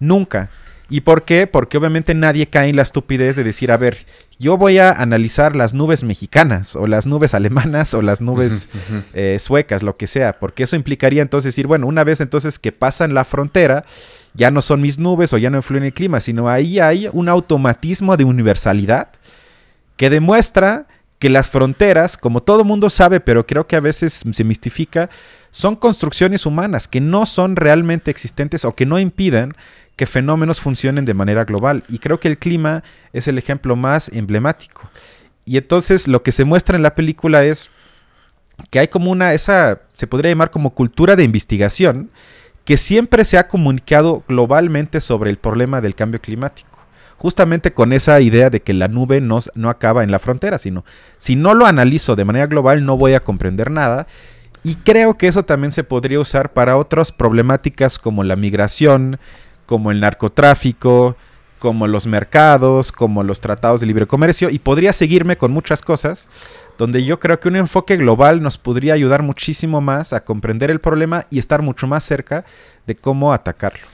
Nunca. 0.00 0.50
¿Y 0.90 1.00
por 1.02 1.24
qué? 1.24 1.46
Porque 1.46 1.78
obviamente 1.78 2.14
nadie 2.14 2.48
cae 2.48 2.68
en 2.68 2.76
la 2.76 2.82
estupidez 2.82 3.36
de 3.36 3.44
decir, 3.44 3.72
a 3.72 3.76
ver, 3.76 3.98
yo 4.38 4.56
voy 4.56 4.78
a 4.78 4.92
analizar 4.92 5.54
las 5.56 5.74
nubes 5.74 6.02
mexicanas 6.02 6.76
o 6.76 6.86
las 6.86 7.06
nubes 7.06 7.34
alemanas 7.34 7.94
o 7.94 8.02
las 8.02 8.20
nubes 8.20 8.68
eh, 9.14 9.38
suecas, 9.40 9.82
lo 9.82 9.96
que 9.96 10.06
sea, 10.06 10.34
porque 10.34 10.64
eso 10.64 10.76
implicaría 10.76 11.22
entonces 11.22 11.54
decir, 11.54 11.66
bueno, 11.66 11.86
una 11.86 12.04
vez 12.04 12.20
entonces 12.20 12.58
que 12.58 12.72
pasan 12.72 13.14
la 13.14 13.24
frontera, 13.24 13.84
ya 14.34 14.50
no 14.50 14.60
son 14.60 14.80
mis 14.80 14.98
nubes 14.98 15.32
o 15.32 15.38
ya 15.38 15.50
no 15.50 15.58
influyen 15.58 15.84
en 15.84 15.86
el 15.88 15.94
clima, 15.94 16.20
sino 16.20 16.48
ahí 16.48 16.80
hay 16.80 17.08
un 17.12 17.28
automatismo 17.28 18.16
de 18.16 18.24
universalidad 18.24 19.08
que 19.96 20.10
demuestra 20.10 20.86
que 21.24 21.30
las 21.30 21.48
fronteras, 21.48 22.18
como 22.18 22.42
todo 22.42 22.64
mundo 22.64 22.90
sabe, 22.90 23.18
pero 23.18 23.46
creo 23.46 23.66
que 23.66 23.76
a 23.76 23.80
veces 23.80 24.24
se 24.30 24.44
mistifica, 24.44 25.08
son 25.50 25.74
construcciones 25.74 26.44
humanas 26.44 26.86
que 26.86 27.00
no 27.00 27.24
son 27.24 27.56
realmente 27.56 28.10
existentes 28.10 28.66
o 28.66 28.74
que 28.74 28.84
no 28.84 28.98
impiden 28.98 29.54
que 29.96 30.04
fenómenos 30.04 30.60
funcionen 30.60 31.06
de 31.06 31.14
manera 31.14 31.44
global. 31.44 31.82
Y 31.88 31.98
creo 31.98 32.20
que 32.20 32.28
el 32.28 32.36
clima 32.36 32.84
es 33.14 33.26
el 33.26 33.38
ejemplo 33.38 33.74
más 33.74 34.10
emblemático. 34.10 34.82
Y 35.46 35.56
entonces 35.56 36.08
lo 36.08 36.22
que 36.22 36.30
se 36.30 36.44
muestra 36.44 36.76
en 36.76 36.82
la 36.82 36.94
película 36.94 37.42
es 37.42 37.70
que 38.68 38.80
hay 38.80 38.88
como 38.88 39.10
una, 39.10 39.32
esa 39.32 39.80
se 39.94 40.06
podría 40.06 40.30
llamar 40.30 40.50
como 40.50 40.74
cultura 40.74 41.16
de 41.16 41.24
investigación, 41.24 42.10
que 42.66 42.76
siempre 42.76 43.24
se 43.24 43.38
ha 43.38 43.48
comunicado 43.48 44.22
globalmente 44.28 45.00
sobre 45.00 45.30
el 45.30 45.38
problema 45.38 45.80
del 45.80 45.94
cambio 45.94 46.20
climático 46.20 46.73
justamente 47.16 47.72
con 47.72 47.92
esa 47.92 48.20
idea 48.20 48.50
de 48.50 48.60
que 48.60 48.74
la 48.74 48.88
nube 48.88 49.20
no, 49.20 49.40
no 49.54 49.70
acaba 49.70 50.04
en 50.04 50.10
la 50.10 50.18
frontera, 50.18 50.58
sino 50.58 50.84
si 51.18 51.36
no 51.36 51.54
lo 51.54 51.66
analizo 51.66 52.16
de 52.16 52.24
manera 52.24 52.46
global 52.46 52.84
no 52.84 52.96
voy 52.96 53.14
a 53.14 53.20
comprender 53.20 53.70
nada. 53.70 54.06
Y 54.62 54.76
creo 54.76 55.18
que 55.18 55.28
eso 55.28 55.44
también 55.44 55.72
se 55.72 55.84
podría 55.84 56.20
usar 56.20 56.52
para 56.52 56.76
otras 56.76 57.12
problemáticas 57.12 57.98
como 57.98 58.24
la 58.24 58.34
migración, 58.34 59.18
como 59.66 59.90
el 59.90 60.00
narcotráfico, 60.00 61.16
como 61.58 61.86
los 61.86 62.06
mercados, 62.06 62.92
como 62.92 63.22
los 63.24 63.40
tratados 63.40 63.80
de 63.80 63.86
libre 63.86 64.06
comercio, 64.06 64.50
y 64.50 64.58
podría 64.58 64.92
seguirme 64.92 65.36
con 65.36 65.50
muchas 65.50 65.80
cosas, 65.80 66.28
donde 66.76 67.04
yo 67.04 67.18
creo 67.20 67.40
que 67.40 67.48
un 67.48 67.56
enfoque 67.56 67.96
global 67.96 68.42
nos 68.42 68.58
podría 68.58 68.94
ayudar 68.94 69.22
muchísimo 69.22 69.80
más 69.80 70.12
a 70.12 70.24
comprender 70.24 70.70
el 70.70 70.80
problema 70.80 71.26
y 71.30 71.38
estar 71.38 71.62
mucho 71.62 71.86
más 71.86 72.04
cerca 72.04 72.44
de 72.86 72.96
cómo 72.96 73.32
atacarlo. 73.32 73.86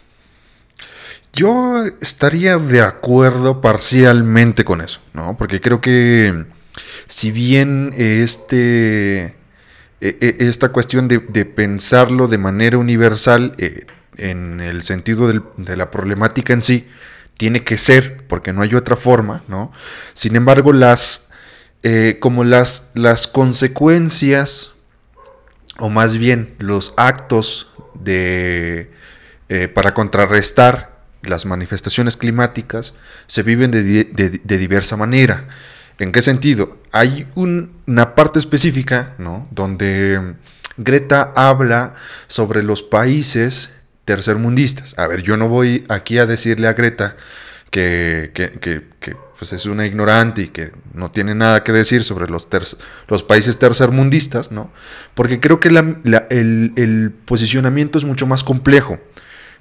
Yo 1.33 1.85
estaría 2.01 2.57
de 2.59 2.81
acuerdo 2.81 3.61
parcialmente 3.61 4.65
con 4.65 4.81
eso, 4.81 5.01
¿no? 5.13 5.37
Porque 5.37 5.61
creo 5.61 5.81
que 5.81 6.45
si 7.07 7.31
bien 7.31 7.91
este, 7.97 9.21
e, 9.23 9.35
e, 10.01 10.37
esta 10.41 10.71
cuestión 10.71 11.09
de, 11.09 11.21
pensarlo 11.45 12.27
de 12.27 12.39
manera 12.39 12.79
universal 12.79 13.55
eh, 13.59 13.87
en 14.17 14.61
el 14.61 14.83
sentido 14.83 15.29
de 15.57 15.77
la 15.77 15.91
problemática 15.91 16.53
en 16.53 16.61
sí, 16.61 16.89
tiene 17.41 17.65
que 17.65 17.79
ser, 17.79 18.27
porque 18.27 18.53
no 18.53 18.61
hay 18.61 18.75
otra 18.75 18.97
forma, 18.97 19.45
¿no? 19.49 19.73
Sin 20.13 20.37
embargo, 20.37 20.75
las, 20.75 21.31
eh, 21.83 22.19
como 22.21 22.45
las, 22.45 22.91
las 22.93 23.27
consecuencias, 23.27 24.73
o 25.79 25.89
más 25.89 26.19
bien 26.19 26.55
los 26.59 26.93
actos 26.99 27.71
de, 27.95 28.91
eh, 29.49 29.69
para 29.69 29.95
contrarrestar 29.95 30.90
las 31.23 31.47
manifestaciones 31.47 32.17
climáticas 32.17 32.95
se 33.27 33.43
viven 33.43 33.71
de, 33.71 34.41
diversa 34.59 34.97
manera. 34.97 35.49
¿En 35.99 36.13
qué 36.13 36.23
sentido? 36.23 36.79
Hay 36.93 37.29
una 37.35 38.15
parte 38.15 38.39
específica, 38.39 39.15
¿no? 39.19 39.47
Donde 39.51 40.35
Greta 40.79 41.33
habla 41.37 41.95
sobre 42.27 42.63
los 42.63 42.83
países 42.83 43.71
tercermundistas. 44.07 44.99
A 44.99 45.07
ver, 45.07 45.23
yo 45.23 45.37
no 45.37 45.49
voy 45.49 45.85
aquí 45.89 46.19
a 46.19 46.27
decirle 46.27 46.69
a 46.69 46.73
Greta 46.73 47.17
que, 47.71 48.33
pues 49.39 49.53
es 49.53 49.67
una 49.67 49.87
ignorante 49.87 50.43
y 50.43 50.49
que 50.49 50.73
no 50.95 51.11
tiene 51.11 51.35
nada 51.35 51.63
que 51.63 51.73
decir 51.73 52.03
sobre 52.03 52.29
los, 52.29 52.49
los 53.09 53.23
países 53.23 53.59
tercermundistas, 53.59 54.51
¿no? 54.51 54.73
Porque 55.15 55.39
creo 55.39 55.61
que 55.61 55.69
el 55.69 57.15
posicionamiento 57.27 57.99
es 57.99 58.05
mucho 58.07 58.27
más 58.27 58.43
complejo 58.43 58.99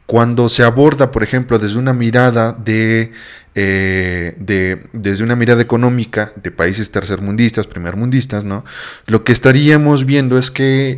cuando 0.10 0.50
se 0.50 0.63
aborda, 0.63 1.12
por 1.12 1.22
ejemplo, 1.22 1.60
desde 1.60 1.78
una 1.78 1.93
mirada 1.93 2.52
de, 2.54 3.12
eh, 3.54 4.34
de, 4.39 4.82
desde 4.91 5.24
una 5.24 5.36
mirada 5.36 5.62
económica 5.62 6.34
de 6.36 6.50
países 6.50 6.89
tercermundistas, 6.89 7.67
primermundistas, 7.67 8.43
¿no? 8.43 8.65
Lo 9.06 9.24
que 9.24 9.32
estaríamos 9.32 10.08
viendo 10.08 10.39
es 10.39 10.50
que 10.50 10.98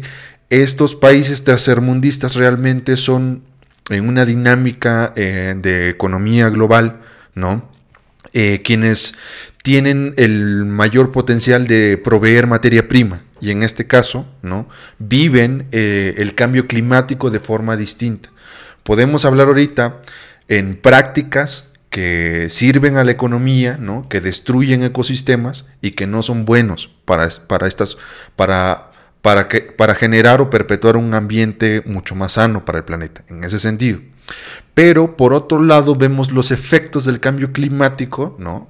estos 0.49 0.95
países 0.95 1.43
tercermundistas 1.43 2.35
realmente 2.35 2.95
son 2.95 3.43
en 3.89 4.07
una 4.07 4.23
dinámica 4.23 5.11
eh, 5.17 5.55
de 5.57 5.89
economía 5.89 6.47
global, 6.47 7.01
¿no? 7.35 7.69
Eh, 8.31 8.61
quienes 8.63 9.15
tienen 9.61 10.13
el 10.15 10.63
mayor 10.63 11.11
potencial 11.11 11.67
de 11.67 11.97
proveer 12.01 12.47
materia 12.47 12.87
prima 12.87 13.23
y 13.41 13.51
en 13.51 13.63
este 13.63 13.87
caso, 13.87 14.25
¿no? 14.41 14.69
Viven 14.99 15.67
el 15.73 16.33
cambio 16.33 16.65
climático 16.65 17.29
de 17.29 17.41
forma 17.41 17.75
distinta. 17.75 18.31
Podemos 18.83 19.25
hablar 19.25 19.47
ahorita 19.47 20.01
en 20.47 20.75
prácticas 20.75 21.71
que 21.89 22.47
sirven 22.49 22.97
a 22.97 23.03
la 23.03 23.11
economía, 23.11 23.77
¿no? 23.77 24.07
que 24.07 24.21
destruyen 24.21 24.81
ecosistemas 24.83 25.67
y 25.81 25.91
que 25.91 26.07
no 26.07 26.23
son 26.23 26.45
buenos 26.45 26.89
para, 27.05 27.27
para, 27.47 27.67
estas, 27.67 27.97
para, 28.35 28.91
para, 29.21 29.49
que, 29.49 29.61
para 29.61 29.93
generar 29.93 30.39
o 30.41 30.49
perpetuar 30.49 30.95
un 30.95 31.13
ambiente 31.13 31.83
mucho 31.85 32.15
más 32.15 32.33
sano 32.33 32.63
para 32.63 32.79
el 32.79 32.85
planeta, 32.85 33.23
en 33.27 33.43
ese 33.43 33.59
sentido. 33.59 33.99
Pero 34.73 35.17
por 35.17 35.33
otro 35.33 35.61
lado 35.61 35.95
vemos 35.95 36.31
los 36.31 36.51
efectos 36.51 37.05
del 37.05 37.19
cambio 37.19 37.51
climático, 37.51 38.35
¿no? 38.39 38.69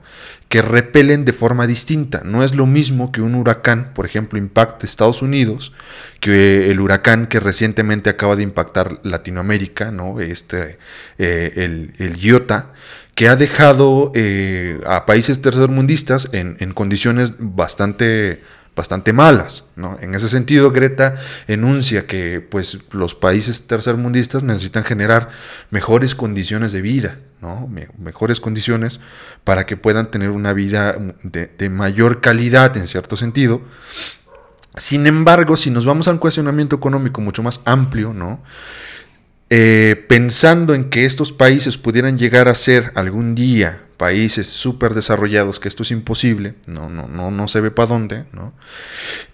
que 0.52 0.62
repelen 0.62 1.24
de 1.24 1.32
forma 1.32 1.66
distinta. 1.66 2.24
No 2.26 2.44
es 2.44 2.56
lo 2.56 2.66
mismo 2.66 3.14
que 3.14 3.22
un 3.22 3.36
huracán, 3.36 3.94
por 3.94 4.06
ejemplo, 4.06 4.38
impacte 4.38 4.86
Estados 4.86 5.22
Unidos, 5.22 5.72
que 6.20 6.70
el 6.70 6.82
huracán 6.82 7.28
que 7.28 7.40
recientemente 7.40 8.10
acaba 8.10 8.36
de 8.36 8.44
impactar 8.44 9.00
Latinoamérica, 9.04 9.92
¿no? 9.92 10.20
este, 10.20 10.78
eh, 11.18 11.54
el, 11.56 11.94
el 12.00 12.18
Iota, 12.18 12.74
que 13.16 13.30
ha 13.30 13.38
dejado 13.38 14.12
eh, 14.14 14.82
a 14.86 15.06
países 15.06 15.42
tercermundistas 15.42 16.28
en, 16.34 16.58
en 16.60 16.74
condiciones 16.74 17.36
bastante 17.40 18.42
bastante 18.76 19.14
malas. 19.14 19.66
¿no? 19.76 19.98
En 20.02 20.16
ese 20.16 20.30
sentido, 20.30 20.72
Greta 20.72 21.16
enuncia 21.48 22.08
que 22.08 22.42
pues, 22.42 22.80
los 22.92 23.16
países 23.16 23.68
tercermundistas 23.68 24.44
necesitan 24.44 24.84
generar 24.84 25.30
mejores 25.70 26.16
condiciones 26.16 26.72
de 26.72 26.82
vida, 26.82 27.20
¿no? 27.42 27.70
mejores 27.98 28.40
condiciones 28.40 29.00
para 29.44 29.66
que 29.66 29.78
puedan 29.78 30.12
tener 30.12 30.30
una 30.30 30.54
vida 30.54 30.96
de, 31.24 31.70
mayor 31.70 32.22
calidad 32.22 32.76
en 32.78 32.88
cierto 32.88 33.16
sentido. 33.16 33.62
Sin 34.76 35.06
embargo, 35.06 35.58
si 35.58 35.70
nos 35.70 35.86
vamos 35.86 36.08
a 36.08 36.12
un 36.12 36.18
cuestionamiento 36.18 36.78
económico 36.78 37.20
mucho 37.20 37.44
más 37.44 37.62
amplio, 37.66 38.14
¿no? 38.14 38.42
Eh, 39.54 40.06
pensando 40.08 40.74
en 40.74 40.90
que 40.90 41.04
estos 41.06 41.34
países 41.34 41.78
pudieran 41.78 42.18
llegar 42.18 42.48
a 42.48 42.56
ser 42.56 42.94
algún 42.96 43.36
día 43.36 43.82
países 44.02 44.48
súper 44.48 44.96
desarrollados, 44.96 45.60
que 45.60 45.68
esto 45.68 45.84
es 45.84 45.92
imposible, 45.92 46.56
no, 46.66 46.90
no, 46.90 47.08
no, 47.08 47.30
no 47.30 47.48
se 47.48 47.62
ve 47.62 47.70
para 47.70 47.90
dónde. 47.90 48.26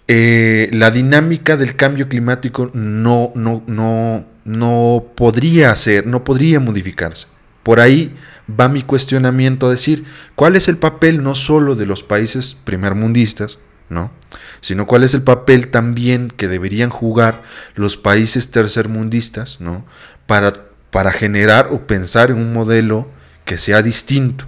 Eh, 0.08 0.68
la 0.74 0.90
dinámica 0.90 1.56
del 1.56 1.74
cambio 1.74 2.10
climático 2.10 2.70
no, 2.74 3.32
no, 3.34 3.62
no, 3.66 4.26
no 4.44 5.04
podría 5.16 5.74
ser, 5.74 6.06
no 6.06 6.22
podría 6.22 6.60
modificarse. 6.60 7.28
Por 7.62 7.80
ahí 7.80 8.14
va 8.60 8.68
mi 8.68 8.82
cuestionamiento 8.82 9.68
a 9.68 9.70
decir, 9.70 10.04
¿cuál 10.34 10.54
es 10.54 10.68
el 10.68 10.76
papel 10.76 11.22
no 11.22 11.34
solo 11.34 11.74
de 11.74 11.86
los 11.86 12.02
países 12.02 12.54
primermundistas, 12.64 13.60
¿no? 13.88 14.12
sino 14.60 14.86
cuál 14.86 15.02
es 15.02 15.14
el 15.14 15.22
papel 15.22 15.68
también 15.68 16.28
que 16.28 16.46
deberían 16.46 16.90
jugar 16.90 17.42
los 17.74 17.96
países 17.96 18.50
tercermundistas 18.50 19.62
¿no? 19.62 19.86
para, 20.26 20.52
para 20.90 21.10
generar 21.10 21.68
o 21.72 21.86
pensar 21.86 22.30
en 22.30 22.36
un 22.36 22.52
modelo 22.52 23.08
que 23.46 23.56
sea 23.56 23.80
distinto. 23.80 24.44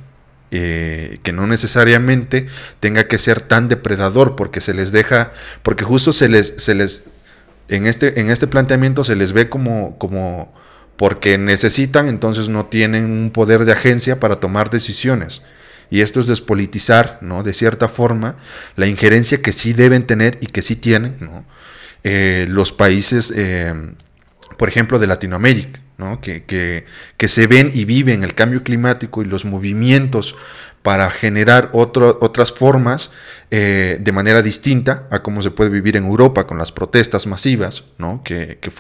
Eh, 0.53 1.21
que 1.23 1.33
no 1.33 1.47
necesariamente 1.47 2.49
tenga 2.81 3.07
que 3.07 3.19
ser 3.19 3.41
tan 3.41 3.69
depredador 3.69 4.35
porque 4.35 4.61
se 4.61 4.75
les 4.75 4.91
deja, 4.91 5.31
porque 5.63 5.85
justo 5.85 6.13
se 6.13 6.29
les, 6.29 6.55
se 6.57 6.75
les 6.75 7.05
en 7.69 7.87
este, 7.87 8.21
en 8.21 8.31
este 8.31 8.49
planteamiento 8.49 9.05
se 9.05 9.15
les 9.15 9.33
ve 9.33 9.49
como, 9.49 9.97
como 9.99 10.53
porque 10.97 11.39
necesitan, 11.39 12.09
entonces 12.09 12.49
no 12.49 12.67
tienen 12.67 13.05
un 13.05 13.31
poder 13.31 13.65
de 13.65 13.73
agencia 13.73 14.19
para 14.19 14.37
tomar 14.37 14.71
decisiones. 14.71 15.43
Y 15.89 16.01
esto 16.01 16.21
es 16.21 16.27
despolitizar, 16.27 17.19
¿no? 17.21 17.43
De 17.43 17.53
cierta 17.53 17.89
forma, 17.89 18.37
la 18.77 18.87
injerencia 18.87 19.41
que 19.41 19.53
sí 19.53 19.73
deben 19.73 20.05
tener 20.05 20.37
y 20.41 20.47
que 20.47 20.63
sí 20.63 20.77
tienen. 20.77 21.17
Eh, 22.03 22.47
los 22.49 22.73
países, 22.73 23.33
eh, 23.37 23.75
por 24.57 24.69
ejemplo, 24.69 24.99
de 24.99 25.07
Latinoamérica 25.07 25.81
que, 26.21 26.45
que, 27.17 27.29
se 27.29 27.47
ven 27.47 27.71
y 27.73 27.85
viven 27.85 28.23
el 28.23 28.35
cambio 28.35 28.63
climático 28.63 29.23
y 29.23 29.27
los 29.27 29.45
movimientos 29.45 30.35
para 30.83 31.11
generar 31.11 31.71
otras 31.73 32.53
formas 32.53 33.11
eh, 33.51 33.99
de 34.01 34.13
manera 34.13 34.41
distinta 34.41 35.07
a 35.11 35.23
cómo 35.23 35.43
se 35.43 35.51
puede 35.51 35.69
vivir 35.69 35.97
en 35.97 36.07
Europa 36.07 36.47
con 36.47 36.57
las 36.57 36.73
protestas 36.73 37.27
masivas, 37.27 37.85
¿no? 37.99 38.23
que, 38.25 38.59
que, 38.61 38.73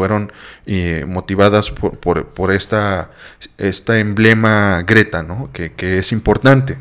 eh, 0.66 1.04
motivadas 1.06 1.70
por, 1.70 1.98
por, 1.98 2.52
esta, 2.52 3.10
esta, 3.58 3.98
emblema 3.98 4.82
Greta, 4.86 5.22
¿no? 5.22 5.50
que, 5.52 5.98
es 5.98 6.12
importante. 6.12 6.78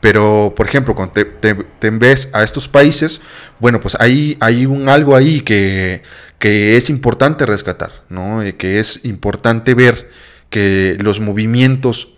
Pero, 0.00 0.52
por 0.54 0.66
ejemplo, 0.66 0.94
cuando 0.94 1.14
te, 1.14 1.24
te, 1.24 1.90
ves 1.90 2.28
a 2.34 2.44
estos 2.44 2.68
países, 2.68 3.22
bueno, 3.58 3.80
pues 3.80 3.96
hay, 3.98 4.36
hay 4.38 4.66
un 4.66 4.88
algo 4.88 5.16
ahí 5.16 5.40
que, 5.40 6.02
que 6.38 6.76
es 6.76 6.90
importante 6.90 7.46
rescatar, 7.46 8.04
¿no? 8.08 8.42
que 8.58 8.78
es 8.78 9.04
importante 9.04 9.74
ver 9.74 10.10
que 10.50 10.96
los 11.00 11.20
movimientos, 11.20 12.14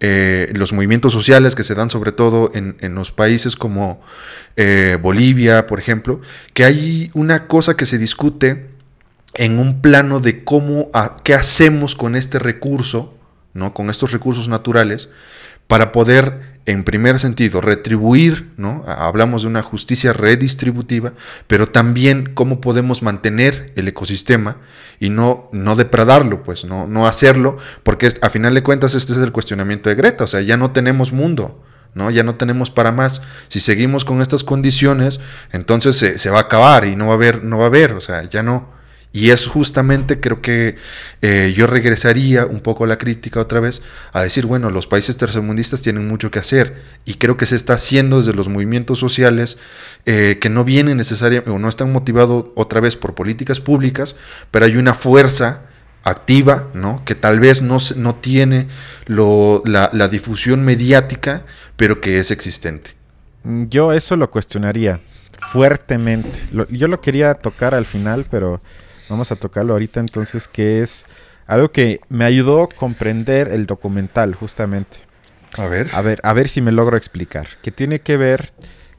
eh, 0.00 0.52
los 0.54 0.72
movimientos 0.72 1.12
sociales 1.12 1.54
que 1.54 1.64
se 1.64 1.74
dan 1.74 1.90
sobre 1.90 2.12
todo 2.12 2.50
en, 2.54 2.94
los 2.94 3.10
países 3.10 3.56
como 3.56 4.00
eh, 4.56 4.96
Bolivia, 5.00 5.66
por 5.66 5.78
ejemplo, 5.78 6.20
que 6.54 6.64
hay 6.64 7.10
una 7.14 7.46
cosa 7.46 7.76
que 7.76 7.84
se 7.84 7.98
discute 7.98 8.68
en 9.34 9.58
un 9.58 9.80
plano 9.80 10.20
de 10.20 10.44
cómo, 10.44 10.88
qué 11.24 11.34
hacemos 11.34 11.94
con 11.94 12.16
este 12.16 12.38
recurso, 12.38 13.14
¿no? 13.54 13.74
con 13.74 13.90
estos 13.90 14.12
recursos 14.12 14.48
naturales, 14.48 15.10
para 15.66 15.92
poder 15.92 16.57
en 16.66 16.84
primer 16.84 17.18
sentido, 17.18 17.60
retribuir, 17.60 18.50
¿no? 18.56 18.84
Hablamos 18.86 19.42
de 19.42 19.48
una 19.48 19.62
justicia 19.62 20.12
redistributiva, 20.12 21.14
pero 21.46 21.66
también 21.66 22.32
cómo 22.34 22.60
podemos 22.60 23.02
mantener 23.02 23.72
el 23.76 23.88
ecosistema 23.88 24.58
y 25.00 25.10
no, 25.10 25.48
no 25.52 25.76
depradarlo, 25.76 26.42
pues, 26.42 26.64
no, 26.64 26.86
no 26.86 27.06
hacerlo, 27.06 27.56
porque 27.82 28.08
a 28.20 28.28
final 28.28 28.54
de 28.54 28.62
cuentas 28.62 28.94
este 28.94 29.12
es 29.12 29.18
el 29.18 29.32
cuestionamiento 29.32 29.88
de 29.88 29.96
Greta, 29.96 30.24
o 30.24 30.26
sea, 30.26 30.40
ya 30.42 30.56
no 30.56 30.72
tenemos 30.72 31.12
mundo, 31.12 31.62
¿no? 31.94 32.10
Ya 32.10 32.22
no 32.22 32.34
tenemos 32.34 32.70
para 32.70 32.92
más. 32.92 33.22
Si 33.48 33.60
seguimos 33.60 34.04
con 34.04 34.20
estas 34.20 34.44
condiciones, 34.44 35.20
entonces 35.52 35.96
se, 35.96 36.18
se 36.18 36.30
va 36.30 36.38
a 36.38 36.42
acabar 36.42 36.84
y 36.84 36.96
no 36.96 37.06
va 37.06 37.12
a 37.12 37.16
haber, 37.16 37.44
no 37.44 37.58
va 37.58 37.64
a 37.64 37.68
haber, 37.68 37.94
o 37.94 38.00
sea, 38.00 38.28
ya 38.28 38.42
no, 38.42 38.77
y 39.12 39.30
es 39.30 39.46
justamente, 39.46 40.20
creo 40.20 40.42
que 40.42 40.76
eh, 41.22 41.54
yo 41.56 41.66
regresaría 41.66 42.44
un 42.44 42.60
poco 42.60 42.84
a 42.84 42.86
la 42.86 42.98
crítica 42.98 43.40
otra 43.40 43.60
vez, 43.60 43.82
a 44.12 44.22
decir, 44.22 44.46
bueno, 44.46 44.70
los 44.70 44.86
países 44.86 45.16
tercermundistas 45.16 45.82
tienen 45.82 46.06
mucho 46.06 46.30
que 46.30 46.38
hacer 46.38 46.76
y 47.04 47.14
creo 47.14 47.36
que 47.36 47.46
se 47.46 47.56
está 47.56 47.74
haciendo 47.74 48.18
desde 48.18 48.34
los 48.34 48.48
movimientos 48.48 48.98
sociales 48.98 49.58
eh, 50.04 50.38
que 50.40 50.50
no 50.50 50.64
vienen 50.64 50.98
necesariamente 50.98 51.50
o 51.50 51.58
no 51.58 51.68
están 51.68 51.90
motivados 51.90 52.46
otra 52.54 52.80
vez 52.80 52.96
por 52.96 53.14
políticas 53.14 53.60
públicas, 53.60 54.16
pero 54.50 54.66
hay 54.66 54.76
una 54.76 54.94
fuerza 54.94 55.62
activa, 56.04 56.68
¿no? 56.74 57.04
Que 57.04 57.14
tal 57.14 57.40
vez 57.40 57.62
no, 57.62 57.78
no 57.96 58.14
tiene 58.14 58.66
lo, 59.06 59.62
la, 59.64 59.90
la 59.92 60.08
difusión 60.08 60.64
mediática, 60.64 61.44
pero 61.76 62.00
que 62.00 62.18
es 62.18 62.30
existente. 62.30 62.92
Yo 63.44 63.92
eso 63.92 64.16
lo 64.16 64.30
cuestionaría 64.30 65.00
fuertemente. 65.38 66.38
yo 66.70 66.88
lo 66.88 67.00
quería 67.00 67.34
tocar 67.34 67.74
al 67.74 67.84
final, 67.84 68.26
pero 68.30 68.60
Vamos 69.08 69.32
a 69.32 69.36
tocarlo 69.36 69.72
ahorita 69.72 70.00
entonces, 70.00 70.48
que 70.48 70.82
es 70.82 71.06
algo 71.46 71.70
que 71.72 72.00
me 72.08 72.24
ayudó 72.24 72.64
a 72.64 72.68
comprender 72.68 73.48
el 73.48 73.66
documental, 73.66 74.34
justamente. 74.34 74.98
A 75.56 75.66
ver. 75.66 75.88
A 75.92 76.02
ver, 76.02 76.20
a 76.22 76.32
ver 76.32 76.48
si 76.48 76.60
me 76.60 76.72
logro 76.72 76.96
explicar. 76.96 77.48
Que 77.62 77.70
tiene 77.70 78.00
que 78.00 78.16
ver 78.16 78.52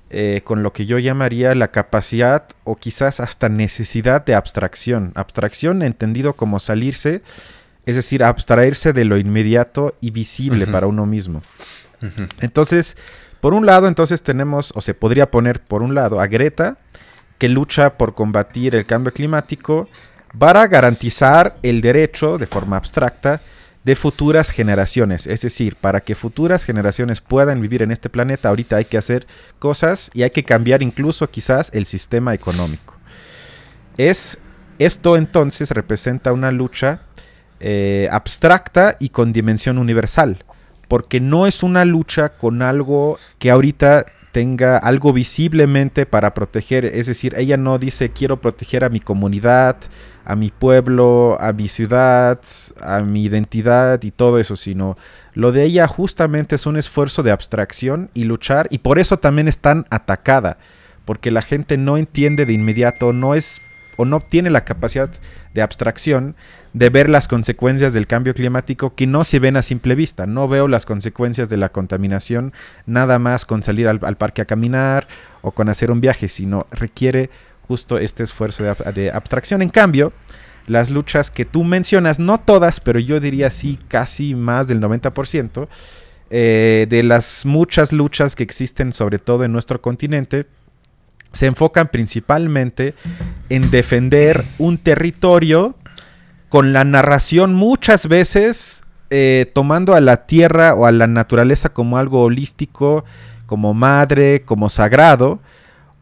eh, 0.10 0.42
con 0.44 0.64
lo 0.64 0.74
que 0.74 0.88
yo 0.88 0.98
llamaría 0.98 1.54
la 1.54 1.70
capacidad 1.70 2.46
o 2.64 2.76
quizás 2.76 3.20
hasta 3.20 3.48
necesidad 3.50 4.26
de 4.26 4.34
abstracción. 4.34 5.12
Abstracción 5.14 5.84
entendido 5.84 6.34
como 6.34 6.60
salirse, 6.60 7.22
es 7.86 7.96
decir, 7.96 8.24
abstraerse 8.24 8.94
de 8.94 9.06
lo 9.06 9.18
inmediato 9.18 9.96
y 10.02 10.10
visible 10.10 10.66
para 10.66 10.88
uno 10.88 11.06
mismo. 11.06 11.42
Entonces, 12.42 12.98
por 13.40 13.54
un 13.54 13.68
lado, 13.68 13.88
entonces 13.88 14.24
tenemos, 14.24 14.74
o 14.76 14.82
se 14.82 14.96
podría 14.96 15.30
poner 15.30 15.62
por 15.62 15.84
un 15.84 15.94
lado 15.94 16.20
a 16.20 16.26
Greta, 16.26 16.78
que 17.40 17.50
lucha 17.50 17.98
por 17.98 18.14
combatir 18.14 18.76
el 18.76 18.86
cambio 18.86 19.12
climático 19.12 19.90
para 20.38 20.68
garantizar 20.68 21.56
el 21.64 21.82
derecho, 21.82 22.38
de 22.38 22.46
forma 22.46 22.78
abstracta, 22.78 23.42
de 23.84 23.96
futuras 23.96 24.52
generaciones. 24.52 25.26
Es 25.26 25.42
decir, 25.42 25.76
para 25.76 26.02
que 26.02 26.14
futuras 26.14 26.64
generaciones 26.64 27.22
puedan 27.22 27.62
vivir 27.62 27.82
en 27.82 27.92
este 27.92 28.10
planeta, 28.10 28.50
ahorita 28.50 28.76
hay 28.76 28.86
que 28.86 28.98
hacer 28.98 29.26
cosas 29.58 30.12
y 30.14 30.24
hay 30.24 30.30
que 30.30 30.44
cambiar 30.44 30.84
incluso 30.84 31.30
quizás 31.30 31.72
el 31.74 31.86
sistema 31.86 32.34
económico. 32.34 32.96
Es, 33.98 34.38
esto 34.78 35.18
entonces 35.18 35.72
representa 35.72 36.34
una 36.34 36.52
lucha 36.52 37.02
eh, 37.60 38.08
abstracta 38.12 38.98
y 39.00 39.10
con 39.10 39.34
dimensión 39.34 39.78
universal. 39.78 40.44
Porque 40.88 41.20
no 41.22 41.48
es 41.48 41.64
una 41.64 41.86
lucha 41.86 42.30
con 42.30 42.62
algo 42.62 43.18
que 43.38 43.52
ahorita 43.52 44.06
tenga 44.32 44.78
algo 44.78 45.14
visiblemente 45.14 46.06
para 46.06 46.34
proteger. 46.34 46.86
Es 46.86 47.08
decir, 47.08 47.34
ella 47.38 47.58
no 47.58 47.78
dice 47.80 48.10
quiero 48.10 48.42
proteger 48.42 48.84
a 48.84 48.90
mi 48.90 49.00
comunidad, 49.00 49.78
a 50.26 50.36
mi 50.36 50.50
pueblo, 50.50 51.38
a 51.40 51.54
mi 51.54 51.68
ciudad, 51.68 52.40
a 52.82 53.00
mi 53.00 53.24
identidad 53.24 54.02
y 54.04 54.12
todo 54.12 54.40
eso, 54.40 54.56
sino 54.56 54.98
lo 55.34 55.52
de 55.52 55.64
ella 55.64 55.88
justamente 55.88 56.56
es 56.56 56.66
un 56.66 56.78
esfuerzo 56.78 57.24
de 57.24 57.32
abstracción 57.32 58.12
y 58.14 58.26
luchar 58.26 58.68
y 58.70 58.80
por 58.80 59.00
eso 59.00 59.18
también 59.18 59.48
es 59.48 59.60
tan 59.60 59.86
atacada, 59.90 60.58
porque 61.06 61.32
la 61.32 61.42
gente 61.42 61.78
no 61.78 61.98
entiende 61.98 62.46
de 62.46 62.54
inmediato, 62.54 63.14
no 63.14 63.34
es 63.34 63.62
o 64.00 64.06
no 64.06 64.22
tiene 64.22 64.50
la 64.50 64.64
capacidad 64.64 65.10
de 65.54 65.62
abstracción 65.62 66.38
de 66.72 66.90
ver 66.90 67.10
las 67.10 67.28
consecuencias 67.28 67.92
del 67.92 68.08
cambio 68.08 68.34
climático 68.34 68.96
que 68.96 69.06
no 69.06 69.26
se 69.26 69.40
ven 69.40 69.58
a 69.58 69.62
simple 69.62 69.94
vista. 69.94 70.26
No 70.26 70.48
veo 70.48 70.70
las 70.70 70.86
consecuencias 70.86 71.50
de 71.50 71.58
la 71.58 71.68
contaminación 71.68 72.54
nada 72.86 73.20
más 73.20 73.46
con 73.46 73.62
salir 73.62 73.90
al, 73.90 74.00
parque 74.16 74.42
a 74.42 74.46
caminar 74.46 75.10
o 75.42 75.52
con 75.52 75.68
hacer 75.68 75.92
un 75.92 76.00
viaje, 76.00 76.30
sino 76.30 76.66
requiere 76.72 77.30
justo 77.68 77.98
este 77.98 78.24
esfuerzo 78.24 78.64
de, 78.64 79.12
abstracción. 79.12 79.62
En 79.62 79.70
cambio, 79.70 80.14
las 80.66 80.92
luchas 80.92 81.30
que 81.30 81.44
tú 81.44 81.66
mencionas, 81.66 82.20
no 82.20 82.40
todas, 82.40 82.80
pero 82.80 83.00
yo 83.00 83.20
diría 83.20 83.52
sí, 83.52 83.78
casi 83.90 84.34
más 84.34 84.70
del 84.70 84.80
90%, 84.80 85.68
eh, 86.30 86.88
de 86.88 87.04
las 87.04 87.46
muchas 87.46 87.92
luchas 87.92 88.38
que 88.38 88.44
existen 88.44 88.94
sobre 88.94 89.20
todo 89.20 89.44
en 89.44 89.52
nuestro 89.52 89.82
continente, 89.82 90.46
se 91.32 91.46
enfocan 91.46 91.90
principalmente 91.90 92.94
en 93.50 93.70
defender 93.72 94.44
un 94.58 94.78
territorio 94.78 95.76
con 96.50 96.74
la 96.74 96.84
narración 96.84 97.54
muchas 97.54 98.08
veces 98.08 98.84
eh, 99.12 99.50
tomando 99.54 99.96
a 99.96 100.02
la 100.02 100.28
tierra 100.28 100.74
o 100.76 100.86
a 100.86 100.92
la 100.92 101.08
naturaleza 101.08 101.70
como 101.70 101.98
algo 101.98 102.22
holístico, 102.22 103.06
como 103.46 103.74
madre, 103.74 104.44
como 104.46 104.70
sagrado, 104.70 105.40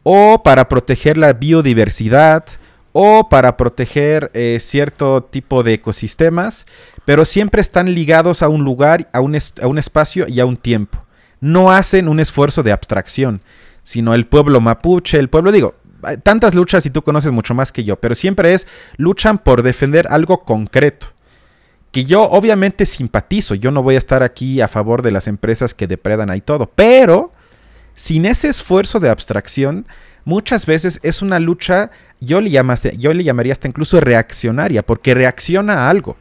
o 0.03 0.41
para 0.43 0.67
proteger 0.67 1.17
la 1.17 1.33
biodiversidad, 1.33 2.45
o 2.91 3.29
para 3.29 3.57
proteger 3.57 4.31
eh, 4.33 4.57
cierto 4.59 5.23
tipo 5.23 5.63
de 5.63 5.73
ecosistemas, 5.73 6.65
pero 7.05 7.25
siempre 7.25 7.61
están 7.61 7.93
ligados 7.93 8.41
a 8.41 8.49
un 8.49 8.63
lugar, 8.63 9.07
a 9.13 9.21
un, 9.21 9.37
a 9.61 9.67
un 9.67 9.77
espacio 9.77 10.25
y 10.27 10.39
a 10.39 10.45
un 10.45 10.57
tiempo. 10.57 11.05
No 11.39 11.71
hacen 11.71 12.07
un 12.07 12.19
esfuerzo 12.19 12.63
de 12.63 12.71
abstracción 12.71 13.41
sino 13.87 14.13
el 14.13 14.27
pueblo 14.27 14.59
mapuche, 14.59 15.17
el 15.17 15.29
pueblo, 15.29 15.49
digo, 15.49 15.75
tantas 16.21 16.53
luchas 16.53 16.85
y 16.85 16.89
tú 16.89 17.03
conoces 17.03 17.31
mucho 17.31 17.53
más 17.53 17.71
que 17.71 17.85
yo, 17.85 17.95
pero 17.95 18.15
siempre 18.15 18.53
es, 18.53 18.67
luchan 18.97 19.37
por 19.37 19.63
defender 19.63 20.07
algo 20.09 20.43
concreto. 20.43 21.07
Que 21.93 22.03
yo 22.03 22.23
obviamente 22.23 22.85
simpatizo, 22.85 23.55
yo 23.55 23.71
no 23.71 23.81
voy 23.81 23.95
a 23.95 23.97
estar 23.97 24.23
aquí 24.23 24.59
a 24.59 24.67
favor 24.67 25.03
de 25.03 25.11
las 25.11 25.29
empresas 25.29 25.73
que 25.73 25.87
depredan 25.87 26.29
ahí 26.29 26.41
todo, 26.41 26.69
pero 26.75 27.31
sin 27.93 28.25
ese 28.25 28.49
esfuerzo 28.49 28.99
de 28.99 29.07
abstracción, 29.07 29.87
muchas 30.25 30.65
veces 30.65 30.99
es 31.01 31.21
una 31.21 31.39
lucha, 31.39 31.89
yo 32.19 32.41
le, 32.41 32.49
llamaría 32.49 33.53
hasta 33.53 33.69
incluso 33.69 34.01
reaccionaria, 34.01 34.85
porque 34.85 35.13
reacciona 35.13 35.85
a 35.85 35.89
algo. 35.89 36.17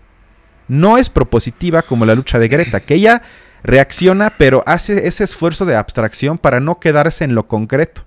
No 0.69 0.99
es 0.99 1.11
propositiva 1.11 1.83
como 1.83 2.07
la 2.07 2.15
lucha 2.15 2.39
de 2.39 2.47
Greta, 2.47 2.79
que 2.79 2.95
ella 2.95 3.23
reacciona, 3.63 4.33
pero 4.37 4.63
hace 4.67 5.07
ese 5.07 5.25
esfuerzo 5.25 5.65
de 5.65 5.77
abstracción 5.77 6.39
para 6.39 6.61
no 6.61 6.79
quedarse 6.81 7.25
en 7.25 7.35
lo 7.35 7.49
concreto. 7.49 8.05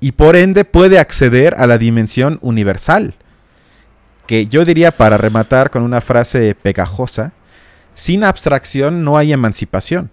Y 0.00 0.12
por 0.12 0.36
ende 0.36 0.64
puede 0.64 0.98
acceder 0.98 1.54
a 1.58 1.66
la 1.66 1.78
dimensión 1.78 2.38
universal. 2.42 3.14
Que 4.26 4.46
yo 4.46 4.64
diría 4.64 4.92
para 4.92 5.16
rematar 5.16 5.70
con 5.70 5.82
una 5.82 6.00
frase 6.00 6.54
pegajosa, 6.54 7.32
sin 7.94 8.22
abstracción 8.22 9.02
no 9.02 9.18
hay 9.18 9.32
emancipación. 9.32 10.10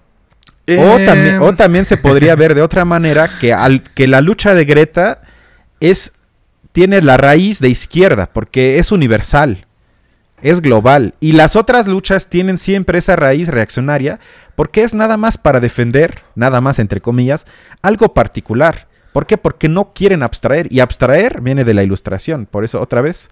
O, 0.68 0.98
también, 1.06 1.41
o, 1.41 1.54
también, 1.54 1.86
se 1.86 1.98
podría 1.98 2.36
ver 2.36 2.56
de 2.56 2.63
otra 2.63 2.86
manera 2.86 3.30
que, 3.39 3.54
al, 3.54 3.84
que 3.84 4.08
la 4.08 4.22
lucha 4.22 4.56
de 4.56 4.65
Greta 4.65 5.22
es, 5.80 6.13
tiene 6.72 7.04
la 7.04 7.18
raíz 7.18 7.60
de 7.60 7.70
izquierda, 7.70 8.32
porque 8.34 8.80
es 8.80 8.91
universal 8.91 9.68
es 10.46 10.62
global. 10.62 11.16
Y 11.20 11.32
las 11.32 11.56
otras 11.56 11.88
luchas 11.88 12.28
tienen 12.28 12.60
siempre 12.60 13.00
esa 13.00 13.16
raíz 13.16 13.48
reaccionaria 13.50 14.20
porque 14.54 14.84
es 14.84 14.94
nada 14.94 15.18
más 15.18 15.40
para 15.40 15.60
defender, 15.60 16.20
nada 16.36 16.62
más 16.62 16.78
entre 16.78 17.02
comillas, 17.02 17.48
algo 17.82 18.14
particular. 18.14 18.88
¿Por 19.12 19.26
qué? 19.26 19.40
Porque 19.40 19.70
no 19.70 19.94
quieren 19.94 20.22
abstraer. 20.22 20.72
Y 20.72 20.82
abstraer 20.82 21.42
viene 21.42 21.64
de 21.64 21.74
la 21.74 21.82
ilustración. 21.82 22.46
Por 22.46 22.64
eso, 22.64 22.80
otra 22.80 23.02
vez, 23.02 23.30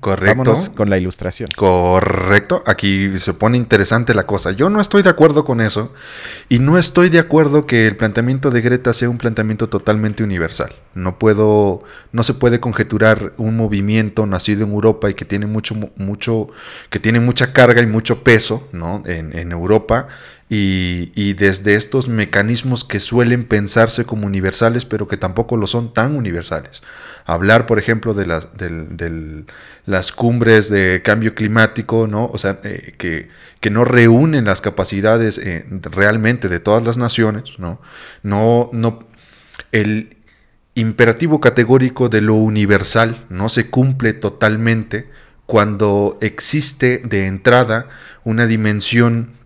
Correcto. 0.00 0.42
Vámonos 0.44 0.68
con 0.68 0.90
la 0.90 0.98
ilustración. 0.98 1.48
Correcto. 1.56 2.62
Aquí 2.66 3.16
se 3.16 3.32
pone 3.32 3.56
interesante 3.56 4.12
la 4.12 4.26
cosa. 4.26 4.50
Yo 4.50 4.68
no 4.68 4.82
estoy 4.82 5.02
de 5.02 5.08
acuerdo 5.08 5.46
con 5.46 5.62
eso. 5.62 5.94
Y 6.50 6.58
no 6.58 6.76
estoy 6.76 7.08
de 7.08 7.18
acuerdo 7.18 7.66
que 7.66 7.86
el 7.86 7.96
planteamiento 7.96 8.50
de 8.50 8.60
Greta 8.60 8.92
sea 8.92 9.08
un 9.08 9.16
planteamiento 9.16 9.70
totalmente 9.70 10.22
universal. 10.22 10.74
No 10.94 11.18
puedo. 11.18 11.82
No 12.12 12.22
se 12.22 12.34
puede 12.34 12.60
conjeturar 12.60 13.32
un 13.38 13.56
movimiento 13.56 14.26
nacido 14.26 14.64
en 14.64 14.72
Europa 14.72 15.08
y 15.08 15.14
que 15.14 15.24
tiene 15.24 15.46
mucho, 15.46 15.74
mucho. 15.96 16.48
que 16.90 17.00
tiene 17.00 17.20
mucha 17.20 17.54
carga 17.54 17.80
y 17.80 17.86
mucho 17.86 18.22
peso, 18.22 18.68
¿no? 18.72 19.02
En, 19.06 19.36
en 19.38 19.52
Europa 19.52 20.06
y, 20.50 21.34
desde 21.34 21.74
estos 21.74 22.08
mecanismos 22.08 22.82
que 22.82 23.00
suelen 23.00 23.44
pensarse 23.44 24.06
como 24.06 24.26
universales, 24.26 24.86
pero 24.86 25.06
que 25.06 25.18
tampoco 25.18 25.58
lo 25.58 25.66
son 25.66 25.92
tan 25.92 26.16
universales. 26.16 26.82
Hablar, 27.26 27.66
por 27.66 27.78
ejemplo, 27.78 28.14
de 28.14 28.24
las, 28.24 28.48
las 29.84 30.12
cumbres 30.12 30.70
de 30.70 31.02
cambio 31.04 31.34
climático, 31.34 32.06
¿no? 32.06 32.26
O 32.32 32.38
sea, 32.38 32.60
eh, 32.64 32.94
que, 32.96 33.28
que, 33.60 33.70
no 33.70 33.84
reúnen 33.84 34.46
las 34.46 34.62
capacidades 34.62 35.36
eh, 35.36 35.66
realmente 35.82 36.48
de 36.48 36.60
todas 36.60 36.82
las 36.82 36.96
naciones, 36.96 37.58
¿no? 37.58 37.80
No, 38.22 38.70
no, 38.72 39.00
el 39.72 40.16
imperativo 40.74 41.40
categórico 41.40 42.08
de 42.08 42.22
lo 42.22 42.34
universal 42.34 43.26
no 43.28 43.50
se 43.50 43.68
cumple 43.68 44.14
totalmente 44.14 45.08
cuando 45.44 46.16
existe 46.20 47.02
de 47.04 47.26
entrada 47.26 47.88
una 48.24 48.46
dimensión 48.46 49.37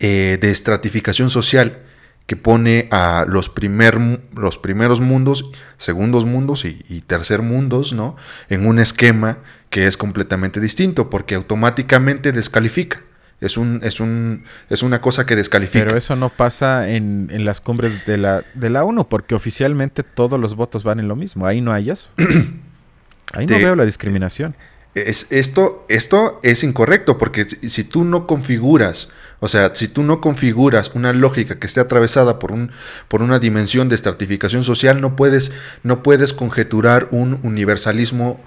eh, 0.00 0.38
de 0.40 0.50
estratificación 0.50 1.30
social 1.30 1.78
que 2.26 2.36
pone 2.36 2.88
a 2.90 3.24
los, 3.26 3.48
primer, 3.48 3.98
los 4.36 4.58
primeros 4.58 5.00
mundos, 5.00 5.50
segundos 5.78 6.26
mundos 6.26 6.66
y, 6.66 7.00
tercer 7.00 7.40
mundos, 7.40 7.94
¿no? 7.94 8.16
En 8.50 8.66
un 8.66 8.78
esquema 8.78 9.38
que 9.70 9.86
es 9.86 9.96
completamente 9.96 10.60
distinto, 10.60 11.08
porque 11.08 11.36
automáticamente 11.36 12.32
descalifica. 12.32 13.00
Es, 13.40 13.56
un, 13.56 13.80
es, 13.82 13.98
un, 13.98 14.44
es 14.68 14.82
una 14.82 15.00
cosa 15.00 15.24
que 15.24 15.36
descalifica. 15.36 15.86
Pero 15.86 15.96
eso 15.96 16.16
no 16.16 16.28
pasa 16.28 16.90
en, 16.90 17.30
en 17.32 17.46
las 17.46 17.62
cumbres 17.62 18.04
de 18.04 18.18
la, 18.18 18.44
de 18.52 18.68
la 18.68 18.84
ONU, 18.84 19.08
porque 19.08 19.34
oficialmente 19.34 20.02
todos 20.02 20.38
los 20.38 20.54
votos 20.54 20.82
van 20.82 21.00
en 21.00 21.08
lo 21.08 21.16
mismo. 21.16 21.46
Ahí 21.46 21.62
no 21.62 21.72
hay 21.72 21.88
eso. 21.88 22.10
Ahí 23.32 23.46
no 23.46 23.56
veo 23.56 23.74
la 23.74 23.86
discriminación. 23.86 24.54
Es, 24.94 25.28
esto, 25.30 25.84
esto 25.88 26.40
es 26.42 26.64
incorrecto, 26.64 27.18
porque 27.18 27.44
si 27.44 27.84
tú 27.84 28.04
no 28.04 28.26
configuras 28.26 29.08
o 29.40 29.46
sea, 29.46 29.74
si 29.74 29.86
tú 29.86 30.02
no 30.02 30.20
configuras 30.20 30.92
una 30.94 31.12
lógica 31.12 31.58
que 31.58 31.66
esté 31.66 31.80
atravesada 31.80 32.38
por, 32.38 32.50
un, 32.50 32.72
por 33.06 33.22
una 33.22 33.38
dimensión 33.38 33.88
de 33.88 33.94
estratificación 33.94 34.64
social, 34.64 35.00
no 35.00 35.14
puedes, 35.14 35.52
no 35.84 36.02
puedes 36.02 36.32
conjeturar 36.32 37.08
un 37.12 37.38
universalismo 37.44 38.40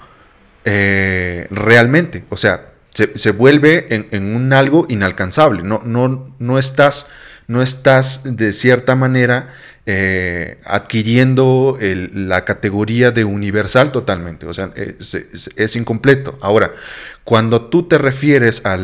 eh, 0.65 1.47
realmente. 1.49 2.25
O 2.29 2.35
sea, 2.35 2.73
se, 2.89 3.31
vuelve 3.31 3.85
en, 3.89 4.35
un 4.35 4.51
algo 4.51 4.85
inalcanzable. 4.89 5.63
No, 5.63 5.81
no, 5.85 6.35
no, 6.39 6.59
estás, 6.59 7.07
no 7.47 7.61
estás 7.61 8.23
de 8.25 8.51
cierta 8.51 8.95
manera 8.95 9.53
eh, 9.87 10.59
adquiriendo 10.65 11.75
la 11.81 12.45
categoría 12.45 13.09
de 13.09 13.25
universal 13.25 13.91
totalmente. 13.91 14.45
O 14.45 14.53
sea, 14.53 14.71
es, 14.75 15.75
incompleto. 15.75 16.37
Ahora, 16.41 16.75
cuando 17.23 17.65
tú 17.69 17.87
te 17.87 17.97
refieres 17.97 18.61
a 18.65 18.77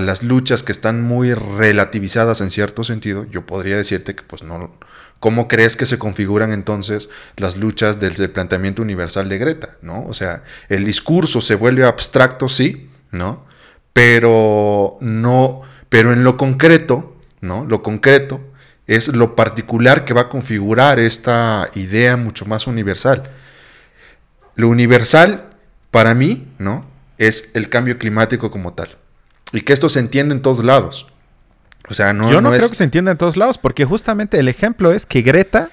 las 0.00 0.24
luchas 0.24 0.64
que 0.64 0.72
están 0.72 1.02
muy 1.02 1.34
relativizadas 1.34 2.40
en 2.40 2.50
cierto 2.50 2.82
sentido, 2.82 3.26
yo 3.30 3.46
podría 3.46 3.76
decirte 3.76 4.16
que 4.16 4.24
pues 4.24 4.42
no, 4.42 4.72
¿cómo 5.20 5.46
crees 5.46 5.76
que 5.76 5.86
se 5.86 5.98
configuran 5.98 6.52
entonces 6.52 7.10
las 7.36 7.56
luchas 7.56 8.00
del, 8.00 8.30
planteamiento 8.30 8.82
universal 8.82 9.28
de 9.28 9.38
Greta? 9.38 9.76
¿no? 9.82 10.04
O 10.06 10.14
sea, 10.14 10.42
el 10.68 10.84
discurso 10.84 11.40
se 11.40 11.54
vuelve 11.54 11.84
abstracto, 11.84 12.48
sí, 12.48 12.90
¿no? 13.12 13.46
Pero 13.92 14.98
no, 15.00 15.62
pero 15.88 16.12
en 16.12 16.24
lo 16.24 16.36
concreto, 16.36 17.16
¿no? 17.40 17.64
Lo 17.64 17.84
concreto 17.84 18.47
es 18.88 19.08
lo 19.08 19.36
particular 19.36 20.04
que 20.06 20.14
va 20.14 20.22
a 20.22 20.28
configurar 20.30 20.98
esta 20.98 21.70
idea 21.74 22.16
mucho 22.16 22.46
más 22.46 22.66
universal. 22.66 23.30
Lo 24.56 24.68
universal, 24.68 25.44
para 25.90 26.14
mí, 26.14 26.48
¿no? 26.58 26.86
Es 27.18 27.50
el 27.54 27.68
cambio 27.68 27.98
climático 27.98 28.50
como 28.50 28.72
tal. 28.72 28.88
Y 29.52 29.60
que 29.60 29.74
esto 29.74 29.90
se 29.90 30.00
entiende 30.00 30.34
en 30.34 30.40
todos 30.40 30.64
lados. 30.64 31.06
O 31.90 31.94
sea, 31.94 32.14
no, 32.14 32.30
Yo 32.30 32.40
no, 32.40 32.50
creo 32.50 32.68
que 32.68 32.74
se 32.74 32.84
entienda 32.84 33.12
en 33.12 33.18
todos 33.18 33.36
lados, 33.36 33.58
porque 33.58 33.84
justamente 33.84 34.38
el 34.38 34.48
ejemplo 34.48 34.92
es 34.92 35.04
que 35.04 35.20
Greta 35.20 35.70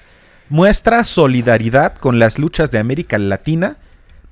muestra 0.50 1.02
solidaridad 1.04 1.96
con 1.96 2.18
las 2.18 2.38
luchas 2.38 2.70
de 2.70 2.78
América 2.78 3.18
Latina, 3.18 3.78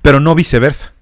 pero 0.03 0.19
no 0.19 0.35
viceversa. 0.35 0.93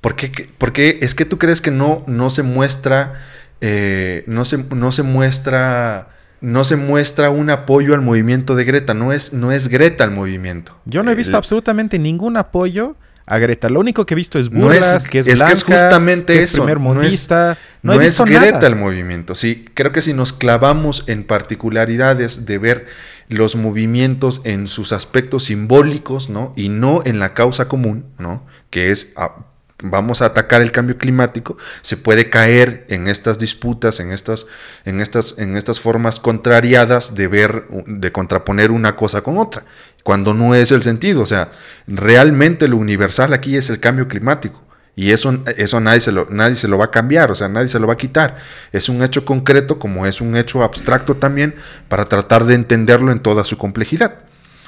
¿Por 0.00 0.16
qué, 0.16 0.48
por 0.56 0.72
qué 0.72 0.98
es 1.02 1.14
que 1.14 1.26
tú 1.26 1.38
crees 1.38 1.60
que 1.60 1.70
no, 1.70 2.04
no 2.06 2.30
se 2.30 2.42
muestra, 2.42 3.20
eh, 3.60 4.24
no, 4.26 4.46
se, 4.46 4.58
no 4.58 4.92
se 4.92 5.02
muestra 5.02 6.08
no 6.40 6.64
se 6.64 6.76
muestra 6.76 7.30
un 7.30 7.50
apoyo 7.50 7.94
al 7.94 8.00
movimiento 8.02 8.54
de 8.54 8.64
Greta, 8.64 8.94
no 8.94 9.12
es, 9.12 9.32
no 9.32 9.52
es 9.52 9.68
Greta 9.68 10.04
el 10.04 10.10
movimiento. 10.12 10.76
Yo 10.84 11.02
no 11.02 11.10
he 11.10 11.14
visto 11.14 11.32
El- 11.32 11.36
absolutamente 11.36 11.98
ningún 11.98 12.36
apoyo 12.36 12.96
a 13.26 13.38
Greta. 13.38 13.68
Lo 13.68 13.80
único 13.80 14.06
que 14.06 14.14
he 14.14 14.16
visto 14.16 14.38
es 14.38 14.50
No 14.50 14.60
burlas, 14.62 14.96
es- 15.04 15.08
que 15.10 15.18
es 15.18 15.26
es 15.26 15.42
que 15.42 15.52
es 15.52 15.62
justamente 15.64 16.32
que 16.34 16.38
es 16.40 16.44
eso, 16.46 16.62
primer 16.62 16.80
no 16.80 16.90
es- 16.92 16.96
mundista. 16.96 17.58
No, 17.82 18.00
es 18.00 18.18
Greta 18.20 18.52
nada. 18.52 18.66
el 18.68 18.76
movimiento, 18.76 19.34
sí. 19.34 19.66
Creo 19.74 19.92
que 19.92 20.00
si 20.02 20.14
nos 20.14 20.32
clavamos 20.32 21.04
en 21.06 21.24
particularidades 21.24 22.46
de 22.46 22.58
ver 22.58 22.86
los 23.28 23.56
movimientos 23.56 24.40
en 24.44 24.66
sus 24.66 24.92
aspectos 24.92 25.44
simbólicos, 25.44 26.30
¿no? 26.30 26.52
Y 26.56 26.70
no 26.70 27.02
en 27.04 27.18
la 27.18 27.34
causa 27.34 27.68
común, 27.68 28.06
¿no? 28.18 28.46
Que 28.70 28.90
es 28.90 29.12
ah, 29.16 29.44
vamos 29.82 30.22
a 30.22 30.26
atacar 30.26 30.60
el 30.60 30.72
cambio 30.72 30.98
climático, 30.98 31.56
se 31.82 31.96
puede 31.96 32.30
caer 32.30 32.84
en 32.88 33.06
estas 33.06 33.38
disputas, 33.38 34.00
en 34.00 34.10
estas, 34.10 34.46
en 34.84 35.00
estas, 35.00 35.36
en 35.38 35.56
estas 35.56 35.80
formas 35.80 36.18
contrariadas 36.18 37.14
de 37.14 37.28
ver, 37.28 37.66
de 37.86 38.12
contraponer 38.12 38.70
una 38.70 38.96
cosa 38.96 39.22
con 39.22 39.38
otra, 39.38 39.64
cuando 40.02 40.34
no 40.34 40.54
es 40.54 40.72
el 40.72 40.82
sentido. 40.82 41.22
O 41.22 41.26
sea, 41.26 41.50
realmente 41.86 42.68
lo 42.68 42.76
universal 42.76 43.32
aquí 43.32 43.56
es 43.56 43.70
el 43.70 43.80
cambio 43.80 44.08
climático. 44.08 44.64
Y 44.96 45.12
eso, 45.12 45.44
eso 45.56 45.78
nadie, 45.78 46.00
se 46.00 46.10
lo, 46.10 46.26
nadie 46.28 46.56
se 46.56 46.66
lo 46.66 46.76
va 46.76 46.86
a 46.86 46.90
cambiar, 46.90 47.30
o 47.30 47.36
sea, 47.36 47.48
nadie 47.48 47.68
se 47.68 47.78
lo 47.78 47.86
va 47.86 47.92
a 47.92 47.96
quitar. 47.96 48.36
Es 48.72 48.88
un 48.88 49.00
hecho 49.04 49.24
concreto 49.24 49.78
como 49.78 50.06
es 50.06 50.20
un 50.20 50.36
hecho 50.36 50.64
abstracto 50.64 51.16
también 51.16 51.54
para 51.88 52.06
tratar 52.06 52.44
de 52.46 52.56
entenderlo 52.56 53.12
en 53.12 53.20
toda 53.20 53.44
su 53.44 53.56
complejidad. 53.56 54.18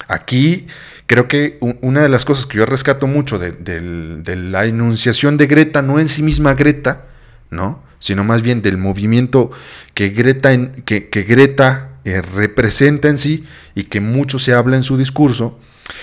Aquí 0.07 0.69
creo 1.11 1.27
que 1.27 1.59
una 1.81 2.03
de 2.03 2.09
las 2.09 2.25
cosas 2.25 2.47
que 2.47 2.59
yo 2.59 2.67
rescato 2.67 3.09
mucho 3.09 3.41
de, 3.41 4.37
la 4.37 4.65
enunciación 4.67 5.39
de 5.39 5.49
Greta, 5.49 5.83
no 5.83 5.99
en 5.99 6.07
sí 6.07 6.23
misma 6.23 6.55
Greta, 6.55 7.07
¿no? 7.51 7.83
sino 7.99 8.23
más 8.23 8.43
bien 8.43 8.63
del 8.63 8.79
movimiento 8.79 9.51
que 9.93 10.11
Greta, 10.11 10.53
en- 10.53 10.71
que, 10.85 11.09
Greta 11.29 11.99
eh, 12.05 12.23
representa 12.23 13.09
en 13.09 13.19
sí 13.19 13.45
y 13.75 13.85
que 13.85 14.01
mucho 14.01 14.39
se 14.39 14.55
habla 14.55 14.77
en 14.77 14.85
su 14.85 14.97
discurso, 14.97 15.59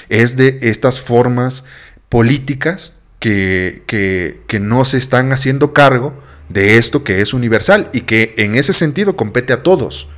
es 0.10 0.36
de 0.36 0.60
estas 0.62 1.00
formas 1.00 1.63
políticas 2.10 2.91
que 3.20 4.60
no 4.60 4.84
se 4.84 4.98
están 4.98 5.32
haciendo 5.32 5.72
cargo 5.72 6.22
de 6.50 6.78
esto 6.78 7.06
que 7.06 7.22
es 7.22 7.34
universal 7.34 7.89
y 7.93 8.02
que 8.02 8.36
en 8.38 8.56
ese 8.56 8.74
sentido 8.74 9.15
compete 9.15 9.54
a 9.54 9.63
todos. 9.63 10.10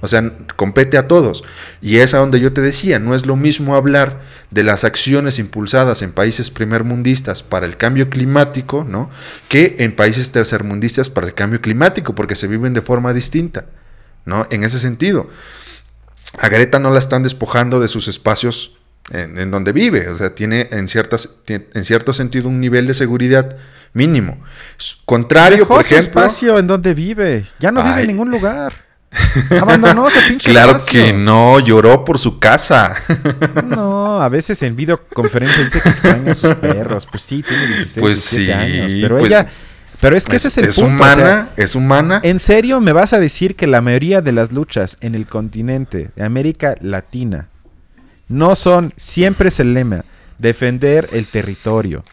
O 0.00 0.08
sea, 0.08 0.32
compete 0.56 0.96
a 0.96 1.08
todos. 1.08 1.42
Y 1.80 1.98
es 1.98 2.14
a 2.14 2.18
donde 2.18 2.40
yo 2.40 2.52
te 2.52 2.60
decía, 2.60 2.98
no 2.98 3.14
es 3.14 3.26
lo 3.26 3.34
mismo 3.36 3.74
hablar 3.74 4.20
de 4.50 4.62
las 4.62 4.84
acciones 4.84 5.38
impulsadas 5.38 6.02
en 6.02 6.12
países 6.12 6.50
primermundistas 6.50 7.42
para 7.42 7.66
el 7.66 7.76
cambio 7.76 8.08
climático, 8.08 8.84
¿no? 8.88 9.10
Que 9.48 9.76
en 9.80 9.94
países 9.94 10.30
tercermundistas 10.30 11.10
para 11.10 11.26
el 11.26 11.34
cambio 11.34 11.60
climático, 11.60 12.14
porque 12.14 12.34
se 12.36 12.46
viven 12.46 12.74
de 12.74 12.82
forma 12.82 13.12
distinta, 13.12 13.66
¿no? 14.24 14.46
En 14.50 14.62
ese 14.62 14.78
sentido. 14.78 15.28
A 16.38 16.48
Greta 16.48 16.78
no 16.78 16.90
la 16.90 16.98
están 16.98 17.22
despojando 17.22 17.80
de 17.80 17.88
sus 17.88 18.06
espacios 18.06 18.78
en, 19.10 19.38
en 19.38 19.50
donde 19.50 19.72
vive. 19.72 20.08
O 20.08 20.16
sea, 20.16 20.34
tiene 20.34 20.68
en, 20.70 20.86
ciertas, 20.88 21.36
en 21.48 21.84
cierto 21.84 22.12
sentido 22.12 22.48
un 22.48 22.60
nivel 22.60 22.86
de 22.86 22.94
seguridad 22.94 23.56
mínimo. 23.92 24.38
Contrario, 25.04 25.58
Dejó 25.58 25.74
por 25.74 25.84
su 25.84 25.94
ejemplo. 25.94 26.22
espacio 26.22 26.58
en 26.58 26.66
donde 26.66 26.94
vive. 26.94 27.46
Ya 27.58 27.72
no 27.72 27.82
vive 27.82 28.02
en 28.02 28.06
ningún 28.08 28.30
lugar. 28.30 28.87
Abandonó 29.60 30.06
pinche 30.28 30.50
Claro 30.50 30.72
espacio. 30.72 31.02
que 31.04 31.12
no, 31.12 31.58
lloró 31.60 32.04
por 32.04 32.18
su 32.18 32.38
casa. 32.38 32.94
No, 33.64 34.20
a 34.20 34.28
veces 34.28 34.62
en 34.62 34.74
videoconferencia 34.76 35.64
dice 35.64 35.80
que 35.82 35.88
extraña 35.88 36.32
a 36.32 36.34
sus 36.34 36.54
perros. 36.60 37.06
Pues 37.10 37.22
sí, 37.22 37.42
tiene 37.42 37.66
16, 37.66 37.98
Pues 38.00 38.30
17 38.32 38.44
sí, 38.44 38.52
años. 38.52 38.92
Pero 39.02 39.18
pues, 39.18 39.30
ella. 39.30 39.46
Pero 40.00 40.16
es 40.16 40.24
que 40.26 40.36
ese 40.36 40.48
es 40.48 40.58
el 40.58 40.66
punto. 40.68 40.82
o 40.82 40.86
humana, 40.86 41.16
sea, 41.16 41.50
es 41.56 41.74
humana. 41.74 42.20
¿En 42.22 42.38
serio 42.38 42.80
me 42.80 42.92
vas 42.92 43.12
a 43.12 43.18
decir 43.18 43.56
que 43.56 43.66
la 43.66 43.80
mayoría 43.82 44.20
de 44.20 44.32
las 44.32 44.52
luchas 44.52 44.96
en 45.00 45.14
el 45.14 45.26
continente 45.26 46.10
de 46.14 46.24
América 46.24 46.76
Latina 46.80 47.48
no 48.28 48.54
son, 48.54 48.92
siempre 48.96 49.48
es 49.48 49.58
el 49.60 49.74
lema, 49.74 50.04
defender 50.38 51.08
el 51.12 51.26
territorio? 51.26 52.04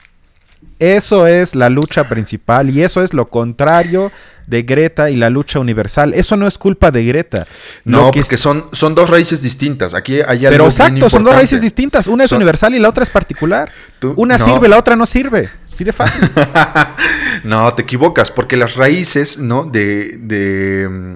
Eso 0.79 1.27
es 1.27 1.55
la 1.55 1.69
lucha 1.69 2.05
principal 2.09 2.69
y 2.69 2.81
eso 2.81 3.01
es 3.03 3.13
lo 3.13 3.27
contrario 3.29 4.11
de 4.47 4.61
Greta 4.63 5.09
y 5.09 5.15
la 5.15 5.29
lucha 5.29 5.59
universal. 5.59 6.13
Eso 6.13 6.37
no 6.37 6.47
es 6.47 6.57
culpa 6.57 6.91
de 6.91 7.03
Greta. 7.03 7.47
No, 7.83 8.11
que 8.11 8.19
porque 8.21 8.35
es- 8.35 8.41
son, 8.41 8.65
son 8.71 8.93
dos 8.95 9.09
raíces 9.09 9.41
distintas. 9.41 9.93
Aquí 9.93 10.15
hay 10.21 10.45
algo 10.45 10.49
Pero 10.49 10.65
exacto, 10.65 11.09
son 11.09 11.23
dos 11.23 11.35
raíces 11.35 11.61
distintas. 11.61 12.07
Una 12.07 12.23
es 12.25 12.29
Son- 12.29 12.37
universal 12.37 12.75
y 12.75 12.79
la 12.79 12.89
otra 12.89 13.03
es 13.03 13.09
particular. 13.09 13.71
Tú- 13.99 14.13
Una 14.17 14.37
no. 14.37 14.45
sirve, 14.45 14.67
la 14.67 14.77
otra 14.77 14.95
no 14.95 15.05
sirve. 15.05 15.49
Así 15.71 15.83
de 15.83 15.93
fácil. 15.93 16.29
No, 17.43 17.73
te 17.73 17.83
equivocas, 17.83 18.31
porque 18.31 18.57
las 18.57 18.75
raíces 18.75 19.37
¿no? 19.39 19.65
de, 19.65 20.17
de, 20.19 20.87
mm, 20.89 21.15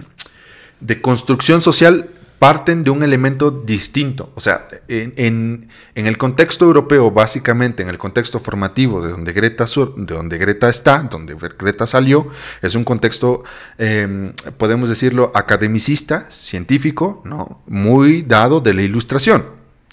de 0.82 1.02
construcción 1.02 1.62
social 1.62 2.08
parten 2.40 2.84
de 2.86 2.90
un 2.90 3.04
elemento 3.04 3.52
distinto. 3.52 4.32
O 4.34 4.40
sea, 4.40 4.68
en, 4.88 5.68
el 5.94 6.18
contexto 6.18 6.66
europeo, 6.66 7.12
básicamente, 7.12 7.84
en 7.84 7.90
el 7.90 7.98
contexto 7.98 8.40
formativo 8.40 9.02
de 9.02 9.12
donde 9.12 9.34
Greta, 9.34 9.68
sur- 9.68 9.94
de 9.96 10.16
donde 10.16 10.38
Greta 10.38 10.70
está, 10.70 11.00
donde 11.04 11.36
Greta 11.36 11.86
salió, 11.86 12.28
es 12.62 12.76
un 12.76 12.86
contexto, 12.86 13.44
eh, 13.78 14.32
podemos 14.58 14.88
decirlo, 14.88 15.32
academicista, 15.36 16.26
científico, 16.30 17.22
¿no? 17.26 17.62
muy 17.68 18.22
dado 18.22 18.62
de 18.62 18.74
la 18.74 18.82
ilustración. 18.84 19.46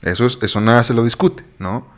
Eso, 0.03 0.27
es, 0.27 0.39
eso 0.41 0.61
nada 0.61 0.85
se 0.85 0.95
lo 0.95 1.03
discute, 1.03 1.45
¿no? 1.59 1.89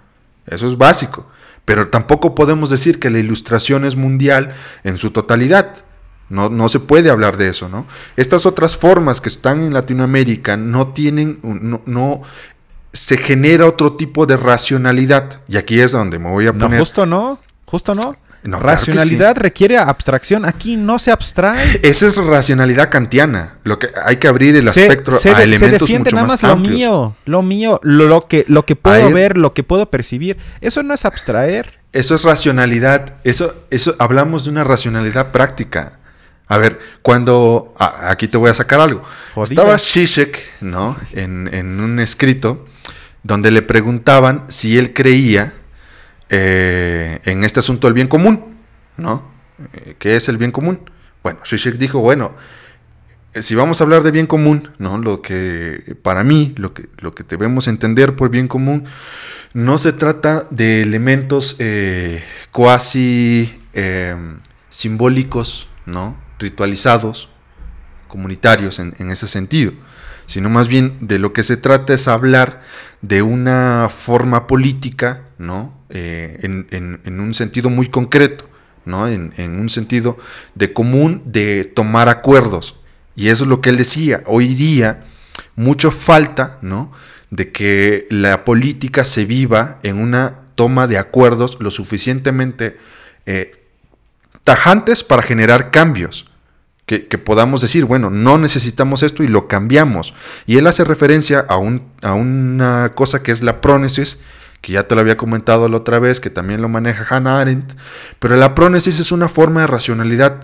Eso 0.46 0.66
es 0.66 0.78
básico. 0.78 1.26
Pero 1.66 1.88
tampoco 1.88 2.34
podemos 2.34 2.70
decir 2.70 2.98
que 2.98 3.10
la 3.10 3.18
ilustración 3.18 3.84
es 3.84 3.96
mundial 3.96 4.54
en 4.84 4.96
su 4.96 5.10
totalidad. 5.10 5.84
No, 6.30 6.48
no 6.50 6.68
se 6.68 6.80
puede 6.80 7.10
hablar 7.10 7.36
de 7.36 7.48
eso, 7.48 7.68
¿no? 7.68 7.86
Estas 8.16 8.44
otras 8.46 8.76
formas 8.76 9.20
que 9.20 9.28
están 9.28 9.62
en 9.62 9.72
Latinoamérica 9.72 10.56
no 10.56 10.88
tienen, 10.88 11.38
no, 11.42 11.80
no- 11.86 12.22
se 12.92 13.16
genera 13.18 13.66
otro 13.66 13.94
tipo 13.94 14.26
de 14.26 14.36
racionalidad. 14.36 15.40
Y 15.48 15.56
aquí 15.56 15.78
es 15.80 15.92
donde 15.92 16.18
me 16.18 16.30
voy 16.30 16.46
a 16.46 16.52
No, 16.52 16.58
poner. 16.58 16.80
justo 16.80 17.06
no. 17.06 17.38
Justo 17.66 17.94
no. 17.94 18.16
No, 18.44 18.60
claro 18.60 18.80
que 18.82 18.92
Racionalidad 18.92 19.36
requiere 19.36 19.76
abstracción. 19.76 20.44
Aquí 20.44 20.76
no 20.76 20.98
se 20.98 21.10
abstrae. 21.10 21.80
Esa 21.82 22.06
es 22.06 22.16
racionalidad 22.16 22.88
kantiana. 22.88 23.58
Lo 23.64 23.78
que 23.78 23.88
hay 24.04 24.16
que 24.16 24.28
abrir 24.28 24.54
el 24.56 24.70
Se- 24.70 24.82
espectro 24.82 25.18
se, 25.18 25.30
a 25.30 25.36
se 25.36 25.42
elementos 25.42 25.80
defiende 25.80 26.04
mucho 26.10 26.16
nada 26.16 26.28
más 26.28 26.42
más 26.42 26.50
lo 26.52 26.56
mío, 26.56 27.16
lo 27.26 27.42
mío, 27.42 27.80
lo, 27.82 28.06
lo 28.06 28.26
que, 28.28 28.44
lo 28.48 28.64
que 28.64 28.76
puedo 28.76 29.08
él- 29.08 29.14
ver, 29.14 29.36
lo 29.36 29.54
que 29.54 29.64
puedo 29.64 29.90
percibir. 29.90 30.38
Eso 30.60 30.82
no 30.84 30.94
es 30.94 31.04
abstraer. 31.04 31.80
Eso 31.92 32.14
es 32.14 32.22
racionalidad. 32.24 33.16
Eso, 33.24 33.54
eso 33.70 33.96
hablamos 33.98 34.44
de 34.44 34.50
una 34.50 34.62
racionalidad 34.64 35.32
práctica. 35.32 35.97
A 36.48 36.58
ver, 36.58 36.78
cuando 37.02 37.74
ah, 37.78 38.10
aquí 38.10 38.26
te 38.28 38.38
voy 38.38 38.50
a 38.50 38.54
sacar 38.54 38.80
algo. 38.80 39.02
Jodida. 39.34 39.52
Estaba 39.52 39.78
Zizek, 39.78 40.38
¿no? 40.60 40.96
En, 41.12 41.48
en 41.52 41.80
un 41.80 42.00
escrito 42.00 42.66
donde 43.22 43.50
le 43.50 43.62
preguntaban 43.62 44.44
si 44.48 44.78
él 44.78 44.94
creía 44.94 45.52
eh, 46.30 47.20
en 47.24 47.44
este 47.44 47.60
asunto 47.60 47.86
del 47.86 47.94
bien 47.94 48.08
común, 48.08 48.56
¿no? 48.96 49.30
Eh, 49.74 49.96
¿Qué 49.98 50.16
es 50.16 50.28
el 50.28 50.38
bien 50.38 50.52
común? 50.52 50.80
Bueno, 51.22 51.40
Zizek 51.44 51.74
dijo, 51.74 51.98
bueno, 52.00 52.34
eh, 53.34 53.42
si 53.42 53.54
vamos 53.54 53.80
a 53.80 53.84
hablar 53.84 54.02
de 54.02 54.10
bien 54.10 54.26
común, 54.26 54.70
¿no? 54.78 54.98
Lo 54.98 55.20
que 55.20 55.96
para 56.02 56.24
mí, 56.24 56.54
lo 56.56 56.72
que, 56.72 56.88
lo 56.98 57.14
que 57.14 57.24
debemos 57.24 57.68
entender 57.68 58.16
por 58.16 58.30
bien 58.30 58.48
común, 58.48 58.84
no 59.52 59.78
se 59.78 59.92
trata 59.92 60.46
de 60.50 60.82
elementos 60.82 61.56
eh, 61.58 62.22
cuasi 62.52 63.52
eh, 63.74 64.16
simbólicos, 64.68 65.68
¿no? 65.86 66.16
Ritualizados, 66.38 67.28
comunitarios 68.08 68.78
en, 68.78 68.94
en 68.98 69.10
ese 69.10 69.28
sentido, 69.28 69.72
sino 70.26 70.48
más 70.50 70.68
bien 70.68 70.98
de 71.00 71.18
lo 71.18 71.32
que 71.32 71.42
se 71.42 71.56
trata 71.56 71.94
es 71.94 72.06
hablar 72.06 72.62
de 73.00 73.22
una 73.22 73.88
forma 73.88 74.46
política, 74.46 75.22
¿no? 75.38 75.76
Eh, 75.90 76.38
en, 76.42 77.20
un 77.20 77.32
sentido 77.32 77.70
muy 77.70 77.88
concreto, 77.88 78.48
¿no? 78.84 79.08
En, 79.08 79.32
en 79.38 79.58
un 79.58 79.70
sentido 79.70 80.18
de 80.54 80.72
común 80.72 81.22
de 81.24 81.64
tomar 81.64 82.10
acuerdos. 82.10 82.78
Y 83.16 83.28
eso 83.28 83.44
es 83.44 83.50
lo 83.50 83.60
que 83.60 83.70
él 83.70 83.78
decía. 83.78 84.22
Hoy 84.26 84.54
día, 84.54 85.04
mucho 85.56 85.90
falta, 85.90 86.58
¿no? 86.60 86.92
De 87.30 87.50
que 87.50 88.06
la 88.10 88.44
política 88.44 89.04
se 89.04 89.24
viva 89.24 89.78
en 89.82 89.98
una 89.98 90.40
toma 90.54 90.86
de 90.86 90.98
acuerdos 90.98 91.56
lo 91.60 91.70
suficientemente 91.70 92.76
eh, 93.24 93.50
tajantes 94.48 95.04
para 95.04 95.20
generar 95.20 95.70
cambios. 95.70 96.24
Que, 96.86 97.02
podamos 97.18 97.60
decir, 97.60 97.84
bueno, 97.84 98.08
no 98.08 98.38
necesitamos 98.38 99.02
esto 99.02 99.22
y 99.22 99.28
lo 99.28 99.46
cambiamos. 99.46 100.14
Y 100.46 100.56
él 100.56 100.66
hace 100.66 100.84
referencia 100.84 101.40
a, 101.40 101.58
un, 101.58 101.84
a 102.00 102.14
una 102.14 102.92
cosa 102.94 103.22
que 103.22 103.30
es 103.30 103.42
la 103.42 103.60
prónesis, 103.60 104.20
que 104.62 104.72
ya 104.72 104.88
te 104.88 104.94
lo 104.94 105.02
había 105.02 105.18
comentado 105.18 105.68
la 105.68 105.76
otra 105.76 105.98
vez, 105.98 106.18
que 106.18 106.30
también 106.30 106.62
lo 106.62 106.70
maneja 106.70 107.04
Hannah 107.14 107.42
Arendt. 107.42 107.74
Pero 108.18 108.36
la 108.36 108.54
prónesis 108.54 109.00
es 109.00 109.12
una 109.12 109.28
forma 109.28 109.60
de 109.60 109.66
racionalidad 109.66 110.40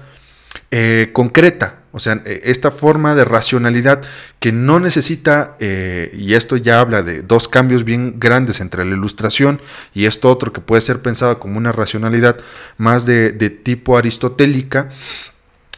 eh, 0.70 1.08
concreta, 1.14 1.78
O 1.94 2.00
sea, 2.00 2.20
eh, 2.24 2.40
esta 2.46 2.72
forma 2.72 3.14
de 3.14 3.24
racionalidad 3.24 4.02
que 4.40 4.50
no 4.50 4.80
necesita, 4.80 5.56
eh, 5.60 6.12
y 6.12 6.34
esto 6.34 6.56
ya 6.56 6.80
habla 6.80 7.04
de 7.04 7.22
dos 7.22 7.46
cambios 7.46 7.84
bien 7.84 8.18
grandes 8.18 8.60
entre 8.60 8.84
la 8.84 8.96
ilustración 8.96 9.60
y 9.94 10.06
esto 10.06 10.28
otro 10.28 10.52
que 10.52 10.60
puede 10.60 10.82
ser 10.82 11.02
pensado 11.02 11.38
como 11.38 11.56
una 11.56 11.70
racionalidad 11.70 12.36
más 12.78 13.06
de, 13.06 13.30
tipo 13.62 13.96
aristotélica, 13.96 14.88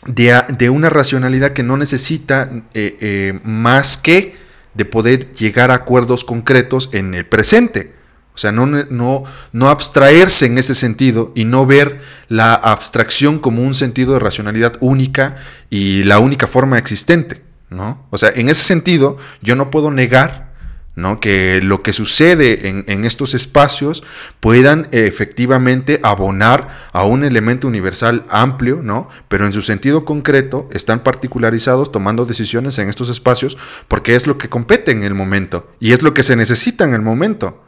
de, 0.06 0.70
una 0.70 0.88
racionalidad 0.88 1.52
que 1.52 1.62
no 1.62 1.76
necesita 1.76 2.50
eh, 2.72 3.38
más 3.44 3.98
que 3.98 4.36
de 4.72 4.86
poder 4.86 5.34
llegar 5.34 5.70
a 5.70 5.74
acuerdos 5.74 6.24
concretos 6.24 6.88
en 6.92 7.12
el 7.12 7.26
presente. 7.26 7.95
O 8.36 8.38
sea, 8.38 8.52
no, 8.52 8.66
no, 8.66 9.24
no 9.52 9.68
abstraerse 9.70 10.44
en 10.44 10.58
ese 10.58 10.74
sentido 10.74 11.32
y 11.34 11.46
no 11.46 11.64
ver 11.64 12.02
la 12.28 12.52
abstracción 12.52 13.38
como 13.38 13.62
un 13.62 13.74
sentido 13.74 14.12
de 14.12 14.18
racionalidad 14.18 14.76
única 14.80 15.36
y 15.70 16.04
la 16.04 16.18
única 16.18 16.46
forma 16.46 16.76
existente. 16.76 17.40
¿no? 17.70 18.06
O 18.10 18.18
sea, 18.18 18.28
en 18.28 18.50
ese 18.50 18.62
sentido, 18.62 19.16
yo 19.40 19.56
no 19.56 19.70
puedo 19.70 19.90
negar 19.90 20.52
¿no? 20.96 21.18
que 21.18 21.60
lo 21.62 21.82
que 21.82 21.94
sucede 21.94 22.68
en, 22.68 22.84
en 22.88 23.06
estos 23.06 23.32
espacios 23.32 24.04
puedan 24.40 24.86
efectivamente 24.90 25.98
abonar 26.02 26.68
a 26.92 27.04
un 27.04 27.24
elemento 27.24 27.66
universal 27.68 28.26
amplio, 28.28 28.80
¿no? 28.82 29.08
pero 29.28 29.46
en 29.46 29.52
su 29.54 29.62
sentido 29.62 30.04
concreto 30.04 30.68
están 30.72 31.02
particularizados 31.02 31.90
tomando 31.90 32.26
decisiones 32.26 32.78
en 32.78 32.90
estos 32.90 33.08
espacios 33.08 33.56
porque 33.88 34.14
es 34.14 34.26
lo 34.26 34.36
que 34.36 34.50
compete 34.50 34.90
en 34.90 35.04
el 35.04 35.14
momento 35.14 35.72
y 35.80 35.92
es 35.92 36.02
lo 36.02 36.12
que 36.12 36.22
se 36.22 36.36
necesita 36.36 36.84
en 36.84 36.92
el 36.92 37.00
momento. 37.00 37.62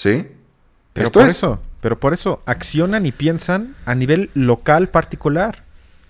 ¿Sí? 0.00 0.26
Pero 0.94 1.04
Esto 1.04 1.20
por 1.20 1.28
es. 1.28 1.34
eso, 1.34 1.60
pero 1.82 2.00
por 2.00 2.14
eso 2.14 2.42
accionan 2.46 3.04
y 3.04 3.12
piensan 3.12 3.74
a 3.84 3.94
nivel 3.94 4.30
local 4.32 4.88
particular. 4.88 5.62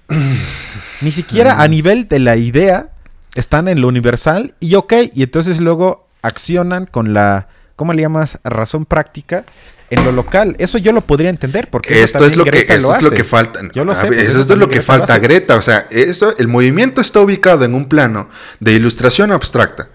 Ni 1.01 1.11
siquiera 1.11 1.61
a 1.61 1.67
nivel 1.67 2.07
de 2.07 2.21
la 2.21 2.37
idea 2.37 2.91
están 3.35 3.67
en 3.67 3.81
lo 3.81 3.89
universal 3.89 4.55
y 4.61 4.77
ok, 4.77 4.93
y 5.13 5.25
entonces 5.25 5.59
luego 5.59 6.07
accionan 6.23 6.87
con 6.87 7.15
la, 7.15 7.49
¿cómo 7.75 7.93
le 7.93 8.03
llamas? 8.03 8.39
Razón 8.45 8.87
práctica 8.87 9.45
en 9.91 10.05
lo 10.05 10.13
local. 10.13 10.55
Eso 10.61 10.79
yo 10.79 10.93
lo 10.93 11.01
podría 11.01 11.31
entender 11.31 11.69
porque 11.69 12.05
Esto 12.05 12.25
es 12.25 12.37
lo 12.37 12.45
que, 12.45 12.61
esto 12.69 12.95
es 12.95 13.03
lo 13.03 13.11
que 13.11 13.25
falta. 13.25 13.61
Yo 13.75 13.85
lo 13.85 13.97
sé, 13.97 14.09
ver, 14.09 14.21
eso 14.21 14.39
es 14.39 14.49
lo 14.51 14.69
que 14.69 14.75
Greta 14.77 14.83
falta. 14.87 15.19
Greta. 15.19 15.57
O 15.57 15.63
sea, 15.63 15.89
eso, 15.91 16.33
el 16.39 16.47
movimiento 16.47 17.01
está 17.01 17.21
ubicado 17.21 17.65
en 17.65 17.75
un 17.75 17.87
plano 17.87 18.29
de 18.61 18.73
ilustración 18.73 19.33
abstracta. 19.33 19.89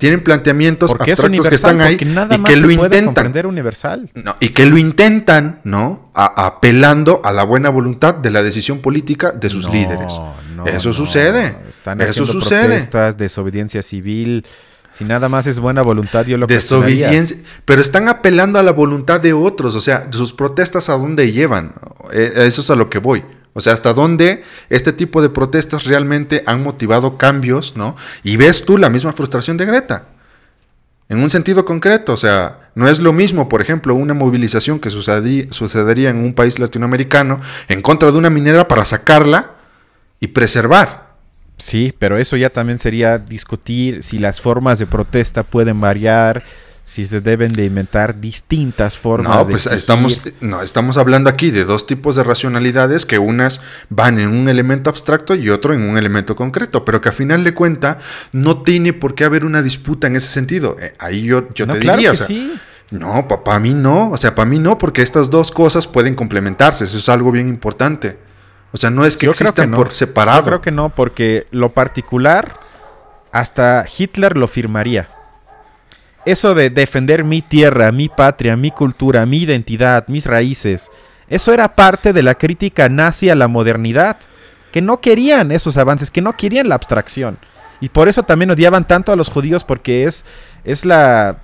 Tienen 0.00 0.24
planteamientos 0.24 0.92
abstractos 0.94 1.48
que 1.48 1.54
están 1.54 1.80
ahí 1.82 1.96
nada 2.06 2.34
y 2.34 2.38
más 2.38 2.50
que 2.50 2.56
lo 2.56 2.70
intentan. 2.70 3.46
universal. 3.46 4.10
No, 4.14 4.34
y 4.40 4.48
que 4.48 4.64
lo 4.66 4.78
intentan, 4.78 5.60
¿no? 5.62 6.10
A- 6.14 6.46
apelando 6.46 7.20
a 7.22 7.32
la 7.32 7.44
buena 7.44 7.68
voluntad 7.68 8.14
de 8.14 8.30
la 8.30 8.42
decisión 8.42 8.78
política 8.80 9.30
de 9.32 9.50
sus 9.50 9.66
No, 9.66 9.72
líderes. 9.74 10.18
no, 10.56 10.66
Eso 10.66 10.92
sucede. 10.92 11.54
Están 11.68 12.00
Eso 12.00 12.10
haciendo 12.24 12.32
sucede. 12.32 12.64
protestas, 12.66 13.18
desobediencia 13.18 13.82
civil. 13.82 14.46
Si 14.90 15.04
nada 15.04 15.28
más 15.28 15.46
es 15.46 15.60
buena 15.60 15.82
voluntad, 15.82 16.24
yo 16.26 16.36
lo. 16.36 16.46
Desobediencia. 16.46 17.36
Pero 17.64 17.80
están 17.80 18.08
apelando 18.08 18.58
a 18.58 18.62
la 18.62 18.72
voluntad 18.72 19.20
de 19.20 19.32
otros. 19.34 19.76
O 19.76 19.80
sea, 19.80 20.08
sus 20.10 20.32
protestas 20.32 20.88
a 20.88 20.94
dónde 20.94 21.30
llevan. 21.30 21.74
Eh, 22.12 22.32
Eso 22.36 22.60
es 22.62 22.70
a 22.70 22.74
lo 22.74 22.90
que 22.90 22.98
voy. 22.98 23.22
O 23.52 23.60
sea, 23.60 23.72
hasta 23.72 23.92
dónde 23.92 24.44
este 24.68 24.92
tipo 24.92 25.22
de 25.22 25.28
protestas 25.28 25.84
realmente 25.84 26.42
han 26.46 26.62
motivado 26.62 27.16
cambios, 27.16 27.76
¿no? 27.76 27.96
Y 28.22 28.36
ves 28.36 28.64
tú 28.64 28.78
la 28.78 28.90
misma 28.90 29.12
frustración 29.12 29.56
de 29.56 29.66
Greta. 29.66 30.06
En 31.08 31.18
un 31.18 31.28
sentido 31.28 31.64
concreto, 31.64 32.12
o 32.12 32.16
sea, 32.16 32.70
no 32.76 32.88
es 32.88 33.00
lo 33.00 33.12
mismo, 33.12 33.48
por 33.48 33.60
ejemplo, 33.60 33.96
una 33.96 34.14
movilización 34.14 34.78
que 34.78 34.90
sucedería 34.90 36.10
en 36.10 36.18
un 36.18 36.34
país 36.34 36.60
latinoamericano 36.60 37.40
en 37.68 37.82
contra 37.82 38.12
de 38.12 38.18
una 38.18 38.30
minera 38.30 38.68
para 38.68 38.84
sacarla 38.84 39.56
y 40.20 40.28
preservar. 40.28 41.10
Sí, 41.56 41.92
pero 41.98 42.16
eso 42.16 42.36
ya 42.36 42.50
también 42.50 42.78
sería 42.78 43.18
discutir 43.18 44.04
si 44.04 44.18
las 44.20 44.40
formas 44.40 44.78
de 44.78 44.86
protesta 44.86 45.42
pueden 45.42 45.80
variar, 45.80 46.44
si 46.90 47.06
se 47.06 47.20
deben 47.20 47.52
de 47.52 47.66
inventar 47.66 48.20
distintas 48.20 48.98
formas 48.98 49.36
No, 49.36 49.44
de 49.44 49.52
pues 49.52 49.66
estamos, 49.66 50.20
no, 50.40 50.60
estamos 50.60 50.96
hablando 50.96 51.30
aquí 51.30 51.52
de 51.52 51.64
dos 51.64 51.86
tipos 51.86 52.16
de 52.16 52.24
racionalidades 52.24 53.06
que 53.06 53.20
unas 53.20 53.60
van 53.90 54.18
en 54.18 54.26
un 54.30 54.48
elemento 54.48 54.90
abstracto 54.90 55.36
y 55.36 55.50
otro 55.50 55.72
en 55.72 55.82
un 55.82 55.96
elemento 55.96 56.34
concreto, 56.34 56.84
pero 56.84 57.00
que 57.00 57.10
a 57.10 57.12
final 57.12 57.44
de 57.44 57.54
cuenta 57.54 58.00
no 58.32 58.62
tiene 58.62 58.92
por 58.92 59.14
qué 59.14 59.22
haber 59.22 59.44
una 59.44 59.62
disputa 59.62 60.08
en 60.08 60.16
ese 60.16 60.26
sentido. 60.26 60.76
Eh, 60.80 60.92
ahí 60.98 61.22
yo, 61.22 61.54
yo 61.54 61.64
No, 61.66 61.74
te 61.74 61.78
claro 61.78 61.98
diría, 61.98 62.10
o 62.10 62.16
sea, 62.16 62.26
sí. 62.26 62.54
no, 62.90 63.28
para 63.28 63.60
mí 63.60 63.72
no, 63.72 64.10
o 64.10 64.16
sea, 64.16 64.34
para 64.34 64.50
mí 64.50 64.58
no, 64.58 64.76
porque 64.76 65.02
estas 65.02 65.30
dos 65.30 65.52
cosas 65.52 65.86
pueden 65.86 66.16
complementarse, 66.16 66.82
eso 66.86 66.98
es 66.98 67.08
algo 67.08 67.30
bien 67.30 67.46
importante. 67.46 68.18
O 68.72 68.76
sea, 68.76 68.90
no 68.90 69.04
es 69.04 69.16
que 69.16 69.26
Yo 69.26 69.30
existan 69.30 69.70
no. 69.70 69.76
por 69.76 69.92
separado. 69.92 70.40
Yo 70.40 70.46
creo 70.46 70.60
que 70.60 70.72
no, 70.72 70.88
porque 70.88 71.46
lo 71.52 71.68
particular, 71.70 72.52
hasta 73.30 73.84
Hitler 73.96 74.36
lo 74.36 74.48
firmaría. 74.48 75.08
Eso 76.26 76.54
de 76.54 76.70
defender 76.70 77.24
mi 77.24 77.40
tierra, 77.40 77.92
mi 77.92 78.08
patria, 78.08 78.56
mi 78.56 78.70
cultura, 78.70 79.24
mi 79.24 79.38
identidad, 79.38 80.06
mis 80.08 80.26
raíces, 80.26 80.90
eso 81.30 81.54
era 81.54 81.76
parte 81.76 82.12
de 82.12 82.24
la 82.24 82.34
crítica 82.34 82.88
nazi 82.88 83.30
a 83.30 83.36
la 83.36 83.46
modernidad, 83.46 84.16
que 84.72 84.82
no 84.82 85.00
querían 85.00 85.52
esos 85.52 85.76
avances, 85.76 86.10
que 86.10 86.20
no 86.20 86.36
querían 86.36 86.68
la 86.68 86.74
abstracción. 86.74 87.38
Y 87.80 87.88
por 87.88 88.08
eso 88.08 88.24
también 88.24 88.50
odiaban 88.50 88.86
tanto 88.86 89.12
a 89.12 89.16
los 89.16 89.30
judíos, 89.30 89.62
porque 89.62 90.04
es, 90.04 90.24
es 90.64 90.84
la, 90.84 91.38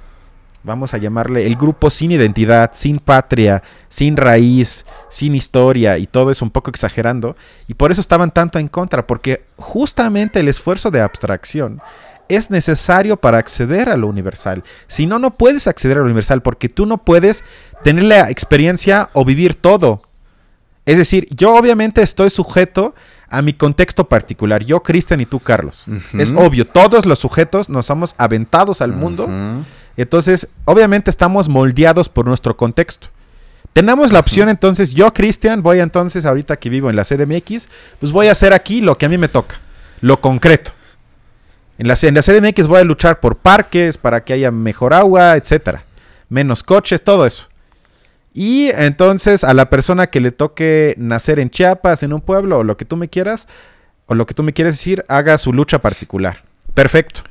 vamos 0.64 0.92
a 0.92 0.98
llamarle, 0.98 1.46
el 1.46 1.54
grupo 1.54 1.88
sin 1.88 2.10
identidad, 2.10 2.72
sin 2.74 2.98
patria, 2.98 3.62
sin 3.88 4.16
raíz, 4.16 4.84
sin 5.08 5.36
historia, 5.36 5.98
y 5.98 6.06
todo 6.06 6.32
eso 6.32 6.44
un 6.44 6.50
poco 6.50 6.68
exagerando. 6.68 7.36
Y 7.68 7.74
por 7.74 7.92
eso 7.92 8.00
estaban 8.00 8.32
tanto 8.32 8.58
en 8.58 8.66
contra, 8.66 9.06
porque 9.06 9.44
justamente 9.56 10.40
el 10.40 10.48
esfuerzo 10.48 10.90
de 10.90 11.00
abstracción 11.00 11.80
es 12.28 12.50
necesario 12.50 13.16
para 13.16 13.38
acceder 13.38 13.88
a 13.88 13.96
lo 13.96 14.08
universal. 14.08 14.64
Si 14.86 15.06
no, 15.06 15.18
no 15.18 15.36
puedes 15.36 15.66
acceder 15.66 15.96
a 15.96 16.00
lo 16.00 16.06
universal, 16.06 16.42
porque 16.42 16.68
tú 16.68 16.86
no 16.86 16.98
puedes 16.98 17.44
tener 17.82 18.04
la 18.04 18.30
experiencia 18.30 19.10
o 19.12 19.24
vivir 19.24 19.54
todo. 19.54 20.02
Es 20.84 20.98
decir, 20.98 21.26
yo 21.30 21.54
obviamente 21.54 22.02
estoy 22.02 22.30
sujeto 22.30 22.94
a 23.28 23.42
mi 23.42 23.52
contexto 23.52 24.08
particular. 24.08 24.64
Yo, 24.64 24.82
Cristian, 24.82 25.20
y 25.20 25.26
tú, 25.26 25.40
Carlos. 25.40 25.84
Es 26.18 26.30
obvio, 26.30 26.66
todos 26.66 27.06
los 27.06 27.18
sujetos 27.18 27.68
nos 27.68 27.86
somos 27.86 28.14
aventados 28.18 28.80
al 28.80 28.92
mundo. 28.92 29.28
Entonces, 29.96 30.48
obviamente 30.64 31.10
estamos 31.10 31.48
moldeados 31.48 32.08
por 32.08 32.26
nuestro 32.26 32.56
contexto. 32.56 33.08
Tenemos 33.72 34.10
la 34.10 34.20
opción 34.20 34.48
entonces, 34.48 34.92
yo, 34.92 35.12
Cristian, 35.12 35.62
voy 35.62 35.80
entonces, 35.80 36.24
ahorita 36.24 36.56
que 36.56 36.70
vivo 36.70 36.88
en 36.88 36.96
la 36.96 37.04
CDMX, 37.04 37.68
pues 38.00 38.10
voy 38.10 38.28
a 38.28 38.32
hacer 38.32 38.54
aquí 38.54 38.80
lo 38.80 38.96
que 38.96 39.04
a 39.04 39.08
mí 39.10 39.18
me 39.18 39.28
toca, 39.28 39.56
lo 40.00 40.18
concreto. 40.20 40.72
En 41.78 41.88
la, 41.88 41.96
en 42.00 42.14
la 42.14 42.22
CDMX 42.22 42.66
voy 42.66 42.80
a 42.80 42.84
luchar 42.84 43.20
por 43.20 43.36
parques, 43.36 43.98
para 43.98 44.24
que 44.24 44.32
haya 44.32 44.50
mejor 44.50 44.94
agua, 44.94 45.36
etcétera. 45.36 45.84
Menos 46.28 46.62
coches, 46.62 47.02
todo 47.02 47.26
eso. 47.26 47.48
Y 48.32 48.70
entonces 48.74 49.44
a 49.44 49.54
la 49.54 49.70
persona 49.70 50.08
que 50.08 50.20
le 50.20 50.30
toque 50.30 50.94
nacer 50.98 51.38
en 51.38 51.50
Chiapas, 51.50 52.02
en 52.02 52.12
un 52.12 52.20
pueblo, 52.20 52.58
o 52.58 52.64
lo 52.64 52.76
que 52.76 52.84
tú 52.84 52.96
me 52.96 53.08
quieras, 53.08 53.48
o 54.06 54.14
lo 54.14 54.26
que 54.26 54.34
tú 54.34 54.42
me 54.42 54.52
quieres 54.52 54.74
decir, 54.74 55.04
haga 55.08 55.38
su 55.38 55.52
lucha 55.52 55.80
particular. 55.80 56.42
Perfecto. 56.74 57.22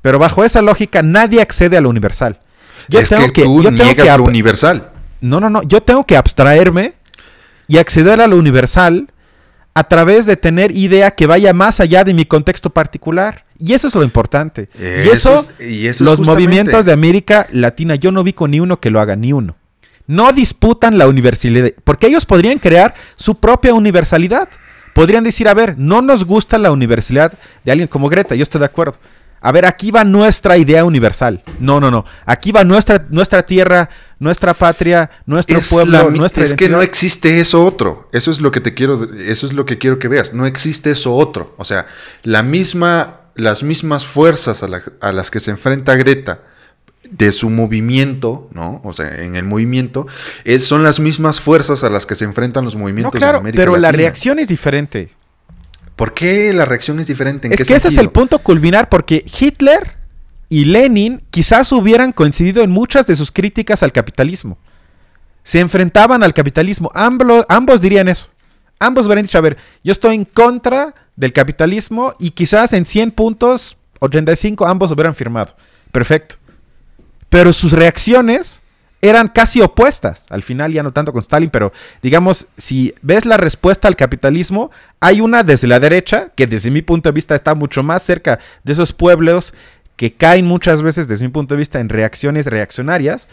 Pero 0.00 0.18
bajo 0.18 0.44
esa 0.44 0.62
lógica 0.62 1.02
nadie 1.02 1.40
accede 1.40 1.76
a 1.76 1.80
lo 1.80 1.88
universal. 1.88 2.40
es 2.88 3.10
que, 3.10 3.42
tú 3.42 3.62
yo 3.62 3.68
tengo 3.70 3.84
niegas 3.84 4.06
que 4.06 4.18
lo 4.18 4.24
universal. 4.24 4.90
No, 5.20 5.38
no, 5.38 5.50
no. 5.50 5.62
Yo 5.62 5.82
tengo 5.82 6.04
que 6.04 6.16
abstraerme 6.16 6.94
y 7.68 7.78
acceder 7.78 8.20
a 8.20 8.26
lo 8.26 8.36
universal 8.36 9.08
a 9.74 9.84
través 9.84 10.26
de 10.26 10.36
tener 10.36 10.76
idea 10.76 11.12
que 11.12 11.26
vaya 11.26 11.52
más 11.52 11.80
allá 11.80 12.04
de 12.04 12.14
mi 12.14 12.24
contexto 12.24 12.70
particular. 12.70 13.44
Y 13.64 13.74
eso 13.74 13.86
es 13.88 13.94
lo 13.94 14.02
importante. 14.02 14.68
y 14.78 15.08
Eso 15.08 15.36
es- 15.36 15.54
y 15.60 15.86
eso 15.86 16.02
es 16.04 16.10
los 16.10 16.18
justamente- 16.18 16.44
movimientos 16.46 16.84
de 16.84 16.92
América 16.92 17.46
Latina, 17.52 17.94
yo 17.94 18.10
no 18.10 18.24
vi 18.24 18.32
con 18.32 18.50
ni 18.50 18.58
uno 18.60 18.80
que 18.80 18.90
lo 18.90 19.00
haga, 19.00 19.14
ni 19.14 19.32
uno. 19.32 19.56
No 20.08 20.32
disputan 20.32 20.98
la 20.98 21.06
universalidad, 21.06 21.70
porque 21.84 22.08
ellos 22.08 22.26
podrían 22.26 22.58
crear 22.58 22.94
su 23.16 23.36
propia 23.36 23.72
universalidad. 23.72 24.48
Podrían 24.94 25.22
decir, 25.24 25.48
a 25.48 25.54
ver, 25.54 25.76
no 25.78 26.02
nos 26.02 26.24
gusta 26.24 26.58
la 26.58 26.72
universalidad 26.72 27.32
de 27.64 27.72
alguien 27.72 27.88
como 27.88 28.08
Greta, 28.08 28.34
yo 28.34 28.42
estoy 28.42 28.58
de 28.58 28.66
acuerdo. 28.66 28.96
A 29.44 29.50
ver, 29.50 29.64
aquí 29.64 29.90
va 29.90 30.04
nuestra 30.04 30.56
idea 30.56 30.84
universal. 30.84 31.42
No, 31.58 31.80
no, 31.80 31.90
no. 31.90 32.04
Aquí 32.26 32.52
va 32.52 32.62
nuestra, 32.62 33.06
nuestra 33.10 33.44
tierra, 33.44 33.88
nuestra 34.20 34.54
patria, 34.54 35.10
nuestro 35.26 35.58
Es, 35.58 35.68
pueblo, 35.70 35.92
la 36.10 36.10
nuestra 36.10 36.44
es 36.44 36.54
que 36.54 36.68
no 36.68 36.80
existe 36.82 37.40
eso 37.40 37.64
otro. 37.64 38.08
Eso 38.12 38.30
es 38.30 38.40
lo 38.40 38.50
que 38.52 38.60
te 38.60 38.74
quiero, 38.74 39.02
eso 39.18 39.46
es 39.46 39.52
lo 39.52 39.64
que 39.64 39.78
quiero 39.78 39.98
que 39.98 40.06
veas. 40.08 40.32
No 40.34 40.46
existe 40.46 40.90
eso 40.92 41.14
otro. 41.14 41.54
O 41.58 41.64
sea, 41.64 41.86
la 42.22 42.42
misma, 42.44 43.21
las 43.34 43.62
mismas 43.62 44.06
fuerzas 44.06 44.62
a, 44.62 44.68
la- 44.68 44.82
a 45.00 45.12
las 45.12 45.30
que 45.30 45.40
se 45.40 45.50
enfrenta 45.50 45.94
Greta 45.96 46.42
de 47.10 47.32
su 47.32 47.50
movimiento, 47.50 48.48
¿no? 48.52 48.80
O 48.84 48.92
sea, 48.92 49.22
en 49.22 49.36
el 49.36 49.44
movimiento, 49.44 50.06
es, 50.44 50.64
son 50.64 50.82
las 50.82 51.00
mismas 51.00 51.40
fuerzas 51.40 51.84
a 51.84 51.90
las 51.90 52.06
que 52.06 52.14
se 52.14 52.24
enfrentan 52.24 52.64
los 52.64 52.74
No, 52.74 52.82
movimientos 52.82 53.18
claro, 53.18 53.38
en 53.38 53.42
América 53.42 53.60
pero 53.62 53.76
la 53.76 53.92
reacción 53.92 54.38
es 54.38 54.48
diferente. 54.48 55.10
¿Por 55.96 56.14
qué 56.14 56.52
la 56.54 56.64
reacción 56.64 57.00
es 57.00 57.06
diferente? 57.06 57.48
¿En 57.48 57.52
Es 57.52 57.58
qué 57.60 57.64
que 57.66 57.74
ese 57.74 57.88
es 57.88 57.98
el 57.98 58.10
punto 58.10 58.38
culminar 58.38 58.88
porque 58.88 59.24
Hitler 59.40 59.96
y 60.48 60.64
Lenin 60.64 61.22
quizás 61.30 61.70
hubieran 61.72 62.12
coincidido 62.12 62.62
en 62.62 62.70
muchas 62.70 63.06
de 63.06 63.14
sus 63.16 63.30
críticas 63.30 63.82
al 63.82 63.92
capitalismo. 63.92 64.56
Se 65.44 65.60
enfrentaban 65.60 66.22
al 66.22 66.32
capitalismo. 66.34 66.90
Amblo- 66.94 67.44
ambos 67.48 67.80
dirían 67.80 68.08
eso. 68.08 68.28
Ambos 68.86 69.06
hubieran 69.06 69.24
dicho, 69.24 69.38
a 69.38 69.42
ver, 69.42 69.56
yo 69.82 69.92
estoy 69.92 70.14
en 70.14 70.24
contra 70.24 70.94
del 71.16 71.32
capitalismo 71.32 72.14
y 72.18 72.30
quizás 72.30 72.72
en 72.72 72.84
100 72.84 73.12
puntos, 73.12 73.76
85, 74.00 74.66
ambos 74.66 74.90
hubieran 74.90 75.14
firmado. 75.14 75.56
Perfecto. 75.90 76.36
Pero 77.28 77.52
sus 77.52 77.72
reacciones 77.72 78.60
eran 79.00 79.28
casi 79.28 79.60
opuestas. 79.60 80.24
Al 80.30 80.42
final 80.42 80.72
ya 80.72 80.82
no 80.82 80.92
tanto 80.92 81.12
con 81.12 81.22
Stalin, 81.22 81.50
pero 81.50 81.72
digamos, 82.02 82.46
si 82.56 82.94
ves 83.02 83.26
la 83.26 83.36
respuesta 83.36 83.88
al 83.88 83.96
capitalismo, 83.96 84.70
hay 85.00 85.20
una 85.20 85.42
desde 85.42 85.66
la 85.66 85.80
derecha, 85.80 86.30
que 86.36 86.46
desde 86.46 86.70
mi 86.70 86.82
punto 86.82 87.08
de 87.08 87.14
vista 87.14 87.34
está 87.34 87.54
mucho 87.54 87.82
más 87.82 88.02
cerca 88.02 88.38
de 88.62 88.72
esos 88.72 88.92
pueblos 88.92 89.54
que 89.96 90.14
caen 90.14 90.46
muchas 90.46 90.82
veces 90.82 91.08
desde 91.08 91.26
mi 91.26 91.32
punto 91.32 91.54
de 91.54 91.58
vista 91.58 91.80
en 91.80 91.88
reacciones 91.88 92.46
reaccionarias, 92.46 93.28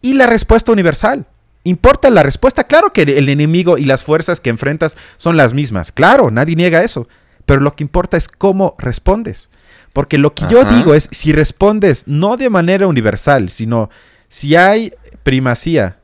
y 0.00 0.14
la 0.14 0.26
respuesta 0.26 0.72
universal. 0.72 1.26
¿Importa 1.64 2.08
la 2.10 2.22
respuesta? 2.22 2.64
Claro 2.64 2.92
que 2.92 3.02
el 3.02 3.28
enemigo 3.28 3.76
y 3.76 3.84
las 3.84 4.02
fuerzas 4.02 4.40
que 4.40 4.50
enfrentas 4.50 4.96
son 5.18 5.36
las 5.36 5.52
mismas. 5.52 5.92
Claro, 5.92 6.30
nadie 6.30 6.56
niega 6.56 6.82
eso. 6.82 7.06
Pero 7.44 7.60
lo 7.60 7.74
que 7.76 7.84
importa 7.84 8.16
es 8.16 8.28
cómo 8.28 8.76
respondes. 8.78 9.50
Porque 9.92 10.18
lo 10.18 10.34
que 10.34 10.44
yo 10.48 10.64
digo 10.64 10.94
es, 10.94 11.08
si 11.10 11.32
respondes 11.32 12.06
no 12.06 12.36
de 12.36 12.48
manera 12.48 12.86
universal, 12.86 13.50
sino 13.50 13.90
si 14.28 14.54
hay 14.56 14.92
primacía, 15.22 15.98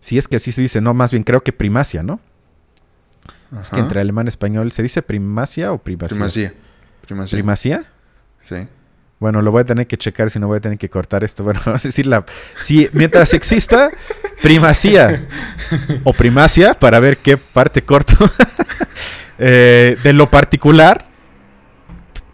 si 0.00 0.18
es 0.18 0.26
que 0.26 0.36
así 0.36 0.50
se 0.50 0.60
dice, 0.60 0.80
no, 0.80 0.92
más 0.92 1.12
bien 1.12 1.22
creo 1.22 1.42
que 1.42 1.52
primacia, 1.52 2.02
¿no? 2.02 2.20
Es 3.60 3.70
que 3.70 3.80
entre 3.80 4.00
alemán 4.00 4.26
y 4.26 4.28
español, 4.28 4.72
¿se 4.72 4.82
dice 4.82 5.02
primacia 5.02 5.72
o 5.72 5.78
primacía? 5.78 6.16
Primacía. 6.16 6.54
Primacía. 7.02 7.36
¿Primacía? 7.36 7.84
Sí. 8.42 8.66
Bueno, 9.22 9.40
lo 9.40 9.52
voy 9.52 9.60
a 9.60 9.64
tener 9.64 9.86
que 9.86 9.96
checar, 9.96 10.30
si 10.30 10.40
no 10.40 10.48
voy 10.48 10.56
a 10.56 10.60
tener 10.60 10.78
que 10.78 10.90
cortar 10.90 11.22
esto. 11.22 11.44
Bueno, 11.52 11.60
vamos 11.64 11.84
a 11.84 11.88
decir 11.88 12.06
la... 12.06 12.24
Si, 12.56 12.88
mientras 12.92 13.32
exista 13.34 13.88
primacía 14.42 15.28
o 16.02 16.12
primacia, 16.12 16.74
para 16.74 16.98
ver 16.98 17.18
qué 17.18 17.36
parte 17.36 17.82
corto 17.82 18.16
eh, 19.38 19.96
de 20.02 20.12
lo 20.12 20.28
particular, 20.28 21.06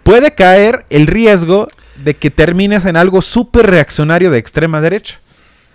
puede 0.03 0.35
caer 0.35 0.87
el 0.89 1.07
riesgo 1.07 1.69
de 2.03 2.17
que 2.17 2.31
termines 2.31 2.87
en 2.87 2.97
algo 2.97 3.21
súper 3.21 3.67
reaccionario 3.67 4.31
de 4.31 4.39
extrema 4.39 4.81
derecha. 4.81 5.21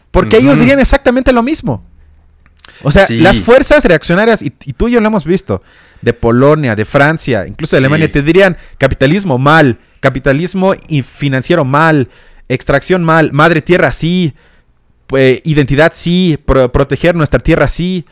Porque 0.09 0.37
ellos 0.37 0.57
dirían 0.57 0.79
exactamente 0.79 1.31
lo 1.31 1.43
mismo. 1.43 1.83
O 2.81 2.89
sea, 2.89 3.05
las 3.09 3.39
fuerzas 3.39 3.85
reaccionarias, 3.85 4.41
y, 4.41 4.49
tú 4.49 4.87
y 4.87 4.93
yo 4.93 4.99
lo 4.99 5.05
hemos 5.05 5.25
visto, 5.25 5.61
de 6.03 6.13
Polonia, 6.13 6.75
de 6.75 6.85
Francia, 6.85 7.47
incluso 7.47 7.75
de 7.75 7.79
Alemania, 7.79 8.11
te 8.11 8.21
dirían 8.21 8.57
capitalismo 8.77 9.37
mal, 9.37 9.79
capitalismo 10.01 10.73
financiero 11.03 11.63
mal, 11.63 12.09
extracción 12.49 13.03
mal, 13.03 13.31
madre 13.31 13.61
tierra 13.61 13.91
sí, 13.91 14.33
eh, 15.15 15.41
identidad 15.45 15.93
sí, 15.95 16.37
proteger 16.45 17.15
nuestra 17.15 17.39
tierra 17.39 17.69
sí. 17.69 18.05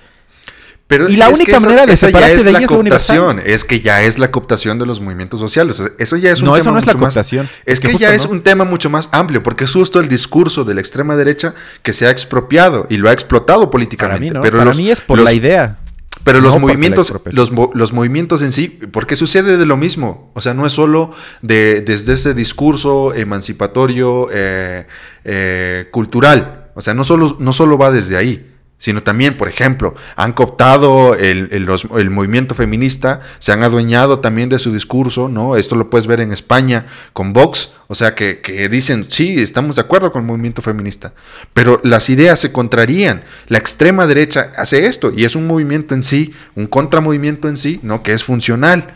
Pero 0.87 1.07
y 1.09 1.15
la 1.15 1.29
única 1.29 1.59
manera 1.59 1.85
de 1.85 1.95
separarte 1.95 2.35
es 2.35 2.43
de 2.43 2.51
la 2.51 2.65
cooptación, 2.65 3.41
es, 3.45 3.63
que 3.63 3.79
ya 3.79 4.01
es 4.03 4.19
la 4.19 4.29
cooptación 4.29 4.77
de 4.77 4.85
los 4.85 4.99
movimientos 4.99 5.39
sociales. 5.39 5.81
Eso 5.97 6.17
ya 6.17 6.31
es 6.31 6.41
un 6.41 6.47
no, 6.47 6.51
tema 6.55 6.61
eso 6.61 6.71
no 6.71 6.79
es 6.79 6.85
mucho 6.85 6.97
la 6.97 6.99
cooptación. 6.99 7.45
Más, 7.45 7.53
es, 7.65 7.79
que, 7.79 7.95
ya 7.97 8.13
es 8.13 8.25
un 8.25 8.41
tema 8.41 8.65
mucho 8.65 8.89
más 8.89 9.07
amplio, 9.13 9.41
porque 9.41 9.63
es 9.63 9.71
justo 9.71 10.01
el 10.01 10.09
discurso 10.09 10.65
de 10.65 10.75
la 10.75 10.81
extrema 10.81 11.15
derecha 11.15 11.53
que 11.81 11.93
se 11.93 12.07
ha 12.07 12.11
expropiado 12.11 12.87
y 12.89 12.97
lo 12.97 13.09
ha 13.09 13.13
explotado 13.13 13.69
políticamente. 13.69 14.27
Para 14.27 14.39
mí, 14.39 14.41
pero 14.41 14.57
Para 14.57 14.73
mí 14.73 14.91
es 14.91 14.99
por 14.99 15.19
la 15.19 15.33
idea. 15.33 15.77
Pero 16.23 16.39
los 16.41 16.59
movimientos, 16.59 17.15
los, 17.31 17.51
los, 17.73 17.93
movimientos 17.93 18.43
en 18.43 18.51
sí, 18.51 18.67
porque 18.91 19.15
sucede 19.15 19.57
de 19.57 19.65
lo 19.65 19.77
mismo. 19.77 20.31
O 20.35 20.41
sea, 20.41 20.53
no 20.53 20.65
es 20.65 20.73
solo 20.73 21.11
de, 21.41 21.81
desde 21.81 22.13
ese 22.13 22.33
discurso 22.33 23.13
emancipatorio 23.13 24.27
eh, 24.31 24.85
eh, 25.23 25.87
cultural. 25.91 26.69
O 26.75 26.81
sea, 26.81 26.93
no 26.93 27.03
solo, 27.03 27.35
no 27.39 27.53
solo 27.53 27.77
va 27.77 27.91
desde 27.91 28.17
ahí 28.17 28.50
sino 28.81 29.03
también, 29.03 29.37
por 29.37 29.47
ejemplo, 29.47 29.93
han 30.15 30.33
cooptado 30.33 31.13
el, 31.13 31.49
el, 31.51 32.09
movimiento 32.09 32.55
feminista, 32.55 33.21
se 33.37 33.51
han 33.51 33.61
adueñado 33.61 34.21
también 34.21 34.49
de 34.49 34.57
su 34.57 34.73
discurso, 34.73 35.29
¿no? 35.29 35.55
Esto 35.55 35.75
lo 35.75 35.87
puedes 35.87 36.07
ver 36.07 36.19
en 36.19 36.31
España 36.31 36.87
con 37.13 37.31
Vox, 37.31 37.73
o 37.85 37.93
sea, 37.93 38.15
que, 38.15 38.41
que, 38.41 38.69
dicen, 38.69 39.03
sí, 39.03 39.35
estamos 39.39 39.75
de 39.75 39.83
acuerdo 39.83 40.11
con 40.11 40.23
el 40.23 40.27
movimiento 40.27 40.63
feminista, 40.63 41.13
pero 41.53 41.79
las 41.83 42.09
ideas 42.09 42.39
se 42.39 42.51
contrarían. 42.51 43.23
La 43.49 43.59
extrema 43.59 44.07
derecha 44.07 44.51
hace 44.57 44.87
esto 44.87 45.13
y 45.15 45.25
es 45.25 45.35
un 45.35 45.45
movimiento 45.45 45.93
en 45.93 46.01
sí, 46.01 46.33
un 46.55 46.65
contramovimiento 46.65 47.49
en 47.49 47.57
sí, 47.57 47.79
¿no? 47.83 48.01
Que 48.01 48.13
es 48.13 48.23
funcional. 48.23 48.95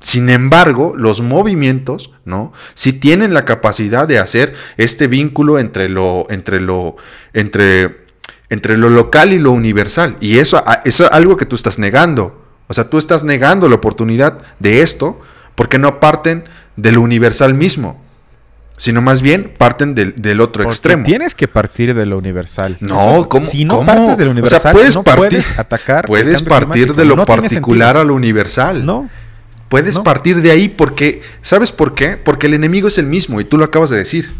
Sin 0.00 0.30
embargo, 0.30 0.94
los 0.96 1.20
movimientos, 1.20 2.12
¿no? 2.24 2.54
Sí 2.72 2.94
tienen 2.94 3.34
la 3.34 3.44
capacidad 3.44 4.08
de 4.08 4.20
hacer 4.20 4.54
este 4.78 5.06
vínculo 5.06 5.58
entre 5.58 5.90
lo, 5.90 6.26
entre 6.30 6.60
lo, 6.60 6.96
entre 7.34 8.07
entre 8.50 8.76
lo 8.76 8.90
local 8.90 9.32
y 9.32 9.38
lo 9.38 9.52
universal. 9.52 10.16
Y 10.20 10.38
eso, 10.38 10.62
es 10.84 11.00
algo 11.00 11.36
que 11.36 11.46
tú 11.46 11.56
estás 11.56 11.78
negando. 11.78 12.44
O 12.66 12.74
sea, 12.74 12.88
tú 12.88 12.98
estás 12.98 13.24
negando 13.24 13.68
la 13.68 13.76
oportunidad 13.76 14.38
de 14.58 14.82
esto 14.82 15.20
porque 15.54 15.78
no 15.78 16.00
parten 16.00 16.44
de 16.76 16.92
lo 16.92 17.00
universal 17.00 17.54
mismo, 17.54 18.00
sino 18.76 19.02
más 19.02 19.22
bien 19.22 19.54
parten 19.56 19.94
del, 19.94 20.40
otro 20.40 20.62
extremo. 20.62 21.04
Tienes 21.04 21.34
que 21.34 21.48
partir 21.48 21.94
de 21.94 22.06
lo 22.06 22.18
universal. 22.18 22.76
No, 22.80 23.28
¿cómo? 23.28 23.44
Si 23.44 23.64
no 23.64 23.84
partes 23.84 24.18
de 24.18 24.24
lo 24.26 24.30
universal, 24.32 24.58
o 24.58 24.62
sea, 24.62 24.72
puedes 24.72 24.94
no 24.94 25.02
partir, 25.02 25.28
puedes 25.28 25.58
atacar. 25.58 26.06
Puedes 26.06 26.42
partir 26.42 26.94
de 26.94 27.04
lo 27.04 27.24
particular 27.24 27.96
a 27.96 28.04
lo 28.04 28.14
universal. 28.14 28.84
No. 28.84 29.08
Puedes 29.68 29.98
partir 29.98 30.40
de 30.40 30.50
ahí 30.50 30.68
porque, 30.68 31.20
¿sabes 31.42 31.72
por 31.72 31.94
qué? 31.94 32.16
Porque 32.16 32.46
el 32.46 32.54
enemigo 32.54 32.88
es 32.88 32.96
el 32.96 33.06
mismo 33.06 33.40
y 33.40 33.44
tú 33.44 33.58
lo 33.58 33.64
acabas 33.64 33.90
de 33.90 33.98
decir. 33.98 34.32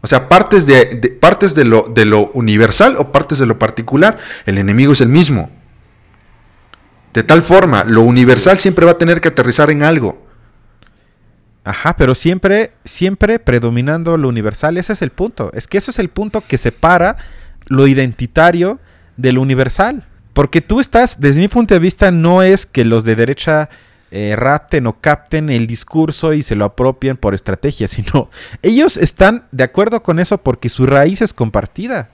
O 0.00 0.06
sea, 0.06 0.28
partes 0.28 0.66
de, 0.66 1.16
partes 1.20 1.54
de 1.54 1.64
lo, 1.64 1.82
de 1.82 2.04
lo 2.04 2.30
universal 2.32 2.96
o 2.98 3.10
partes 3.10 3.38
de 3.38 3.46
lo 3.46 3.58
particular, 3.58 4.18
el 4.46 4.58
enemigo 4.58 4.92
es 4.92 5.00
el 5.00 5.08
mismo. 5.08 5.50
De 7.12 7.22
tal 7.24 7.42
forma, 7.42 7.84
lo 7.84 8.02
universal 8.02 8.58
siempre 8.58 8.84
va 8.84 8.92
a 8.92 8.98
tener 8.98 9.20
que 9.20 9.28
aterrizar 9.28 9.70
en 9.70 9.82
algo. 9.82 10.24
Ajá, 11.64 11.96
pero 11.96 12.14
siempre, 12.14 12.72
siempre 12.84 13.38
predominando 13.38 14.16
lo 14.16 14.28
universal. 14.28 14.78
Ese 14.78 14.92
es 14.92 15.02
el 15.02 15.10
punto. 15.10 15.50
Es 15.52 15.66
que 15.66 15.78
eso 15.78 15.90
es 15.90 15.98
el 15.98 16.08
punto 16.08 16.42
que 16.46 16.56
separa 16.56 17.16
lo 17.66 17.86
identitario 17.86 18.78
de 19.16 19.32
lo 19.32 19.42
universal. 19.42 20.06
Porque 20.32 20.60
tú 20.60 20.80
estás, 20.80 21.20
desde 21.20 21.40
mi 21.40 21.48
punto 21.48 21.74
de 21.74 21.80
vista, 21.80 22.10
no 22.10 22.42
es 22.42 22.64
que 22.64 22.84
los 22.84 23.04
de 23.04 23.16
derecha 23.16 23.68
eh, 24.10 24.34
rapten 24.36 24.86
o 24.86 25.00
capten 25.00 25.50
el 25.50 25.66
discurso 25.66 26.32
y 26.32 26.42
se 26.42 26.54
lo 26.54 26.64
apropien 26.64 27.16
por 27.16 27.34
estrategia, 27.34 27.88
sino 27.88 28.30
ellos 28.62 28.96
están 28.96 29.46
de 29.52 29.64
acuerdo 29.64 30.02
con 30.02 30.18
eso 30.18 30.38
porque 30.38 30.68
su 30.68 30.86
raíz 30.86 31.22
es 31.22 31.32
compartida. 31.32 32.10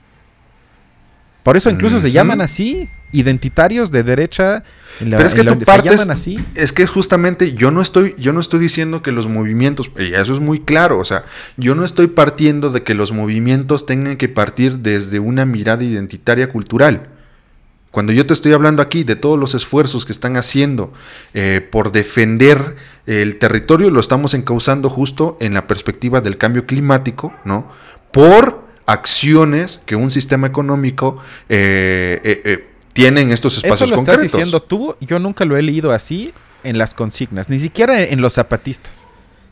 Por 1.45 1.57
eso 1.57 1.69
incluso 1.69 1.99
se 1.99 2.11
llaman 2.11 2.41
así, 2.41 2.89
identitarios 3.11 3.91
de 3.91 4.01
derecha. 4.01 4.63
Pero 4.99 5.23
es 5.23 5.35
que 5.35 5.43
tú 5.43 5.59
partes, 5.59 6.09
así. 6.09 6.43
es 6.55 6.73
que 6.73 6.87
justamente 6.87 7.53
yo 7.53 7.69
no 7.69 7.83
estoy, 7.83 8.15
yo 8.17 8.33
no 8.33 8.39
estoy 8.39 8.59
diciendo 8.59 9.03
que 9.03 9.11
los 9.11 9.27
movimientos, 9.27 9.91
y 9.99 10.15
eso 10.15 10.33
es 10.33 10.39
muy 10.39 10.59
claro, 10.59 10.97
o 10.97 11.05
sea, 11.05 11.23
yo 11.55 11.75
no 11.75 11.85
estoy 11.85 12.07
partiendo 12.07 12.71
de 12.71 12.81
que 12.81 12.95
los 12.95 13.11
movimientos 13.11 13.85
tengan 13.85 14.17
que 14.17 14.27
partir 14.27 14.79
desde 14.79 15.19
una 15.19 15.45
mirada 15.45 15.83
identitaria 15.83 16.49
cultural. 16.49 17.09
Cuando 17.95 18.11
yo 18.11 18.25
te 18.25 18.33
estoy 18.33 18.51
hablando 18.51 18.81
aquí 18.81 19.05
de 19.05 19.15
todos 19.15 19.39
los 19.39 19.53
esfuerzos 19.55 20.03
que 20.03 20.11
están 20.11 20.35
haciendo 20.35 20.91
eh, 21.33 21.65
por 21.71 21.93
defender 21.93 22.75
el 23.05 23.37
territorio, 23.37 23.89
lo 23.89 24.01
estamos 24.01 24.33
encauzando 24.33 24.89
justo 24.89 25.37
en 25.39 25.53
la 25.53 25.65
perspectiva 25.65 26.19
del 26.19 26.37
cambio 26.37 26.65
climático, 26.65 27.33
¿no? 27.45 27.71
Por 28.11 28.65
acciones 28.85 29.79
que 29.85 29.95
un 29.95 30.11
sistema 30.11 30.45
económico 30.45 31.19
eh, 31.47 32.19
eh, 32.21 32.67
tiene 32.91 33.21
en 33.21 33.31
estos 33.31 33.55
espacios 33.55 33.83
Eso 33.83 33.91
lo 33.91 33.95
concretos. 33.95 34.25
estás 34.25 34.39
diciendo 34.39 34.61
tú, 34.61 34.97
yo 34.99 35.17
nunca 35.19 35.45
lo 35.45 35.55
he 35.55 35.61
leído 35.61 35.93
así 35.93 36.33
en 36.65 36.77
las 36.77 36.93
consignas, 36.93 37.47
ni 37.47 37.61
siquiera 37.61 38.03
en 38.03 38.19
los 38.19 38.33
zapatistas, 38.33 39.07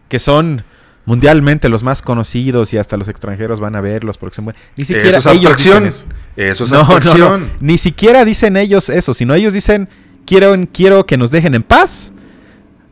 que 0.10 0.20
son 0.20 0.66
mundialmente 1.06 1.70
los 1.70 1.84
más 1.84 2.02
conocidos 2.02 2.74
y 2.74 2.78
hasta 2.78 2.98
los 2.98 3.08
extranjeros 3.08 3.60
van 3.60 3.76
a 3.76 3.82
verlos 3.82 4.18
porque 4.18 4.36
son 4.36 4.46
buenos. 4.46 4.62
Ni 4.78 4.86
siquiera 4.86 5.10
eso 5.18 5.32
es 5.32 5.40
ellos 5.40 5.58
Dicen 5.58 5.86
eso. 5.86 6.06
eso 6.36 6.64
es 6.64 6.72
no, 6.72 7.40
Ni 7.60 7.78
siquiera 7.78 8.26
dicen 8.26 8.58
ellos 8.58 8.90
eso, 8.90 9.14
sino 9.14 9.34
ellos 9.34 9.54
dicen 9.54 9.90
quiero, 10.26 10.56
quiero 10.72 11.06
que 11.06 11.18
nos 11.18 11.32
dejen 11.32 11.56
en 11.56 11.64
paz 11.64 12.12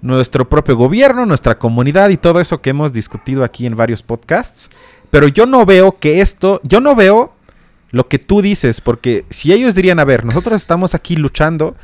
nuestro 0.01 0.49
propio 0.49 0.75
gobierno, 0.75 1.25
nuestra 1.25 1.57
comunidad 1.57 2.09
y 2.09 2.17
todo 2.17 2.41
eso 2.41 2.61
que 2.61 2.71
hemos 2.71 2.91
discutido 2.91 3.43
aquí 3.43 3.65
en 3.65 3.75
varios 3.75 4.01
podcasts. 4.01 4.69
Pero 5.09 5.27
yo 5.27 5.45
no 5.45 5.65
veo 5.65 5.97
que 5.99 6.21
esto, 6.21 6.59
yo 6.63 6.81
no 6.81 6.95
veo 6.95 7.33
lo 7.91 8.07
que 8.07 8.17
tú 8.17 8.41
dices, 8.41 8.81
porque 8.81 9.25
si 9.29 9.53
ellos 9.53 9.75
dirían, 9.75 9.99
a 9.99 10.05
ver, 10.05 10.25
nosotros 10.25 10.59
estamos 10.61 10.95
aquí 10.95 11.15
luchando, 11.15 11.75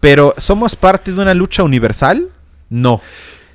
pero 0.00 0.34
somos 0.38 0.74
parte 0.74 1.12
de 1.12 1.20
una 1.20 1.34
lucha 1.34 1.62
universal, 1.62 2.30
no. 2.70 3.00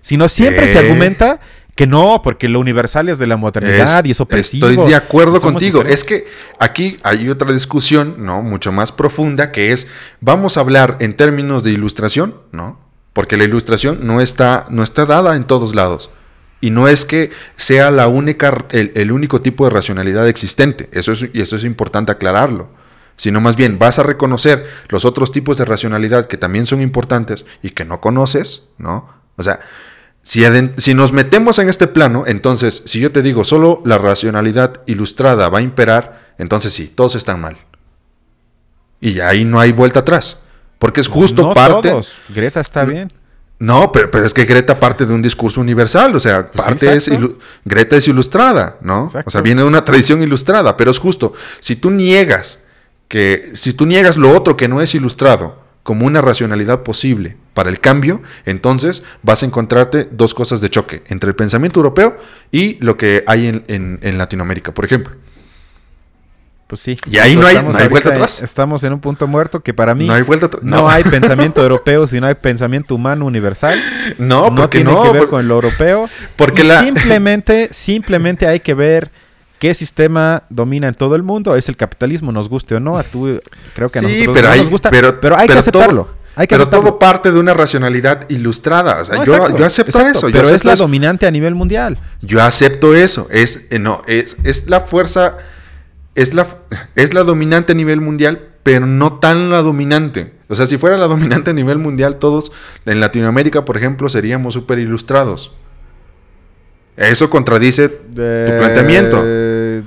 Sino 0.02 0.30
siempre 0.30 0.68
se 0.68 0.78
argumenta 0.78 1.40
que 1.76 1.88
no, 1.88 2.22
porque 2.24 2.48
lo 2.48 2.62
universal 2.62 3.10
es 3.10 3.20
de 3.20 3.28
la 3.28 3.36
modernidad 3.36 4.04
y 4.06 4.12
es 4.12 4.22
opresivo. 4.22 4.70
Estoy 4.70 4.88
de 4.88 4.96
acuerdo 4.96 5.42
contigo. 5.42 5.82
Es 5.84 6.06
que 6.06 6.26
aquí 6.58 6.98
hay 7.04 7.30
otra 7.30 7.52
discusión, 7.52 8.16
¿no? 8.20 8.42
Mucho 8.42 8.72
más 8.72 8.94
profunda, 8.94 9.52
que 9.52 9.74
es, 9.74 9.88
vamos 10.22 10.56
a 10.56 10.62
hablar 10.62 10.96
en 11.02 11.18
términos 11.18 11.64
de 11.64 11.72
ilustración, 11.72 12.40
¿no? 12.54 12.80
Porque 13.12 13.36
la 13.36 13.44
ilustración 13.44 14.08
no 14.08 14.22
está, 14.22 14.66
no 14.70 14.84
está 14.84 15.06
dada 15.06 15.36
en 15.36 15.44
todos 15.44 15.76
lados. 15.76 16.10
Y 16.62 16.70
no 16.70 16.88
es 16.88 17.04
que 17.04 17.32
sea 17.58 17.92
la 17.92 18.08
única, 18.08 18.66
el, 18.72 19.12
único 19.12 19.42
tipo 19.42 19.66
de 19.66 19.72
racionalidad 19.72 20.30
existente. 20.30 20.90
Eso 20.94 21.12
es, 21.12 21.28
y 21.34 21.42
eso 21.42 21.58
es 21.58 21.66
importante 21.66 22.12
aclararlo. 22.12 22.70
sino 23.18 23.42
más 23.42 23.58
bien 23.58 23.80
vas 23.80 24.00
a 24.00 24.04
reconocer 24.04 24.66
los 24.88 25.04
otros 25.04 25.34
tipos 25.34 25.58
de 25.58 25.66
racionalidad 25.66 26.26
que 26.26 26.38
también 26.38 26.66
son 26.66 26.82
importantes 26.82 27.46
y 27.62 27.72
que 27.72 27.84
no 27.84 28.00
conoces, 28.00 28.68
¿no? 28.78 29.10
O 29.36 29.44
sea, 29.44 29.60
si, 30.26 30.44
si, 30.78 30.96
nos 30.96 31.14
metemos 31.14 31.60
en 31.60 31.70
este 31.70 31.86
plano, 31.86 32.24
entonces, 32.26 32.82
si 32.88 33.00
yo 33.00 33.12
te 33.12 33.22
digo 33.22 33.44
solo 33.44 33.84
la 33.86 34.00
racionalidad 34.00 34.82
ilustrada 34.88 35.50
va 35.50 35.60
a 35.60 35.62
imperar, 35.62 36.34
entonces 36.40 36.74
sí, 36.74 36.88
todos 36.88 37.14
están 37.14 37.40
mal. 37.40 37.56
Y 39.00 39.20
ahí 39.20 39.46
no 39.46 39.60
hay 39.60 39.72
vuelta 39.72 40.00
atrás. 40.00 40.40
Porque 40.80 41.02
es 41.02 41.08
justo 41.08 41.44
no 41.44 41.54
parte. 41.54 41.92
Todos. 41.92 42.14
Greta 42.30 42.60
está 42.60 42.86
bien. 42.86 43.14
No, 43.60 43.92
pero, 43.92 44.10
pero, 44.10 44.26
es 44.26 44.34
que 44.34 44.46
Greta 44.46 44.80
parte 44.80 45.06
de 45.06 45.14
un 45.14 45.22
discurso 45.22 45.62
universal, 45.62 46.16
o 46.16 46.20
sea, 46.20 46.50
Pues 46.52 46.66
parte 46.66 46.96
es 46.96 47.08
Greta 47.64 47.96
es 47.96 48.08
ilustrada, 48.08 48.78
¿no? 48.82 49.06
Exacto. 49.06 49.28
O 49.28 49.32
sea, 49.32 49.42
viene 49.42 49.62
de 49.62 49.68
una 49.68 49.86
tradición 49.86 50.24
ilustrada, 50.24 50.76
pero 50.76 50.90
es 50.90 50.98
justo, 50.98 51.34
si 51.60 51.76
tú 51.76 51.92
niegas 51.92 52.62
que 53.08 53.52
si 53.54 53.74
tú 53.74 53.86
niegas 53.86 54.18
lo 54.18 54.36
otro 54.36 54.58
que 54.58 54.68
no 54.68 54.82
es 54.82 54.96
ilustrado 54.96 55.62
como 55.84 56.08
una 56.08 56.20
racionalidad 56.22 56.82
posible 56.82 57.38
para 57.56 57.70
el 57.72 57.80
cambio, 57.80 58.22
entonces 58.46 59.02
vas 59.24 59.42
a 59.42 59.48
encontrarte 59.48 60.08
dos 60.12 60.36
cosas 60.36 60.62
de 60.62 60.70
choque 60.70 61.02
entre 61.08 61.30
el 61.30 61.36
pensamiento 61.36 61.80
europeo 61.80 62.16
y 62.52 62.78
lo 62.86 62.98
que 62.98 63.24
hay 63.26 63.48
en, 63.48 63.64
en, 63.68 63.98
en 64.04 64.18
Latinoamérica, 64.20 64.72
por 64.74 64.86
ejemplo. 64.86 65.16
Pues 66.68 66.82
sí. 66.82 66.98
Y 67.12 67.20
ahí 67.20 67.36
no 67.36 67.46
hay, 67.46 67.62
no 67.64 67.78
hay 67.78 67.88
vuelta 67.88 68.10
atrás. 68.10 68.42
Estamos 68.42 68.84
en 68.84 68.92
un 68.94 69.00
punto 69.00 69.28
muerto 69.28 69.60
que 69.62 69.72
para 69.74 69.94
mí 69.94 70.08
No 70.08 70.14
hay 70.14 70.24
vuelta 70.24 70.50
no 70.64 70.78
No. 70.82 70.90
hay 70.90 71.04
pensamiento 71.04 71.62
europeo, 71.64 72.08
sino 72.08 72.26
hay 72.26 72.34
pensamiento 72.36 72.96
humano 72.96 73.26
universal. 73.26 73.80
No, 74.18 74.50
no 74.50 74.56
porque 74.56 74.80
tiene 74.80 74.92
no, 74.92 75.04
que 75.04 75.10
ver 75.12 75.22
por- 75.22 75.30
con 75.30 75.48
lo 75.48 75.56
europeo. 75.56 76.10
porque 76.36 76.64
Y 76.64 76.68
la- 76.68 76.82
simplemente, 76.84 77.70
simplemente 77.72 78.48
hay 78.48 78.60
que 78.62 78.74
ver 78.74 79.12
qué 79.60 79.76
sistema 79.76 80.42
domina 80.50 80.88
en 80.88 80.96
todo 80.96 81.16
el 81.16 81.22
mundo. 81.22 81.56
Es 81.56 81.70
el 81.70 81.78
capitalismo, 81.78 82.32
nos 82.32 82.50
guste 82.50 82.74
o 82.76 82.80
no. 82.80 82.98
A 82.98 83.04
tú 83.04 83.40
creo 83.76 83.88
que 83.88 84.00
a 84.00 84.02
Sí, 84.02 84.08
nosotros 84.08 84.34
pero 84.36 84.48
no 84.48 84.54
hay, 84.54 84.60
nos 84.62 84.70
gusta, 84.72 84.90
pero, 84.90 85.22
pero 85.22 85.36
hay 85.38 85.48
pero 85.48 85.56
que 85.58 85.60
aceptarlo. 85.60 86.04
Todo, 86.06 86.15
hay 86.36 86.48
que 86.48 86.54
pero 86.56 86.64
aceptarlo. 86.64 86.90
todo 86.90 87.00
parte 87.00 87.32
de 87.32 87.40
una 87.40 87.54
racionalidad 87.54 88.30
ilustrada. 88.30 89.02
O 89.02 89.06
sea, 89.06 89.16
No, 89.18 89.24
yo, 89.26 89.36
exacto, 89.36 89.58
yo 89.58 89.66
acepto 89.66 89.98
exacto, 90.00 90.18
eso. 90.20 90.30
yo 90.30 90.42
Pero 90.44 90.56
es 90.56 90.66
la 90.66 90.74
eso. 90.74 90.84
dominante 90.84 91.26
a 91.28 91.32
nivel 91.32 91.56
mundial. 91.56 92.00
Yo 92.22 92.42
acepto 92.44 92.94
eso. 92.96 93.28
Es, 93.32 93.68
eh, 93.72 93.80
no, 93.80 94.02
es, 94.08 94.38
es 94.44 94.68
la 94.70 94.82
fuerza, 94.82 95.38
es 96.16 96.34
la, 96.34 96.46
es 96.96 97.14
la 97.14 97.24
dominante 97.24 97.72
a 97.72 97.76
nivel 97.76 98.02
mundial, 98.02 98.50
pero 98.64 98.86
no 98.86 99.14
tan 99.20 99.50
la 99.50 99.62
dominante. 99.62 100.34
O 100.48 100.56
sea, 100.56 100.66
si 100.66 100.78
fuera 100.78 100.98
la 100.98 101.08
dominante 101.08 101.52
a 101.52 101.54
nivel 101.54 101.80
mundial, 101.80 102.18
todos 102.18 102.52
en 102.86 103.00
Latinoamérica, 103.00 103.66
por 103.66 103.78
ejemplo, 103.78 104.10
seríamos 104.10 104.54
súper 104.54 104.78
ilustrados. 104.80 105.54
Eso 106.98 107.30
contradice 107.30 107.90
tu 107.90 108.14
planteamiento. 108.16 109.22
Eh, 109.26 109.84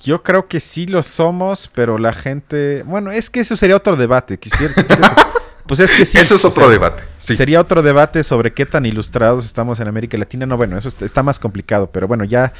Yo 0.00 0.22
creo 0.22 0.46
que 0.46 0.60
sí 0.60 0.86
lo 0.86 1.02
somos, 1.02 1.68
pero 1.74 1.98
la 1.98 2.12
gente... 2.12 2.84
Bueno, 2.86 3.10
es 3.10 3.28
que 3.30 3.40
eso 3.40 3.56
sería 3.56 3.76
otro 3.76 3.96
debate. 3.96 4.38
Quisiera- 4.38 4.72
Pues 5.70 5.78
es 5.78 5.96
que 5.96 6.04
sí. 6.04 6.18
Eso 6.18 6.34
es 6.34 6.44
otro 6.44 6.64
sea, 6.64 6.72
debate. 6.72 7.04
Sí. 7.16 7.36
Sería 7.36 7.60
otro 7.60 7.80
debate 7.80 8.24
sobre 8.24 8.52
qué 8.52 8.66
tan 8.66 8.86
ilustrados 8.86 9.44
estamos 9.44 9.78
en 9.78 9.86
América 9.86 10.18
Latina. 10.18 10.44
No, 10.44 10.56
bueno, 10.56 10.76
eso 10.76 10.88
está, 10.88 11.22
más 11.22 11.38
complicado, 11.38 11.92
pero 11.92 12.08
bueno, 12.08 12.24
ya, 12.24 12.52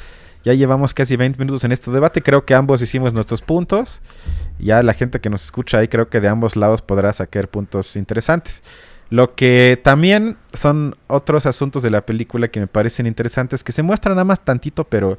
ya 0.44 0.54
llevamos 0.54 0.94
casi 0.94 1.16
20 1.16 1.36
minutos 1.40 1.64
en 1.64 1.72
este 1.72 1.90
debate. 1.90 2.22
Creo 2.22 2.44
que 2.44 2.54
ambos 2.54 2.80
hicimos 2.82 3.12
nuestros 3.12 3.42
puntos. 3.42 4.00
Ya 4.60 4.80
la 4.84 4.94
gente 4.94 5.20
que 5.20 5.28
nos 5.28 5.44
escucha 5.44 5.78
ahí 5.78 5.88
creo 5.88 6.08
que 6.08 6.20
de 6.20 6.28
ambos 6.28 6.54
lados 6.54 6.82
podrá 6.82 7.12
sacar 7.12 7.48
puntos 7.48 7.96
interesantes. 7.96 8.62
Lo 9.08 9.34
que 9.34 9.80
también 9.82 10.36
son 10.52 10.94
otros 11.08 11.46
asuntos 11.46 11.82
de 11.82 11.90
la 11.90 12.06
película 12.06 12.46
que 12.46 12.60
me 12.60 12.68
parecen 12.68 13.08
interesantes, 13.08 13.64
que 13.64 13.72
se 13.72 13.82
muestran 13.82 14.14
nada 14.14 14.24
más 14.24 14.44
tantito, 14.44 14.84
pero 14.84 15.18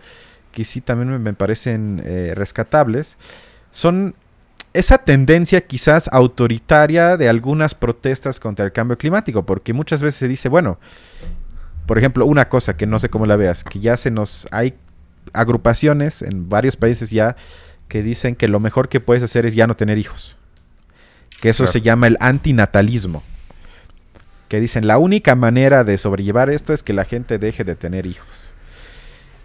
que 0.54 0.64
sí 0.64 0.80
también 0.80 1.10
me, 1.10 1.20
me 1.20 1.34
parecen 1.34 2.02
eh, 2.06 2.32
rescatables, 2.36 3.18
son 3.70 4.16
esa 4.74 5.00
tendencia 5.00 5.62
quizás 5.62 6.10
autoritaria 6.12 7.18
de 7.18 7.28
algunas 7.30 7.76
protestas 7.76 8.40
contra 8.40 8.66
el 8.66 8.72
cambio 8.72 8.98
climático, 8.98 9.46
porque 9.46 9.74
muchas 9.74 10.02
veces 10.02 10.20
se 10.20 10.28
dice, 10.28 10.50
bueno, 10.50 10.80
por 11.86 11.98
ejemplo, 11.98 12.26
una 12.26 12.48
cosa 12.48 12.78
que 12.78 12.88
no 12.88 13.00
sé 13.00 13.10
cómo 13.10 13.26
la 13.26 13.36
veas, 13.36 13.64
que 13.64 13.80
ya 13.80 13.98
se 13.98 14.12
nos 14.12 14.48
hay 14.52 14.76
agrupaciones 15.34 16.22
en 16.22 16.50
varios 16.50 16.76
países 16.78 17.10
ya 17.12 17.36
que 17.88 18.02
dicen 18.04 18.36
que 18.36 18.48
lo 18.48 18.60
mejor 18.60 18.88
que 18.90 19.00
puedes 19.00 19.24
hacer 19.24 19.46
es 19.46 19.54
ya 19.56 19.68
no 19.68 19.76
tener 19.76 19.98
hijos. 19.98 20.38
Que 21.42 21.50
eso 21.50 21.64
Claro. 21.64 21.72
se 21.74 21.82
llama 21.82 22.08
el 22.08 22.18
antinatalismo. 22.20 23.24
Que 24.48 24.60
dicen 24.60 24.88
la 24.88 24.98
única 24.98 25.36
manera 25.36 25.84
de 25.84 25.98
sobrellevar 25.98 26.50
esto 26.50 26.74
es 26.74 26.84
que 26.84 26.94
la 26.94 27.04
gente 27.04 27.38
deje 27.40 27.64
de 27.64 27.76
tener 27.76 28.06
hijos. 28.06 28.41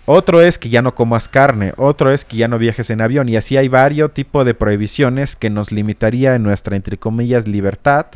Otro 0.09 0.41
es 0.41 0.57
que 0.57 0.69
ya 0.69 0.83
no 0.83 0.95
comas 0.95 1.29
carne, 1.29 1.73
otro 1.77 2.13
es 2.13 2.25
que 2.25 2.37
ya 2.37 2.47
no 2.47 2.59
viajes 2.59 2.91
en 2.91 3.01
avión 3.01 3.29
y 3.29 3.37
así 3.37 3.57
hay 3.57 3.67
varios 3.67 4.15
tipos 4.15 4.47
de 4.47 4.55
prohibiciones 4.55 5.35
que 5.35 5.51
nos 5.51 5.73
limitaría 5.73 6.37
en 6.37 6.45
nuestra, 6.45 6.77
entre 6.77 6.97
comillas, 6.97 7.49
libertad 7.49 8.07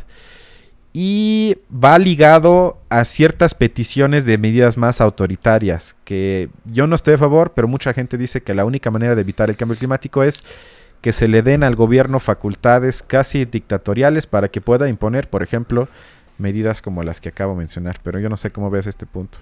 y 0.93 1.57
va 1.71 1.99
ligado 1.99 2.79
a 2.89 3.03
ciertas 3.03 3.53
peticiones 3.53 4.23
de 4.23 4.37
medidas 4.37 4.77
más 4.77 5.01
autoritarias, 5.01 5.97
que 6.05 6.49
yo 6.63 6.87
no 6.87 6.95
estoy 6.95 7.15
a 7.15 7.17
favor, 7.17 7.51
pero 7.53 7.67
mucha 7.67 7.93
gente 7.93 8.17
dice 8.17 8.41
que 8.41 8.53
la 8.53 8.63
única 8.63 8.89
manera 8.89 9.13
de 9.13 9.21
evitar 9.21 9.49
el 9.49 9.57
cambio 9.57 9.77
climático 9.77 10.23
es 10.23 10.45
que 11.01 11.11
se 11.11 11.27
le 11.27 11.41
den 11.41 11.61
al 11.61 11.75
gobierno 11.75 12.21
facultades 12.21 13.03
casi 13.03 13.43
dictatoriales 13.43 14.27
para 14.27 14.47
que 14.47 14.61
pueda 14.61 14.87
imponer, 14.87 15.29
por 15.29 15.43
ejemplo, 15.43 15.89
medidas 16.37 16.81
como 16.81 17.03
las 17.03 17.19
que 17.19 17.29
acabo 17.29 17.51
de 17.51 17.59
mencionar, 17.59 17.99
pero 18.01 18.17
yo 18.19 18.29
no 18.29 18.37
sé 18.37 18.51
cómo 18.51 18.69
ves 18.69 18.87
este 18.87 19.05
punto. 19.05 19.39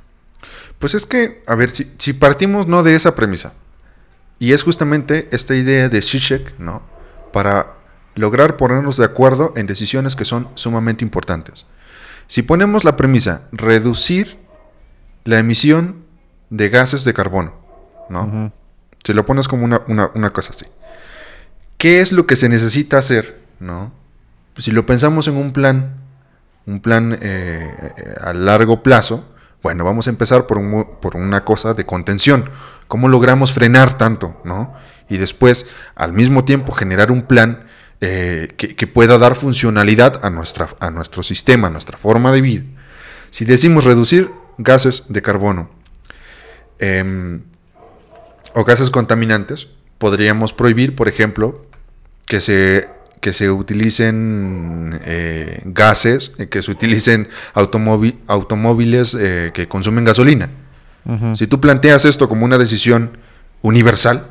Pues 0.80 0.94
es 0.94 1.06
que, 1.06 1.42
a 1.48 1.56
ver, 1.56 1.70
si, 1.70 1.92
si 1.98 2.14
partimos 2.14 2.68
no 2.68 2.84
de 2.84 2.96
esa 2.96 3.16
premisa, 3.16 3.54
y 4.40 4.54
es 4.54 4.64
justamente 4.64 5.28
esta 5.32 5.56
idea 5.56 5.90
de 5.90 6.02
Zizek, 6.02 6.58
¿no? 6.60 6.82
Para 7.34 7.74
lograr 8.16 8.58
ponernos 8.58 8.98
de 8.98 9.06
acuerdo 9.06 9.54
en 9.56 9.66
decisiones 9.66 10.16
que 10.16 10.26
son 10.26 10.50
sumamente 10.56 11.04
importantes. 11.04 11.66
Si 12.28 12.42
ponemos 12.42 12.84
la 12.86 12.96
premisa, 12.96 13.48
reducir 13.52 14.40
la 15.26 15.40
emisión 15.40 16.04
de 16.50 16.70
gases 16.70 17.04
de 17.04 17.14
carbono, 17.14 17.56
¿no? 18.10 18.52
Si 19.04 19.14
lo 19.14 19.26
pones 19.26 19.48
como 19.48 19.66
una, 19.66 19.82
una- 19.88 20.12
una 20.16 20.32
cosa 20.32 20.52
así. 20.52 20.66
¿Qué 21.78 22.00
es 22.02 22.12
lo 22.12 22.26
que 22.28 22.36
se 22.36 22.50
necesita 22.50 22.98
hacer, 22.98 23.40
¿no? 23.60 23.94
Si 24.58 24.72
lo 24.72 24.86
pensamos 24.86 25.28
en 25.28 25.38
un 25.38 25.54
plan, 25.54 25.96
un 26.66 26.82
plan 26.82 27.18
eh, 27.22 27.94
eh, 27.98 28.16
a 28.22 28.34
largo 28.34 28.84
plazo, 28.84 29.26
bueno, 29.62 29.84
vamos 29.84 30.08
a 30.08 30.10
empezar 30.10 30.48
por, 30.48 30.60
por 31.00 31.16
una 31.16 31.44
cosa 31.44 31.74
de 31.74 31.86
contención. 31.86 32.50
¿Cómo 32.88 33.08
logramos 33.08 33.54
frenar 33.54 33.98
tanto, 33.98 34.40
no? 34.44 34.74
Y 35.10 35.18
después, 35.18 35.68
al 35.96 36.14
mismo 36.14 36.46
tiempo, 36.46 36.72
generar 36.72 37.12
un 37.12 37.24
plan 37.24 37.66
eh, 38.02 38.54
que, 38.56 38.76
que 38.76 38.88
pueda 38.88 39.18
dar 39.18 39.36
funcionalidad 39.36 40.26
a, 40.26 40.30
nuestra, 40.30 40.70
a 40.80 40.90
nuestro 40.90 41.22
sistema, 41.24 41.68
a 41.68 41.72
nuestra 41.72 41.98
forma 41.98 42.32
de 42.32 42.42
vida. 42.42 42.64
Si 43.30 43.46
decimos 43.46 43.84
reducir 43.84 44.32
gases 44.58 45.06
de 45.10 45.22
carbono 45.22 45.70
em, 46.80 47.42
o 48.54 48.64
gases 48.64 48.90
contaminantes, 48.90 49.68
podríamos 49.98 50.54
prohibir, 50.54 50.96
por 50.96 51.08
ejemplo, 51.08 51.62
que 52.26 52.42
se, 52.42 52.90
que 53.22 53.34
se 53.34 53.50
utilicen 53.50 55.00
eh, 55.04 55.62
gases, 55.66 56.34
eh, 56.38 56.48
que 56.48 56.62
se 56.62 56.72
utilicen 56.72 57.28
automóvil- 57.54 58.18
automóviles 58.28 59.16
eh, 59.20 59.52
que 59.54 59.68
consumen 59.68 60.06
gasolina. 60.06 60.50
Si 61.34 61.48
tú 61.48 61.60
planteas 61.60 62.06
esto 62.06 62.30
como 62.30 62.46
una 62.46 62.58
decisión 62.60 63.18
universal, 63.62 64.28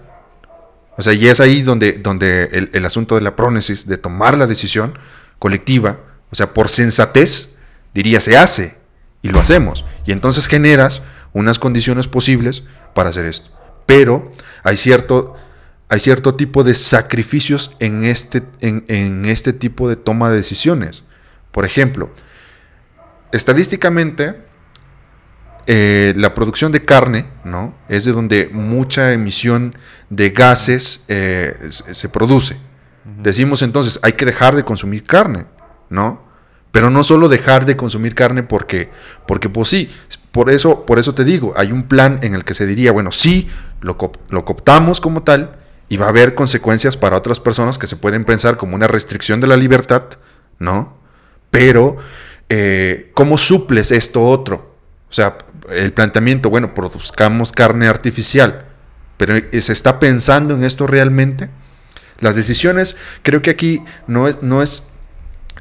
o 0.96 1.02
sea, 1.02 1.12
y 1.12 1.26
es 1.26 1.40
ahí 1.40 1.62
donde, 1.62 1.92
donde 1.92 2.44
el, 2.52 2.70
el 2.72 2.84
asunto 2.84 3.14
de 3.16 3.20
la 3.20 3.34
prónesis, 3.34 3.86
de 3.86 3.98
tomar 3.98 4.38
la 4.38 4.46
decisión 4.46 4.96
colectiva, 5.38 5.98
o 6.30 6.36
sea, 6.36 6.54
por 6.54 6.68
sensatez, 6.68 7.50
diría 7.94 8.20
se 8.20 8.36
hace 8.36 8.76
y 9.22 9.30
lo 9.30 9.40
hacemos. 9.40 9.84
Y 10.06 10.12
entonces 10.12 10.46
generas 10.46 11.02
unas 11.32 11.58
condiciones 11.58 12.06
posibles 12.06 12.62
para 12.94 13.10
hacer 13.10 13.24
esto. 13.24 13.50
Pero 13.86 14.30
hay 14.62 14.76
cierto, 14.76 15.34
hay 15.88 16.00
cierto 16.00 16.34
tipo 16.34 16.64
de 16.64 16.74
sacrificios 16.74 17.74
en 17.80 18.04
este, 18.04 18.42
en, 18.60 18.84
en 18.88 19.24
este 19.24 19.52
tipo 19.52 19.88
de 19.88 19.96
toma 19.96 20.30
de 20.30 20.36
decisiones. 20.36 21.04
Por 21.50 21.64
ejemplo, 21.64 22.10
estadísticamente, 23.32 24.42
eh, 25.66 26.14
la 26.16 26.34
producción 26.34 26.72
de 26.72 26.84
carne, 26.84 27.26
¿no? 27.44 27.74
Es 27.88 28.04
de 28.04 28.12
donde 28.12 28.48
mucha 28.52 29.12
emisión 29.12 29.74
de 30.10 30.30
gases 30.30 31.04
eh, 31.08 31.54
se 31.68 32.08
produce. 32.08 32.56
Decimos 33.22 33.62
entonces, 33.62 33.98
hay 34.02 34.12
que 34.12 34.24
dejar 34.26 34.56
de 34.56 34.64
consumir 34.64 35.04
carne, 35.04 35.46
¿no? 35.88 36.22
Pero 36.70 36.90
no 36.90 37.02
solo 37.02 37.28
dejar 37.28 37.64
de 37.64 37.76
consumir 37.76 38.14
carne 38.14 38.42
porque, 38.42 38.90
porque 39.26 39.48
pues 39.48 39.68
sí, 39.68 39.90
por 40.32 40.50
eso, 40.50 40.84
por 40.84 40.98
eso 40.98 41.14
te 41.14 41.24
digo, 41.24 41.54
hay 41.56 41.72
un 41.72 41.84
plan 41.84 42.18
en 42.22 42.34
el 42.34 42.44
que 42.44 42.54
se 42.54 42.66
diría, 42.66 42.92
bueno, 42.92 43.10
sí, 43.10 43.48
lo, 43.80 43.96
lo 44.28 44.44
cooptamos 44.44 45.00
como 45.00 45.22
tal 45.22 45.57
y 45.88 45.96
va 45.96 46.06
a 46.06 46.10
haber 46.10 46.34
consecuencias 46.34 46.96
para 46.96 47.16
otras 47.16 47.40
personas 47.40 47.78
que 47.78 47.86
se 47.86 47.96
pueden 47.96 48.24
pensar 48.24 48.56
como 48.56 48.74
una 48.74 48.86
restricción 48.86 49.40
de 49.40 49.46
la 49.46 49.56
libertad, 49.56 50.04
¿no? 50.58 50.98
Pero, 51.50 51.96
eh, 52.48 53.10
¿cómo 53.14 53.38
suples 53.38 53.90
esto 53.90 54.22
otro? 54.22 54.76
O 55.08 55.12
sea, 55.12 55.38
el 55.70 55.92
planteamiento, 55.92 56.50
bueno, 56.50 56.74
produzcamos 56.74 57.52
carne 57.52 57.88
artificial, 57.88 58.66
pero 59.16 59.34
¿se 59.52 59.72
está 59.72 59.98
pensando 59.98 60.54
en 60.54 60.64
esto 60.64 60.86
realmente? 60.86 61.50
Las 62.20 62.36
decisiones, 62.36 62.96
creo 63.22 63.42
que 63.42 63.50
aquí 63.50 63.82
no 64.06 64.28
es, 64.28 64.36
no 64.42 64.62
es 64.62 64.88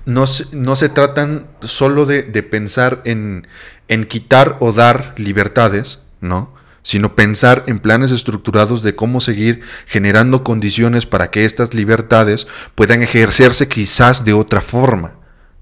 no 0.05 0.23
no 0.53 0.75
se 0.75 0.89
tratan 0.89 1.47
solo 1.59 2.05
de, 2.05 2.23
de 2.23 2.41
pensar 2.41 3.01
en, 3.03 3.45
en, 3.89 4.05
quitar 4.05 4.57
o 4.61 4.71
dar 4.71 5.13
libertades, 5.17 5.99
¿no? 6.21 6.53
Sino 6.87 7.15
pensar 7.15 7.65
en 7.67 7.79
planes 7.79 8.11
estructurados 8.11 8.81
de 8.81 8.95
cómo 8.95 9.19
seguir 9.19 9.59
generando 9.87 10.45
condiciones 10.45 11.05
para 11.05 11.31
que 11.31 11.43
estas 11.43 11.73
libertades 11.73 12.47
puedan 12.75 13.01
ejercerse 13.01 13.67
quizás 13.67 14.23
de 14.23 14.31
otra 14.31 14.61
forma, 14.61 15.15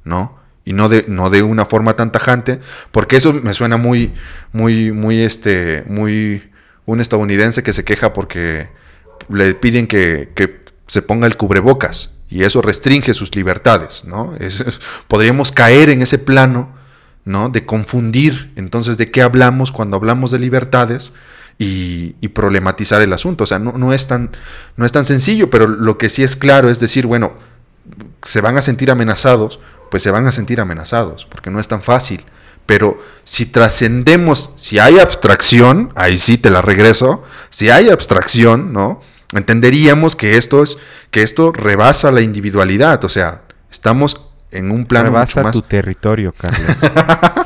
¿no? 0.04 0.38
Y 0.66 0.74
no 0.74 0.88
de, 0.88 1.04
no 1.08 1.32
de 1.32 1.42
una 1.42 1.66
forma 1.66 1.96
tan 1.96 2.12
tajante, 2.12 2.60
porque 2.92 3.18
eso 3.18 3.34
me 3.34 3.56
suena 3.56 3.78
muy, 3.78 4.14
muy, 4.52 4.92
muy, 4.92 5.22
este, 5.24 5.84
muy, 5.88 6.52
un 6.86 7.02
estadounidense 7.02 7.64
que 7.64 7.74
se 7.74 7.84
queja 7.84 8.14
porque 8.14 8.70
le 9.28 9.56
piden 9.56 9.88
que, 9.88 10.32
que 10.36 10.64
se 10.86 11.02
ponga 11.02 11.26
el 11.26 11.38
cubrebocas, 11.38 12.12
y 12.30 12.44
eso 12.44 12.62
restringe 12.62 13.16
sus 13.16 13.36
libertades, 13.36 14.04
¿no? 14.06 14.34
podríamos 15.08 15.52
caer 15.52 15.90
en 15.90 16.04
ese 16.04 16.20
plano, 16.20 16.76
¿no? 17.26 17.50
De 17.50 17.66
confundir, 17.66 18.54
entonces, 18.56 18.98
de 18.98 19.12
qué 19.12 19.22
hablamos 19.22 19.72
cuando 19.72 19.98
hablamos 19.98 20.32
de 20.32 20.40
libertades 20.40 21.14
y, 21.58 22.14
problematizar 22.30 23.02
el 23.02 23.14
asunto. 23.14 23.44
O 23.44 23.48
sea, 23.48 23.60
no, 23.60 23.74
no, 23.74 23.94
es 23.94 24.08
tan, 24.08 24.32
no 24.76 24.86
es 24.86 24.92
tan 24.92 25.06
sencillo, 25.06 25.50
pero 25.50 25.68
lo 25.68 25.98
que 25.98 26.10
sí 26.10 26.24
es 26.24 26.36
claro 26.36 26.70
es 26.70 26.80
decir, 26.80 27.08
bueno, 27.08 27.34
se 28.22 28.42
van 28.42 28.58
a 28.58 28.62
sentir 28.62 28.92
amenazados, 28.92 29.60
pues 29.90 30.04
se 30.04 30.12
van 30.12 30.28
a 30.28 30.32
sentir 30.32 30.60
amenazados, 30.60 31.26
porque 31.26 31.52
no 31.52 31.60
es 31.60 31.68
tan 31.68 31.82
fácil. 31.82 32.26
Pero 32.66 33.00
si 33.24 33.46
trascendemos, 33.46 34.52
si 34.56 34.80
hay 34.80 35.00
abstracción, 35.00 35.92
ahí 35.96 36.18
sí 36.18 36.38
te 36.38 36.50
la 36.50 36.62
regreso, 36.62 37.24
si 37.50 37.70
hay 37.70 37.90
abstracción, 37.90 38.74
¿no? 38.74 39.00
entenderíamos 39.34 40.16
que 40.16 40.38
esto 40.38 40.64
es 40.64 40.78
que 41.12 41.24
esto 41.24 41.52
rebasa 41.52 42.12
la 42.12 42.22
individualidad, 42.22 43.04
o 43.04 43.10
sea, 43.10 43.44
estamos 43.72 44.25
en 44.58 44.72
un 44.72 44.86
plano 44.86 45.06
rebasa 45.06 45.42
mucho 45.42 45.48
más 45.48 45.54
tu 45.54 45.62
territorio, 45.62 46.34
Carlos. 46.34 46.62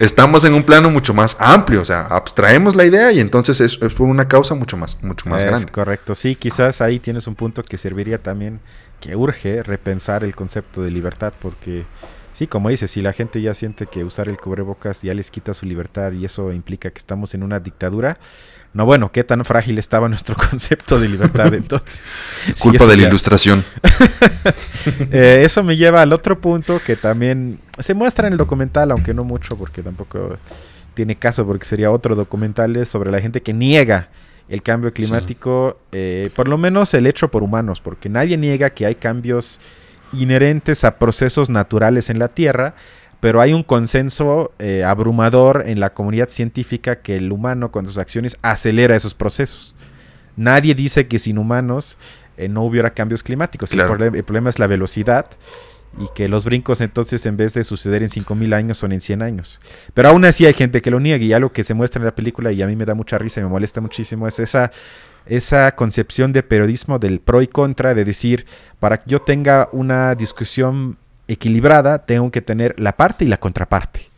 estamos 0.00 0.44
en 0.44 0.54
un 0.54 0.62
plano 0.62 0.90
mucho 0.90 1.14
más 1.14 1.36
amplio, 1.40 1.80
o 1.80 1.84
sea, 1.84 2.06
abstraemos 2.06 2.76
la 2.76 2.84
idea 2.84 3.12
y 3.12 3.20
entonces 3.20 3.60
es, 3.60 3.76
por 3.76 4.08
una 4.08 4.28
causa 4.28 4.54
mucho 4.54 4.76
más 4.76 5.02
mucho 5.02 5.28
más 5.28 5.42
es 5.42 5.48
grande. 5.48 5.72
Correcto, 5.72 6.14
sí, 6.14 6.36
quizás 6.36 6.80
ahí 6.80 6.98
tienes 6.98 7.26
un 7.26 7.34
punto 7.34 7.62
que 7.62 7.78
serviría 7.78 8.22
también 8.22 8.60
que 9.00 9.16
urge 9.16 9.62
repensar 9.62 10.24
el 10.24 10.34
concepto 10.34 10.82
de 10.82 10.90
libertad 10.90 11.32
porque 11.40 11.84
Sí, 12.34 12.48
como 12.48 12.68
dices, 12.68 12.90
si 12.90 13.00
la 13.00 13.12
gente 13.12 13.40
ya 13.40 13.54
siente 13.54 13.86
que 13.86 14.02
usar 14.02 14.28
el 14.28 14.38
cubrebocas 14.38 15.02
ya 15.02 15.14
les 15.14 15.30
quita 15.30 15.54
su 15.54 15.66
libertad 15.66 16.10
y 16.10 16.24
eso 16.24 16.52
implica 16.52 16.90
que 16.90 16.98
estamos 16.98 17.32
en 17.34 17.44
una 17.44 17.60
dictadura, 17.60 18.18
no, 18.74 18.84
bueno, 18.84 19.12
qué 19.12 19.22
tan 19.22 19.44
frágil 19.44 19.78
estaba 19.78 20.08
nuestro 20.08 20.34
concepto 20.50 20.98
de 20.98 21.08
libertad 21.08 21.54
entonces. 21.54 22.02
Culpa 22.58 22.86
de 22.86 22.96
la 22.98 23.08
ilustración. 23.08 23.64
Eh, 25.10 25.42
eso 25.44 25.62
me 25.62 25.76
lleva 25.76 26.02
al 26.02 26.12
otro 26.12 26.38
punto 26.38 26.80
que 26.84 26.96
también 26.96 27.58
se 27.78 27.94
muestra 27.94 28.26
en 28.26 28.34
el 28.34 28.36
documental, 28.36 28.90
aunque 28.90 29.14
no 29.14 29.22
mucho, 29.22 29.56
porque 29.56 29.82
tampoco 29.82 30.36
tiene 30.92 31.16
caso, 31.16 31.46
porque 31.46 31.64
sería 31.64 31.90
otro 31.90 32.14
documental 32.14 32.84
sobre 32.86 33.10
la 33.10 33.20
gente 33.20 33.42
que 33.42 33.54
niega 33.54 34.08
el 34.48 34.62
cambio 34.62 34.92
climático, 34.92 35.78
eh, 35.92 36.30
por 36.36 36.48
lo 36.48 36.58
menos 36.58 36.92
el 36.94 37.06
hecho 37.06 37.30
por 37.30 37.42
humanos, 37.42 37.80
porque 37.80 38.08
nadie 38.08 38.36
niega 38.36 38.70
que 38.70 38.86
hay 38.86 38.94
cambios 38.96 39.60
inherentes 40.12 40.84
a 40.84 40.98
procesos 40.98 41.48
naturales 41.48 42.10
en 42.10 42.18
la 42.18 42.28
Tierra, 42.28 42.74
pero 43.24 43.40
hay 43.40 43.54
un 43.54 43.62
consenso 43.62 44.52
eh, 44.58 44.84
abrumador 44.84 45.62
en 45.64 45.80
la 45.80 45.94
comunidad 45.94 46.28
científica 46.28 46.96
que 47.00 47.16
el 47.16 47.32
humano 47.32 47.72
con 47.72 47.86
sus 47.86 47.96
acciones 47.96 48.36
acelera 48.42 48.96
esos 48.96 49.14
procesos. 49.14 49.74
Nadie 50.36 50.74
dice 50.74 51.08
que 51.08 51.18
sin 51.18 51.38
humanos 51.38 51.96
eh, 52.36 52.50
no 52.50 52.64
hubiera 52.64 52.92
cambios 52.92 53.22
climáticos. 53.22 53.72
El, 53.72 53.78
problema, 54.24 54.50
es 54.50 54.58
la 54.58 54.66
velocidad 54.66 55.24
y 55.98 56.04
que 56.14 56.28
los 56.28 56.44
brincos 56.44 56.82
entonces 56.82 57.24
en 57.24 57.38
vez 57.38 57.54
de 57.54 57.64
suceder 57.64 58.02
en 58.02 58.10
5.000 58.10 58.54
años 58.54 58.76
son 58.76 58.92
en 58.92 59.00
100 59.00 59.22
años. 59.22 59.58
Pero 59.94 60.10
aún 60.10 60.26
así 60.26 60.44
hay 60.44 60.52
gente 60.52 60.82
que 60.82 60.90
lo 60.90 61.00
niega 61.00 61.24
y 61.24 61.32
algo 61.32 61.50
que 61.50 61.64
se 61.64 61.72
muestra 61.72 62.00
en 62.00 62.04
la 62.04 62.14
película 62.14 62.52
y 62.52 62.60
a 62.60 62.66
mí 62.66 62.76
me 62.76 62.84
da 62.84 62.92
mucha 62.92 63.16
risa 63.16 63.40
y 63.40 63.44
me 63.44 63.48
molesta 63.48 63.80
muchísimo 63.80 64.28
es 64.28 64.38
esa 64.38 64.70
esa 65.24 65.74
concepción 65.74 66.34
de 66.34 66.42
periodismo 66.42 66.98
del 66.98 67.20
pro 67.20 67.40
y 67.40 67.46
contra, 67.46 67.94
de 67.94 68.04
decir, 68.04 68.44
para 68.78 68.98
que 68.98 69.08
yo 69.08 69.22
tenga 69.22 69.70
una 69.72 70.14
discusión 70.14 70.98
equilibrada, 71.28 72.04
tengo 72.04 72.30
que 72.30 72.42
tener 72.42 72.78
la 72.78 72.96
parte 72.96 73.24
y 73.24 73.28
la 73.28 73.36
contraparte. 73.36 74.10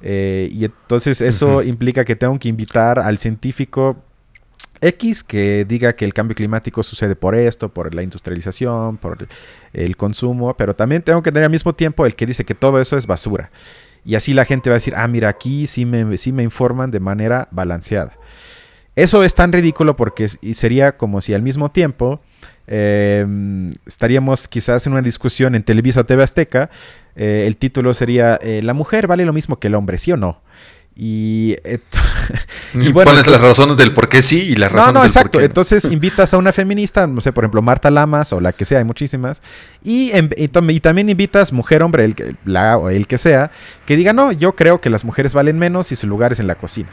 Eh, 0.00 0.48
y 0.52 0.64
entonces 0.64 1.20
eso 1.20 1.62
implica 1.62 2.04
que 2.04 2.14
tengo 2.14 2.38
que 2.38 2.48
invitar 2.48 3.00
al 3.00 3.18
científico 3.18 3.96
X 4.80 5.24
que 5.24 5.64
diga 5.64 5.94
que 5.94 6.04
el 6.04 6.14
cambio 6.14 6.36
climático 6.36 6.82
sucede 6.82 7.16
por 7.16 7.34
esto, 7.34 7.68
por 7.68 7.94
la 7.94 8.02
industrialización, 8.02 8.96
por 8.96 9.26
el 9.72 9.96
consumo, 9.96 10.54
pero 10.56 10.76
también 10.76 11.02
tengo 11.02 11.22
que 11.22 11.32
tener 11.32 11.44
al 11.44 11.50
mismo 11.50 11.74
tiempo 11.74 12.06
el 12.06 12.14
que 12.14 12.26
dice 12.26 12.44
que 12.44 12.54
todo 12.54 12.80
eso 12.80 12.96
es 12.96 13.06
basura. 13.06 13.50
Y 14.04 14.14
así 14.14 14.34
la 14.34 14.44
gente 14.44 14.70
va 14.70 14.74
a 14.74 14.78
decir, 14.78 14.94
ah, 14.96 15.08
mira, 15.08 15.28
aquí 15.28 15.66
sí 15.66 15.84
me, 15.84 16.16
sí 16.16 16.32
me 16.32 16.42
informan 16.42 16.90
de 16.90 17.00
manera 17.00 17.48
balanceada. 17.50 18.16
Eso 18.94 19.22
es 19.22 19.34
tan 19.34 19.52
ridículo 19.52 19.96
porque 19.96 20.28
sería 20.28 20.96
como 20.96 21.20
si 21.20 21.34
al 21.34 21.42
mismo 21.42 21.70
tiempo 21.70 22.20
Em, 22.70 23.72
estaríamos 23.86 24.46
quizás 24.46 24.86
en 24.86 24.92
una 24.92 25.00
discusión 25.00 25.54
en 25.54 25.62
Televisa 25.62 26.00
o 26.00 26.04
TV 26.04 26.22
Azteca. 26.22 26.68
Eh, 27.16 27.44
el 27.46 27.56
título 27.56 27.94
sería 27.94 28.38
eh, 28.42 28.60
¿La 28.62 28.74
mujer 28.74 29.06
vale 29.06 29.24
lo 29.24 29.32
mismo 29.32 29.58
que 29.58 29.68
el 29.68 29.74
hombre, 29.74 29.96
sí 29.96 30.12
o 30.12 30.18
no? 30.18 30.42
Y, 30.94 31.56
y 32.74 32.92
bueno, 32.92 33.10
pones 33.10 33.26
las 33.26 33.40
razones 33.40 33.76
del 33.78 33.94
por 33.94 34.08
qué 34.08 34.20
sí 34.20 34.50
y 34.50 34.56
las 34.56 34.70
razones 34.70 34.94
no, 34.94 35.00
no, 35.00 35.06
exacto. 35.06 35.40
Entonces 35.40 35.84
invitas 35.90 36.34
a 36.34 36.38
una 36.38 36.52
feminista, 36.52 37.06
no 37.06 37.20
sé, 37.22 37.32
por 37.32 37.44
ejemplo, 37.44 37.62
Marta 37.62 37.90
Lamas 37.90 38.32
o 38.32 38.40
la 38.40 38.52
que 38.52 38.64
sea, 38.64 38.78
hay 38.80 38.84
muchísimas. 38.84 39.40
Y, 39.82 40.10
y, 40.36 40.48
también 40.48 41.08
invitas 41.08 41.52
mujer, 41.52 41.82
hombre, 41.82 42.04
el, 42.04 42.36
la, 42.44 42.76
o 42.76 42.90
el 42.90 43.06
que 43.06 43.16
sea, 43.16 43.50
que 43.86 43.96
diga, 43.96 44.12
no, 44.12 44.32
yo 44.32 44.56
creo 44.56 44.80
que 44.80 44.90
las 44.90 45.04
mujeres 45.04 45.32
valen 45.32 45.58
menos 45.58 45.90
y 45.92 45.96
su 45.96 46.06
lugar 46.06 46.32
es 46.32 46.40
en 46.40 46.48
la 46.48 46.56
cocina. 46.56 46.88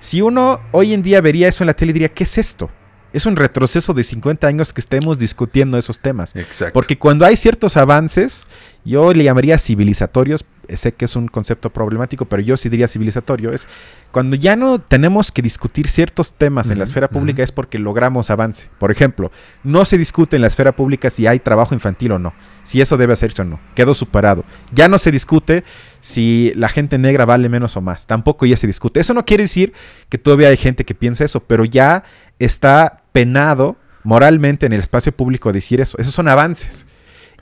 Si 0.00 0.20
uno 0.22 0.60
hoy 0.72 0.94
en 0.94 1.02
día 1.02 1.20
vería 1.20 1.46
eso 1.46 1.62
en 1.62 1.66
la 1.66 1.74
tele, 1.74 1.92
diría, 1.92 2.08
¿qué 2.08 2.24
es 2.24 2.38
esto? 2.38 2.70
Es 3.12 3.26
un 3.26 3.36
retroceso 3.36 3.94
de 3.94 4.04
50 4.04 4.46
años 4.46 4.72
que 4.72 4.80
estemos 4.80 5.18
discutiendo 5.18 5.78
esos 5.78 6.00
temas. 6.00 6.36
Exacto. 6.36 6.74
Porque 6.74 6.98
cuando 6.98 7.24
hay 7.24 7.36
ciertos 7.36 7.76
avances, 7.76 8.46
yo 8.84 9.12
le 9.12 9.24
llamaría 9.24 9.58
civilizatorios, 9.58 10.44
sé 10.68 10.92
que 10.92 11.04
es 11.04 11.16
un 11.16 11.28
concepto 11.28 11.70
problemático, 11.70 12.24
pero 12.24 12.42
yo 12.42 12.56
sí 12.56 12.68
diría 12.68 12.88
civilizatorio, 12.88 13.52
es 13.52 13.66
cuando 14.12 14.36
ya 14.36 14.56
no 14.56 14.80
tenemos 14.80 15.32
que 15.32 15.42
discutir 15.42 15.88
ciertos 15.88 16.32
temas 16.32 16.70
en 16.70 16.78
la 16.78 16.84
esfera 16.84 17.08
pública 17.08 17.42
es 17.42 17.52
porque 17.52 17.78
logramos 17.78 18.30
avance. 18.30 18.68
Por 18.78 18.90
ejemplo, 18.90 19.30
no 19.64 19.84
se 19.84 19.98
discute 19.98 20.36
en 20.36 20.42
la 20.42 20.48
esfera 20.48 20.72
pública 20.72 21.10
si 21.10 21.26
hay 21.26 21.40
trabajo 21.40 21.74
infantil 21.74 22.12
o 22.12 22.18
no, 22.18 22.32
si 22.64 22.80
eso 22.80 22.96
debe 22.96 23.12
hacerse 23.12 23.42
o 23.42 23.44
no, 23.44 23.60
quedó 23.74 23.94
superado. 23.94 24.44
Ya 24.72 24.88
no 24.88 24.98
se 24.98 25.10
discute 25.10 25.64
si 26.00 26.52
la 26.54 26.68
gente 26.68 26.98
negra 26.98 27.24
vale 27.24 27.48
menos 27.48 27.76
o 27.76 27.80
más, 27.80 28.06
tampoco 28.06 28.46
ya 28.46 28.56
se 28.56 28.66
discute. 28.68 29.00
Eso 29.00 29.14
no 29.14 29.24
quiere 29.24 29.44
decir 29.44 29.72
que 30.08 30.18
todavía 30.18 30.48
hay 30.48 30.56
gente 30.56 30.84
que 30.84 30.94
piensa 30.94 31.24
eso, 31.24 31.40
pero 31.40 31.64
ya 31.64 32.04
está 32.38 33.02
penado 33.12 33.76
moralmente 34.02 34.66
en 34.66 34.72
el 34.72 34.80
espacio 34.80 35.12
público 35.12 35.52
decir 35.52 35.80
eso. 35.80 35.98
Esos 35.98 36.14
son 36.14 36.28
avances. 36.28 36.86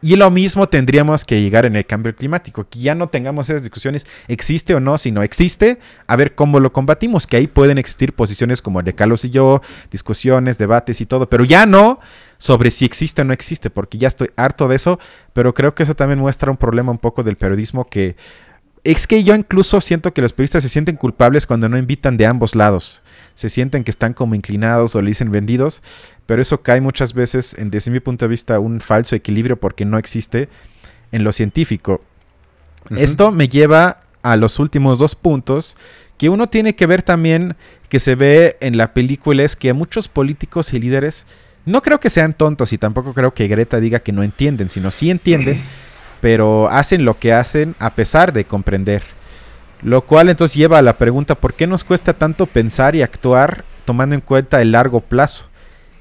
Y 0.05 0.16
lo 0.16 0.30
mismo 0.30 0.68
tendríamos 0.68 1.24
que 1.24 1.40
llegar 1.40 1.64
en 1.64 1.76
el 1.76 1.86
cambio 1.86 2.14
climático, 2.14 2.68
que 2.68 2.78
ya 2.78 2.95
no 2.95 3.09
tengamos 3.09 3.49
esas 3.49 3.62
discusiones, 3.62 4.07
existe 4.28 4.74
o 4.74 4.80
no, 4.80 4.99
si 4.99 5.11
no 5.11 5.22
existe, 5.22 5.78
a 6.07 6.16
ver 6.16 6.34
cómo 6.34 6.61
lo 6.61 6.74
combatimos, 6.74 7.26
que 7.26 7.38
ahí 7.38 7.47
pueden 7.47 7.78
existir 7.78 8.12
posiciones 8.12 8.61
como 8.61 8.80
el 8.80 8.84
de 8.84 8.95
Carlos 8.95 9.24
y 9.24 9.30
yo, 9.30 9.62
discusiones, 9.90 10.59
debates 10.59 11.01
y 11.01 11.07
todo, 11.07 11.30
pero 11.30 11.45
ya 11.45 11.64
no 11.64 12.01
sobre 12.36 12.70
si 12.70 12.84
existe 12.84 13.22
o 13.22 13.24
no 13.24 13.32
existe, 13.32 13.70
porque 13.70 13.97
ya 13.97 14.09
estoy 14.09 14.28
harto 14.36 14.68
de 14.68 14.76
eso, 14.76 14.99
pero 15.32 15.55
creo 15.55 15.74
que 15.74 15.84
eso 15.84 15.95
también 15.95 16.18
muestra 16.18 16.51
un 16.51 16.59
problema 16.59 16.92
un 16.92 16.99
poco 16.99 17.22
del 17.22 17.36
periodismo 17.36 17.86
que 17.86 18.16
es 18.84 19.07
que 19.07 19.24
yo 19.24 19.34
incluso 19.34 19.80
siento 19.80 20.12
que 20.12 20.20
los 20.20 20.34
periodistas 20.34 20.62
se 20.62 20.68
sienten 20.68 20.97
culpables 20.97 21.47
cuando 21.47 21.70
no 21.70 21.78
invitan 21.78 22.18
de 22.18 22.26
ambos 22.26 22.55
lados. 22.55 23.03
Se 23.35 23.51
sienten 23.51 23.85
que 23.85 23.91
están 23.91 24.14
como 24.14 24.35
inclinados 24.35 24.95
o 24.95 25.03
le 25.03 25.09
dicen 25.09 25.30
vendidos, 25.30 25.82
pero 26.26 26.41
eso 26.41 26.62
cae 26.62 26.80
muchas 26.80 27.14
veces, 27.14 27.55
en, 27.59 27.70
desde 27.70 27.91
mi 27.91 28.01
punto 28.01 28.24
de 28.24 28.30
vista, 28.30 28.61
un 28.61 28.80
falso 28.80 29.16
equilibrio 29.16 29.59
porque 29.59 29.85
no 29.85 29.99
existe 29.99 30.49
en 31.12 31.24
lo 31.24 31.32
científico. 31.32 32.01
Esto 32.91 33.32
me 33.32 33.49
lleva 33.49 34.01
a 34.22 34.37
los 34.37 34.59
últimos 34.59 34.99
dos 34.99 35.14
puntos 35.14 35.76
que 36.18 36.28
uno 36.28 36.49
tiene 36.49 36.74
que 36.74 36.87
ver 36.87 37.03
también 37.03 37.57
que 37.89 37.99
se 37.99 38.14
ve 38.14 38.57
en 38.61 38.76
la 38.76 38.95
película 38.95 39.43
es 39.43 39.57
que 39.57 39.72
muchos 39.72 40.09
políticos 40.09 40.72
y 40.72 40.80
líderes 40.80 41.26
no 41.66 41.82
creo 41.82 41.99
que 41.99 42.11
sean 42.11 42.35
tontos 42.35 42.72
y 42.72 42.78
tampoco 42.78 43.14
creo 43.14 43.35
que 43.35 43.49
Greta 43.49 43.80
diga 43.80 44.01
que 44.01 44.12
no 44.12 44.22
entienden, 44.22 44.68
sino 44.68 44.91
sí 44.91 45.11
entienden 45.11 45.61
pero 46.20 46.70
hacen 46.70 47.05
lo 47.05 47.18
que 47.18 47.35
hacen 47.35 47.74
a 47.78 47.91
pesar 47.91 48.32
de 48.32 48.47
comprender. 48.47 49.03
Lo 49.85 50.01
cual 50.07 50.30
entonces 50.30 50.57
lleva 50.57 50.78
a 50.78 50.82
la 50.82 50.97
pregunta, 50.97 51.35
¿por 51.35 51.53
qué 51.53 51.66
nos 51.66 51.85
cuesta 51.85 52.14
tanto 52.14 52.47
pensar 52.47 52.97
y 52.97 53.03
actuar 53.03 53.66
tomando 53.85 54.14
en 54.14 54.22
cuenta 54.22 54.62
el 54.62 54.72
largo 54.72 55.01
plazo? 55.01 55.45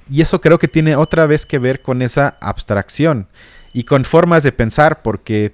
Y 0.10 0.22
eso 0.22 0.40
creo 0.40 0.58
que 0.58 0.70
tiene 0.70 0.96
otra 0.96 1.26
vez 1.26 1.46
que 1.46 1.60
ver 1.60 1.82
con 1.82 2.02
esa 2.02 2.38
abstracción 2.40 3.28
y 3.74 3.84
con 3.84 4.06
formas 4.06 4.42
de 4.44 4.54
pensar, 4.54 5.02
porque 5.02 5.54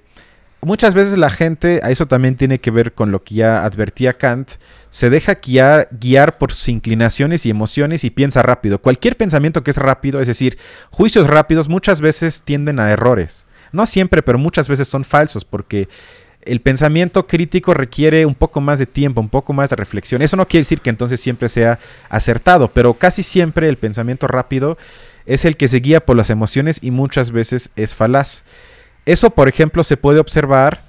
muchas 0.60 0.94
veces 0.94 1.18
la 1.18 1.28
gente, 1.28 1.80
a 1.82 1.90
eso 1.90 2.06
también 2.06 2.36
tiene 2.36 2.60
que 2.60 2.70
ver 2.70 2.92
con 2.92 3.10
lo 3.10 3.24
que 3.24 3.34
ya 3.34 3.64
advertía 3.64 4.12
Kant, 4.12 4.52
se 4.90 5.10
deja 5.10 5.40
guiar, 5.44 5.88
guiar 5.90 6.38
por 6.38 6.52
sus 6.52 6.68
inclinaciones 6.68 7.46
y 7.46 7.50
emociones 7.50 8.04
y 8.04 8.10
piensa 8.10 8.42
rápido. 8.42 8.80
Cualquier 8.80 9.16
pensamiento 9.16 9.64
que 9.64 9.72
es 9.72 9.76
rápido, 9.76 10.20
es 10.20 10.28
decir, 10.28 10.56
juicios 10.90 11.26
rápidos, 11.26 11.68
muchas 11.68 12.00
veces 12.00 12.42
tienden 12.44 12.78
a 12.78 12.92
errores. 12.92 13.46
No 13.72 13.86
siempre, 13.86 14.22
pero 14.22 14.38
muchas 14.38 14.68
veces 14.68 14.86
son 14.86 15.02
falsos 15.02 15.44
porque 15.44 15.88
el 16.42 16.60
pensamiento 16.60 17.26
crítico 17.26 17.74
requiere 17.74 18.24
un 18.24 18.34
poco 18.34 18.60
más 18.60 18.78
de 18.78 18.86
tiempo, 18.86 19.20
un 19.20 19.28
poco 19.28 19.52
más 19.52 19.70
de 19.70 19.76
reflexión. 19.76 20.22
Eso 20.22 20.36
no 20.36 20.48
quiere 20.48 20.62
decir 20.62 20.80
que 20.80 20.90
entonces 20.90 21.20
siempre 21.20 21.48
sea 21.48 21.78
acertado, 22.08 22.68
pero 22.68 22.94
casi 22.94 23.22
siempre 23.22 23.68
el 23.68 23.76
pensamiento 23.76 24.26
rápido 24.26 24.78
es 25.26 25.44
el 25.44 25.56
que 25.56 25.68
se 25.68 25.80
guía 25.80 26.04
por 26.04 26.16
las 26.16 26.30
emociones 26.30 26.78
y 26.82 26.90
muchas 26.90 27.30
veces 27.30 27.70
es 27.76 27.94
falaz. 27.94 28.44
Eso, 29.06 29.30
por 29.30 29.48
ejemplo, 29.48 29.84
se 29.84 29.96
puede 29.96 30.18
observar 30.18 30.82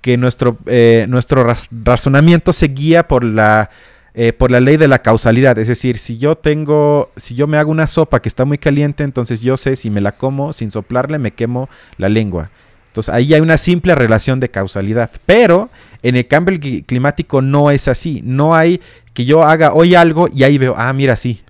que 0.00 0.16
nuestro, 0.16 0.58
eh, 0.66 1.06
nuestro 1.08 1.46
razonamiento 1.84 2.52
se 2.52 2.68
guía 2.68 3.08
por 3.08 3.24
la, 3.24 3.70
eh, 4.14 4.32
por 4.32 4.50
la 4.50 4.60
ley 4.60 4.76
de 4.76 4.88
la 4.88 5.00
causalidad. 5.00 5.58
Es 5.58 5.68
decir, 5.68 5.98
si 5.98 6.16
yo 6.16 6.36
tengo, 6.36 7.10
si 7.16 7.34
yo 7.34 7.46
me 7.46 7.58
hago 7.58 7.70
una 7.70 7.86
sopa 7.86 8.20
que 8.20 8.28
está 8.28 8.44
muy 8.44 8.58
caliente, 8.58 9.04
entonces 9.04 9.40
yo 9.40 9.56
sé 9.56 9.76
si 9.76 9.90
me 9.90 10.00
la 10.00 10.12
como 10.12 10.52
sin 10.52 10.70
soplarle 10.70 11.18
me 11.18 11.32
quemo 11.32 11.68
la 11.96 12.08
lengua. 12.08 12.50
Entonces 12.96 13.14
ahí 13.14 13.34
hay 13.34 13.42
una 13.42 13.58
simple 13.58 13.94
relación 13.94 14.40
de 14.40 14.48
causalidad. 14.48 15.10
Pero 15.26 15.68
en 16.02 16.16
el 16.16 16.26
cambio 16.26 16.58
climático 16.86 17.42
no 17.42 17.70
es 17.70 17.88
así. 17.88 18.22
No 18.24 18.54
hay 18.54 18.80
que 19.12 19.26
yo 19.26 19.44
haga 19.44 19.74
hoy 19.74 19.94
algo 19.94 20.28
y 20.32 20.44
ahí 20.44 20.56
veo, 20.56 20.74
ah, 20.78 20.90
mira, 20.94 21.14
sí. 21.14 21.42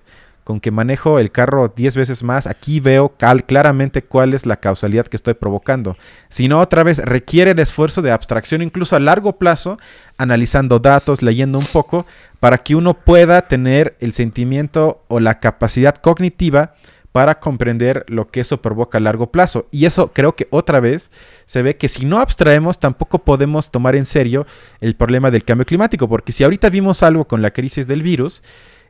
Con 0.43 0.59
que 0.59 0.73
manejo 0.73 1.21
el 1.21 1.31
carro 1.31 1.73
10 1.75 1.95
veces 1.95 2.25
más, 2.25 2.49
aquí 2.49 2.81
veo 2.81 3.15
claramente 3.47 4.03
cuál 4.03 4.35
es 4.35 4.45
la 4.45 4.57
causalidad 4.57 5.07
que 5.07 5.17
estoy 5.17 5.35
provocando. 5.35 5.97
Sino 6.29 6.61
otra 6.61 6.83
vez 6.83 6.99
requiere 6.99 7.53
el 7.53 7.59
esfuerzo 7.61 8.03
de 8.03 8.11
abstracción, 8.11 8.61
incluso 8.61 8.97
a 8.97 9.01
largo 9.01 9.39
plazo, 9.39 9.77
analizando 10.19 10.81
datos, 10.81 11.23
leyendo 11.23 11.61
un 11.61 11.67
poco, 11.67 12.07
para 12.41 12.59
que 12.59 12.75
uno 12.75 12.95
pueda 12.95 13.43
tener 13.43 13.97
el 14.01 14.13
sentimiento 14.13 15.05
o 15.07 15.21
la 15.21 15.39
capacidad 15.39 15.95
cognitiva 15.95 16.75
para 17.17 17.41
comprender 17.41 18.05
lo 18.09 18.27
que 18.27 18.41
eso 18.41 18.61
provoca 18.61 18.99
a 18.99 19.01
largo 19.01 19.33
plazo. 19.33 19.69
Y 19.71 19.87
eso 19.87 20.13
creo 20.13 20.37
que 20.37 20.49
otra 20.51 20.81
vez 20.81 21.11
se 21.47 21.63
ve 21.63 21.79
que 21.79 21.89
si 21.89 22.05
no 22.05 22.19
abstraemos 22.19 22.79
tampoco 22.79 23.21
podemos 23.21 23.71
tomar 23.71 23.97
en 23.97 24.05
serio 24.05 24.47
el 24.83 24.97
problema 24.97 25.31
del 25.31 25.43
cambio 25.43 25.65
climático, 25.65 26.11
porque 26.11 26.33
si 26.33 26.45
ahorita 26.45 26.69
vimos 26.69 27.03
algo 27.03 27.27
con 27.27 27.41
la 27.41 27.53
crisis 27.53 27.87
del 27.87 28.03
virus, 28.03 28.43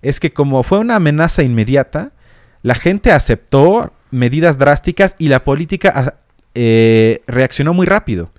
es 0.02 0.18
que 0.18 0.32
como 0.32 0.64
fue 0.64 0.80
una 0.80 0.96
amenaza 0.96 1.44
inmediata, 1.44 2.14
la 2.62 2.74
gente 2.74 3.12
aceptó 3.12 3.92
medidas 4.10 4.58
drásticas 4.58 5.14
y 5.18 5.28
la 5.28 5.44
política 5.44 5.92
ah, 5.94 6.14
eh, 6.56 7.22
reaccionó 7.28 7.74
muy 7.74 7.86
rápido. 7.86 8.32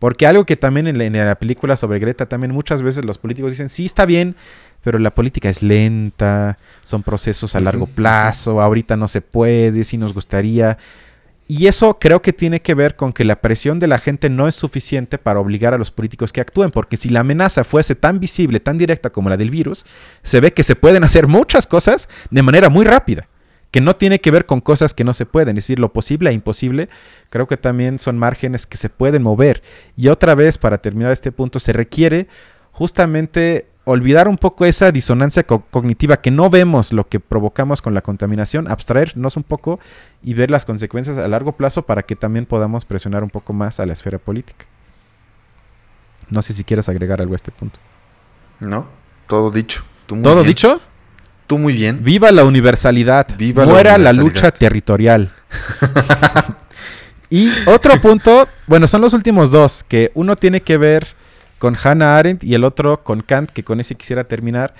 Porque 0.00 0.26
algo 0.26 0.46
que 0.46 0.56
también 0.56 0.88
en 0.88 0.98
la, 0.98 1.04
en 1.04 1.12
la, 1.12 1.38
película 1.38 1.76
sobre 1.76 1.98
Greta, 1.98 2.26
también 2.26 2.52
muchas 2.52 2.82
veces 2.82 3.04
los 3.04 3.18
políticos 3.18 3.52
dicen, 3.52 3.68
sí, 3.68 3.84
está 3.84 4.06
bien, 4.06 4.34
pero 4.82 4.98
la 4.98 5.10
política 5.10 5.50
es 5.50 5.62
lenta, 5.62 6.58
son 6.82 7.02
procesos 7.02 7.54
a 7.54 7.60
largo 7.60 7.86
plazo, 7.86 8.62
ahorita 8.62 8.96
no 8.96 9.08
se 9.08 9.20
puede, 9.20 9.84
si 9.84 9.98
nos 9.98 10.14
gustaría. 10.14 10.78
Y 11.46 11.66
eso 11.66 11.98
creo 11.98 12.22
que 12.22 12.32
tiene 12.32 12.62
que 12.62 12.74
ver 12.74 12.96
con 12.96 13.12
que 13.12 13.24
la 13.24 13.42
presión 13.42 13.78
de 13.78 13.88
la 13.88 13.98
gente 13.98 14.30
no 14.30 14.48
es 14.48 14.54
suficiente 14.54 15.18
para 15.18 15.38
obligar 15.38 15.74
a 15.74 15.78
los 15.78 15.90
políticos 15.90 16.32
que 16.32 16.40
actúen, 16.40 16.70
porque 16.70 16.96
si 16.96 17.10
la 17.10 17.20
amenaza 17.20 17.62
fuese 17.64 17.94
tan 17.94 18.20
visible, 18.20 18.58
tan 18.58 18.78
directa 18.78 19.10
como 19.10 19.28
la 19.28 19.36
del 19.36 19.50
virus, 19.50 19.84
se 20.22 20.40
ve 20.40 20.54
que 20.54 20.62
se 20.62 20.76
pueden 20.76 21.04
hacer 21.04 21.26
muchas 21.26 21.66
cosas 21.66 22.08
de 22.30 22.42
manera 22.42 22.70
muy 22.70 22.86
rápida, 22.86 23.28
que 23.70 23.80
no 23.80 23.96
tiene 23.96 24.20
que 24.20 24.30
ver 24.30 24.46
con 24.46 24.60
cosas 24.60 24.94
que 24.94 25.04
no 25.04 25.14
se 25.14 25.26
pueden, 25.26 25.56
es 25.56 25.64
decir, 25.64 25.78
lo 25.78 25.92
posible 25.92 26.30
e 26.30 26.32
imposible, 26.32 26.88
creo 27.28 27.46
que 27.46 27.56
también 27.56 27.98
son 27.98 28.18
márgenes 28.18 28.66
que 28.66 28.76
se 28.76 28.88
pueden 28.88 29.22
mover. 29.22 29.62
Y 29.96 30.08
otra 30.08 30.34
vez, 30.34 30.58
para 30.58 30.78
terminar 30.78 31.12
este 31.12 31.32
punto, 31.32 31.60
se 31.60 31.72
requiere 31.72 32.26
justamente 32.72 33.66
olvidar 33.84 34.28
un 34.28 34.36
poco 34.36 34.64
esa 34.64 34.92
disonancia 34.92 35.44
cognitiva 35.44 36.20
que 36.20 36.30
no 36.30 36.50
vemos 36.50 36.92
lo 36.92 37.08
que 37.08 37.18
provocamos 37.18 37.82
con 37.82 37.94
la 37.94 38.02
contaminación, 38.02 38.70
abstraernos 38.70 39.36
un 39.36 39.42
poco 39.42 39.80
y 40.22 40.34
ver 40.34 40.50
las 40.50 40.64
consecuencias 40.64 41.18
a 41.18 41.26
largo 41.28 41.52
plazo 41.52 41.82
para 41.82 42.02
que 42.02 42.14
también 42.14 42.46
podamos 42.46 42.84
presionar 42.84 43.22
un 43.22 43.30
poco 43.30 43.52
más 43.52 43.80
a 43.80 43.86
la 43.86 43.92
esfera 43.92 44.18
política. 44.18 44.66
No 46.28 46.42
sé 46.42 46.52
si 46.52 46.62
quieres 46.62 46.88
agregar 46.88 47.20
algo 47.20 47.34
a 47.34 47.36
este 47.36 47.50
punto. 47.50 47.80
No, 48.60 48.86
todo 49.26 49.50
dicho. 49.50 49.82
¿Todo 50.06 50.42
dicho? 50.42 50.80
Tú 51.50 51.58
muy 51.58 51.72
bien. 51.72 52.04
Viva 52.04 52.30
la 52.30 52.44
universalidad. 52.44 53.26
Viva 53.36 53.66
Muera 53.66 53.98
la, 53.98 54.12
la 54.12 54.22
lucha 54.22 54.52
territorial. 54.52 55.32
y 57.28 57.50
otro 57.66 58.00
punto, 58.00 58.46
bueno, 58.68 58.86
son 58.86 59.00
los 59.00 59.14
últimos 59.14 59.50
dos, 59.50 59.84
que 59.88 60.12
uno 60.14 60.36
tiene 60.36 60.60
que 60.60 60.76
ver 60.76 61.08
con 61.58 61.76
Hannah 61.76 62.18
Arendt 62.18 62.44
y 62.44 62.54
el 62.54 62.62
otro 62.62 63.02
con 63.02 63.22
Kant, 63.22 63.50
que 63.50 63.64
con 63.64 63.80
ese 63.80 63.96
quisiera 63.96 64.22
terminar, 64.22 64.74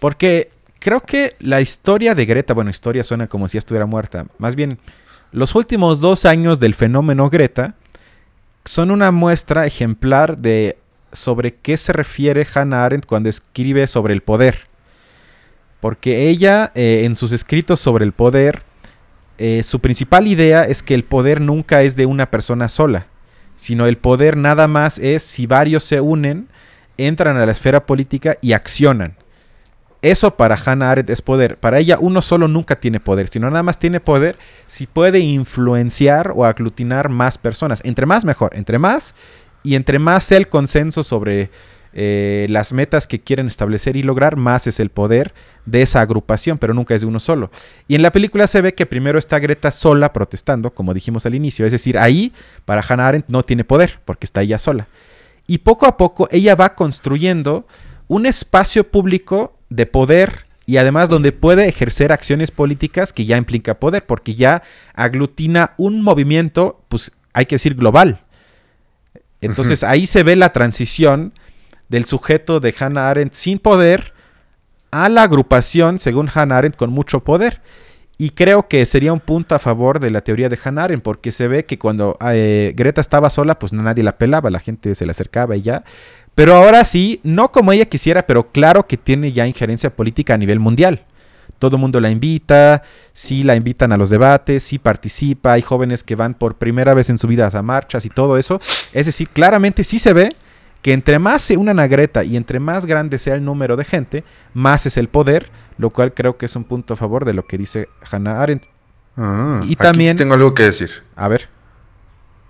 porque 0.00 0.48
creo 0.78 1.02
que 1.02 1.36
la 1.40 1.60
historia 1.60 2.14
de 2.14 2.24
Greta, 2.24 2.54
bueno, 2.54 2.70
historia 2.70 3.04
suena 3.04 3.26
como 3.26 3.46
si 3.46 3.58
estuviera 3.58 3.84
muerta, 3.84 4.24
más 4.38 4.54
bien, 4.54 4.78
los 5.30 5.54
últimos 5.54 6.00
dos 6.00 6.24
años 6.24 6.58
del 6.58 6.72
fenómeno 6.72 7.28
Greta 7.28 7.74
son 8.64 8.90
una 8.90 9.12
muestra 9.12 9.66
ejemplar 9.66 10.38
de 10.38 10.78
sobre 11.12 11.54
qué 11.54 11.76
se 11.76 11.92
refiere 11.92 12.46
Hannah 12.54 12.86
Arendt 12.86 13.04
cuando 13.04 13.28
escribe 13.28 13.86
sobre 13.86 14.14
el 14.14 14.22
poder. 14.22 14.72
Porque 15.84 16.30
ella, 16.30 16.72
eh, 16.74 17.02
en 17.04 17.14
sus 17.14 17.32
escritos 17.32 17.78
sobre 17.78 18.06
el 18.06 18.12
poder, 18.12 18.62
eh, 19.36 19.62
su 19.62 19.80
principal 19.80 20.26
idea 20.26 20.62
es 20.62 20.82
que 20.82 20.94
el 20.94 21.04
poder 21.04 21.42
nunca 21.42 21.82
es 21.82 21.94
de 21.94 22.06
una 22.06 22.30
persona 22.30 22.70
sola 22.70 23.08
sino 23.56 23.86
el 23.86 23.98
poder 23.98 24.36
nada 24.36 24.68
más 24.68 24.98
es 24.98 25.22
si 25.22 25.46
varios 25.46 25.84
se 25.84 26.00
unen, 26.00 26.48
entran 26.96 27.36
a 27.36 27.46
la 27.46 27.52
esfera 27.52 27.86
política 27.86 28.36
y 28.40 28.52
accionan. 28.52 29.16
Eso 30.02 30.36
para 30.36 30.56
Hannah 30.62 30.90
Arendt 30.90 31.10
es 31.10 31.22
poder. 31.22 31.56
Para 31.56 31.78
ella 31.78 31.96
uno 31.98 32.20
solo 32.20 32.46
nunca 32.46 32.78
tiene 32.78 33.00
poder, 33.00 33.28
sino 33.28 33.48
nada 33.48 33.62
más 33.62 33.78
tiene 33.78 34.00
poder 34.00 34.36
si 34.66 34.86
puede 34.86 35.20
influenciar 35.20 36.32
o 36.34 36.44
aglutinar 36.44 37.08
más 37.08 37.38
personas. 37.38 37.80
Entre 37.84 38.04
más 38.04 38.24
mejor, 38.24 38.54
entre 38.54 38.78
más 38.78 39.14
y 39.62 39.76
entre 39.76 39.98
más 39.98 40.24
sea 40.24 40.36
el 40.38 40.48
consenso 40.48 41.02
sobre 41.02 41.50
eh, 41.96 42.46
las 42.50 42.72
metas 42.72 43.06
que 43.06 43.20
quieren 43.20 43.46
establecer 43.46 43.96
y 43.96 44.02
lograr, 44.02 44.36
más 44.36 44.66
es 44.66 44.80
el 44.80 44.90
poder 44.90 45.32
de 45.64 45.82
esa 45.82 46.00
agrupación, 46.00 46.58
pero 46.58 46.74
nunca 46.74 46.94
es 46.96 47.02
de 47.02 47.06
uno 47.06 47.20
solo. 47.20 47.52
Y 47.86 47.94
en 47.94 48.02
la 48.02 48.10
película 48.10 48.48
se 48.48 48.60
ve 48.60 48.74
que 48.74 48.84
primero 48.84 49.16
está 49.16 49.38
Greta 49.38 49.70
sola 49.70 50.12
protestando, 50.12 50.74
como 50.74 50.92
dijimos 50.92 51.24
al 51.24 51.36
inicio, 51.36 51.64
es 51.64 51.72
decir, 51.72 51.96
ahí 51.96 52.32
para 52.64 52.84
Hannah 52.86 53.06
Arendt 53.06 53.28
no 53.28 53.44
tiene 53.44 53.62
poder, 53.62 54.00
porque 54.04 54.26
está 54.26 54.42
ella 54.42 54.58
sola. 54.58 54.88
Y 55.46 55.58
poco 55.58 55.86
a 55.86 55.96
poco 55.96 56.26
ella 56.32 56.56
va 56.56 56.74
construyendo 56.74 57.64
un 58.08 58.26
espacio 58.26 58.90
público 58.90 59.56
de 59.70 59.86
poder 59.86 60.46
y 60.66 60.78
además 60.78 61.08
donde 61.08 61.30
puede 61.30 61.68
ejercer 61.68 62.10
acciones 62.10 62.50
políticas 62.50 63.12
que 63.12 63.24
ya 63.24 63.36
implica 63.36 63.78
poder, 63.78 64.04
porque 64.04 64.34
ya 64.34 64.64
aglutina 64.94 65.74
un 65.76 66.02
movimiento, 66.02 66.80
pues 66.88 67.12
hay 67.34 67.46
que 67.46 67.54
decir 67.54 67.76
global. 67.76 68.20
Entonces 69.40 69.84
ahí 69.84 70.06
se 70.06 70.24
ve 70.24 70.34
la 70.34 70.52
transición 70.52 71.32
del 71.94 72.06
sujeto 72.06 72.58
de 72.58 72.74
Hannah 72.76 73.08
Arendt 73.08 73.34
sin 73.34 73.60
poder 73.60 74.14
a 74.90 75.08
la 75.08 75.22
agrupación, 75.22 76.00
según 76.00 76.28
Hannah 76.32 76.58
Arendt, 76.58 76.76
con 76.76 76.90
mucho 76.90 77.20
poder. 77.20 77.62
Y 78.18 78.30
creo 78.30 78.66
que 78.66 78.84
sería 78.84 79.12
un 79.12 79.20
punto 79.20 79.54
a 79.54 79.60
favor 79.60 80.00
de 80.00 80.10
la 80.10 80.20
teoría 80.20 80.48
de 80.48 80.58
Hannah 80.62 80.84
Arendt, 80.84 81.04
porque 81.04 81.30
se 81.30 81.46
ve 81.46 81.66
que 81.66 81.78
cuando 81.78 82.18
eh, 82.32 82.72
Greta 82.74 83.00
estaba 83.00 83.30
sola, 83.30 83.60
pues 83.60 83.72
nadie 83.72 84.02
la 84.02 84.18
pelaba, 84.18 84.50
la 84.50 84.58
gente 84.58 84.96
se 84.96 85.06
le 85.06 85.12
acercaba 85.12 85.54
y 85.54 85.62
ya. 85.62 85.84
Pero 86.34 86.56
ahora 86.56 86.84
sí, 86.84 87.20
no 87.22 87.52
como 87.52 87.70
ella 87.70 87.84
quisiera, 87.84 88.26
pero 88.26 88.50
claro 88.50 88.88
que 88.88 88.96
tiene 88.96 89.30
ya 89.30 89.46
injerencia 89.46 89.94
política 89.94 90.34
a 90.34 90.38
nivel 90.38 90.58
mundial. 90.58 91.04
Todo 91.60 91.76
el 91.76 91.80
mundo 91.80 92.00
la 92.00 92.10
invita, 92.10 92.82
sí 93.12 93.44
la 93.44 93.54
invitan 93.54 93.92
a 93.92 93.96
los 93.96 94.10
debates, 94.10 94.64
sí 94.64 94.80
participa, 94.80 95.52
hay 95.52 95.62
jóvenes 95.62 96.02
que 96.02 96.16
van 96.16 96.34
por 96.34 96.56
primera 96.56 96.92
vez 96.92 97.08
en 97.08 97.18
su 97.18 97.28
vida 97.28 97.48
a 97.52 97.62
marchas 97.62 98.04
y 98.04 98.08
todo 98.08 98.36
eso. 98.36 98.60
Es 98.92 99.06
decir, 99.06 99.28
claramente 99.28 99.84
sí 99.84 100.00
se 100.00 100.12
ve 100.12 100.30
que 100.84 100.92
entre 100.92 101.18
más 101.18 101.40
se 101.40 101.56
unan 101.56 101.80
a 101.80 101.86
Greta 101.86 102.24
y 102.24 102.36
entre 102.36 102.60
más 102.60 102.84
grande 102.84 103.18
sea 103.18 103.36
el 103.36 103.42
número 103.42 103.74
de 103.74 103.86
gente, 103.86 104.22
más 104.52 104.84
es 104.84 104.98
el 104.98 105.08
poder, 105.08 105.50
lo 105.78 105.88
cual 105.88 106.12
creo 106.12 106.36
que 106.36 106.44
es 106.44 106.54
un 106.56 106.64
punto 106.64 106.92
a 106.92 106.96
favor 106.98 107.24
de 107.24 107.32
lo 107.32 107.46
que 107.46 107.56
dice 107.56 107.88
Hannah 108.10 108.42
Arendt. 108.42 108.64
Ah, 109.16 109.62
y 109.66 109.76
también 109.76 110.14
tengo 110.14 110.34
algo 110.34 110.52
que 110.52 110.64
decir. 110.64 110.90
A 111.16 111.26
ver. 111.26 111.48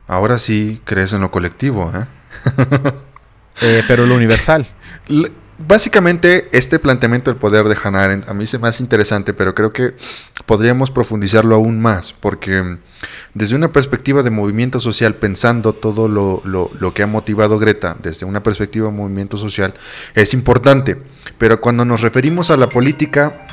Ahora 0.08 0.40
sí 0.40 0.82
crees 0.82 1.12
en 1.12 1.20
lo 1.20 1.30
colectivo, 1.30 1.92
¿eh? 1.94 2.06
eh 3.62 3.84
pero 3.86 4.04
lo 4.04 4.16
universal. 4.16 4.66
Básicamente, 5.56 6.48
este 6.50 6.80
planteamiento 6.80 7.30
del 7.30 7.38
poder 7.38 7.66
de 7.66 7.76
Hannah 7.80 8.02
Arendt 8.02 8.28
a 8.28 8.34
mí 8.34 8.44
se 8.44 8.58
me 8.58 8.66
hace 8.66 8.82
interesante, 8.82 9.32
pero 9.32 9.54
creo 9.54 9.72
que 9.72 9.94
podríamos 10.46 10.90
profundizarlo 10.90 11.54
aún 11.54 11.80
más, 11.80 12.12
porque 12.12 12.78
desde 13.34 13.54
una 13.54 13.70
perspectiva 13.70 14.24
de 14.24 14.30
movimiento 14.30 14.80
social, 14.80 15.14
pensando 15.14 15.72
todo 15.72 16.08
lo, 16.08 16.42
lo, 16.44 16.94
que 16.94 17.04
ha 17.04 17.06
motivado 17.06 17.60
Greta, 17.60 17.96
desde 18.02 18.26
una 18.26 18.42
perspectiva 18.42 18.86
de 18.88 18.96
movimiento 18.96 19.36
social, 19.36 19.74
es 20.16 20.34
importante. 20.34 20.98
Pero 21.38 21.60
cuando 21.60 21.84
nos 21.84 22.00
referimos 22.00 22.50
a 22.50 22.56
la 22.56 22.68
política, 22.68 23.46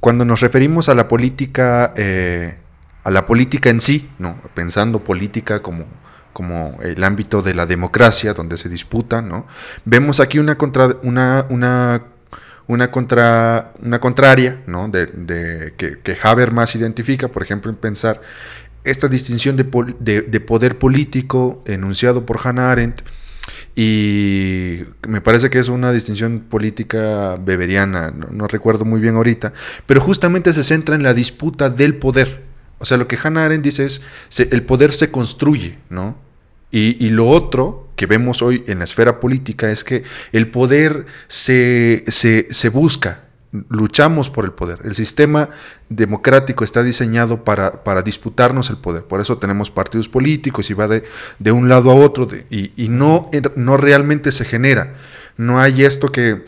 cuando 0.00 0.24
nos 0.24 0.40
referimos 0.40 0.88
a 0.88 0.94
la 0.94 1.06
política, 1.06 1.94
eh, 1.96 2.58
a 3.04 3.10
la 3.12 3.26
política 3.26 3.70
en 3.70 3.80
sí, 3.80 4.08
no, 4.18 4.36
pensando 4.54 4.98
política 5.04 5.62
como 5.62 5.86
como 6.34 6.78
el 6.82 7.02
ámbito 7.02 7.40
de 7.40 7.54
la 7.54 7.64
democracia, 7.64 8.34
donde 8.34 8.58
se 8.58 8.68
disputa, 8.68 9.22
¿no? 9.22 9.46
Vemos 9.86 10.20
aquí 10.20 10.38
una, 10.38 10.58
contra, 10.58 10.96
una, 11.02 11.46
una, 11.48 12.04
una, 12.66 12.90
contra, 12.90 13.72
una 13.82 13.98
contraria, 14.00 14.60
¿no? 14.66 14.88
De, 14.88 15.72
que, 15.78 16.00
que, 16.00 16.18
Habermas 16.22 16.76
identifica, 16.76 17.28
por 17.28 17.42
ejemplo, 17.42 17.70
en 17.70 17.76
pensar 17.76 18.20
esta 18.84 19.08
distinción 19.08 19.56
de, 19.56 19.64
de 20.20 20.40
poder 20.40 20.76
político 20.78 21.62
enunciado 21.64 22.26
por 22.26 22.38
Hannah 22.44 22.70
Arendt, 22.70 23.00
y 23.76 24.80
me 25.08 25.20
parece 25.20 25.50
que 25.50 25.58
es 25.58 25.68
una 25.68 25.92
distinción 25.92 26.40
política 26.40 27.36
beberiana, 27.36 28.12
no, 28.12 28.46
recuerdo 28.46 28.84
muy 28.84 29.00
bien 29.00 29.16
ahorita, 29.16 29.52
pero 29.86 30.00
justamente 30.00 30.52
se 30.52 30.62
centra 30.62 30.94
en 30.94 31.02
la 31.02 31.14
disputa 31.14 31.70
del 31.70 31.96
poder. 31.96 32.44
O 32.78 32.84
sea, 32.84 32.98
lo 32.98 33.08
que 33.08 33.18
Hannah 33.20 33.44
Arendt 33.44 33.64
dice 33.64 33.84
es, 33.84 34.02
el 34.38 34.62
poder 34.62 34.92
se 34.92 35.10
construye, 35.10 35.78
¿no? 35.90 36.18
Y, 36.76 37.10
lo 37.10 37.28
otro 37.28 37.86
que 37.94 38.06
vemos 38.06 38.42
hoy 38.42 38.64
en 38.66 38.78
la 38.80 38.84
esfera 38.84 39.20
política 39.20 39.70
es 39.70 39.84
que 39.84 40.02
el 40.32 40.48
poder 40.48 41.06
se, 41.28 42.02
se, 42.08 42.48
se 42.50 42.68
busca, 42.68 43.26
luchamos 43.68 44.28
por 44.28 44.44
el 44.44 44.50
poder. 44.50 44.80
El 44.82 44.96
sistema 44.96 45.50
democrático 45.88 46.64
está 46.64 46.82
diseñado 46.82 47.44
para, 47.44 47.84
para, 47.84 48.02
disputarnos 48.02 48.70
el 48.70 48.78
poder. 48.78 49.04
Por 49.04 49.20
eso 49.20 49.38
tenemos 49.38 49.70
partidos 49.70 50.08
políticos 50.08 50.68
y 50.68 50.74
va 50.74 50.88
de, 50.88 51.04
de 51.38 51.52
un 51.52 51.68
lado 51.68 51.92
a 51.92 51.94
otro 51.94 52.26
y, 52.50 52.72
y, 52.74 52.88
no, 52.88 53.28
no 53.54 53.76
realmente 53.76 54.32
se 54.32 54.44
genera. 54.44 54.94
No 55.36 55.60
hay 55.60 55.84
esto 55.84 56.08
que, 56.08 56.44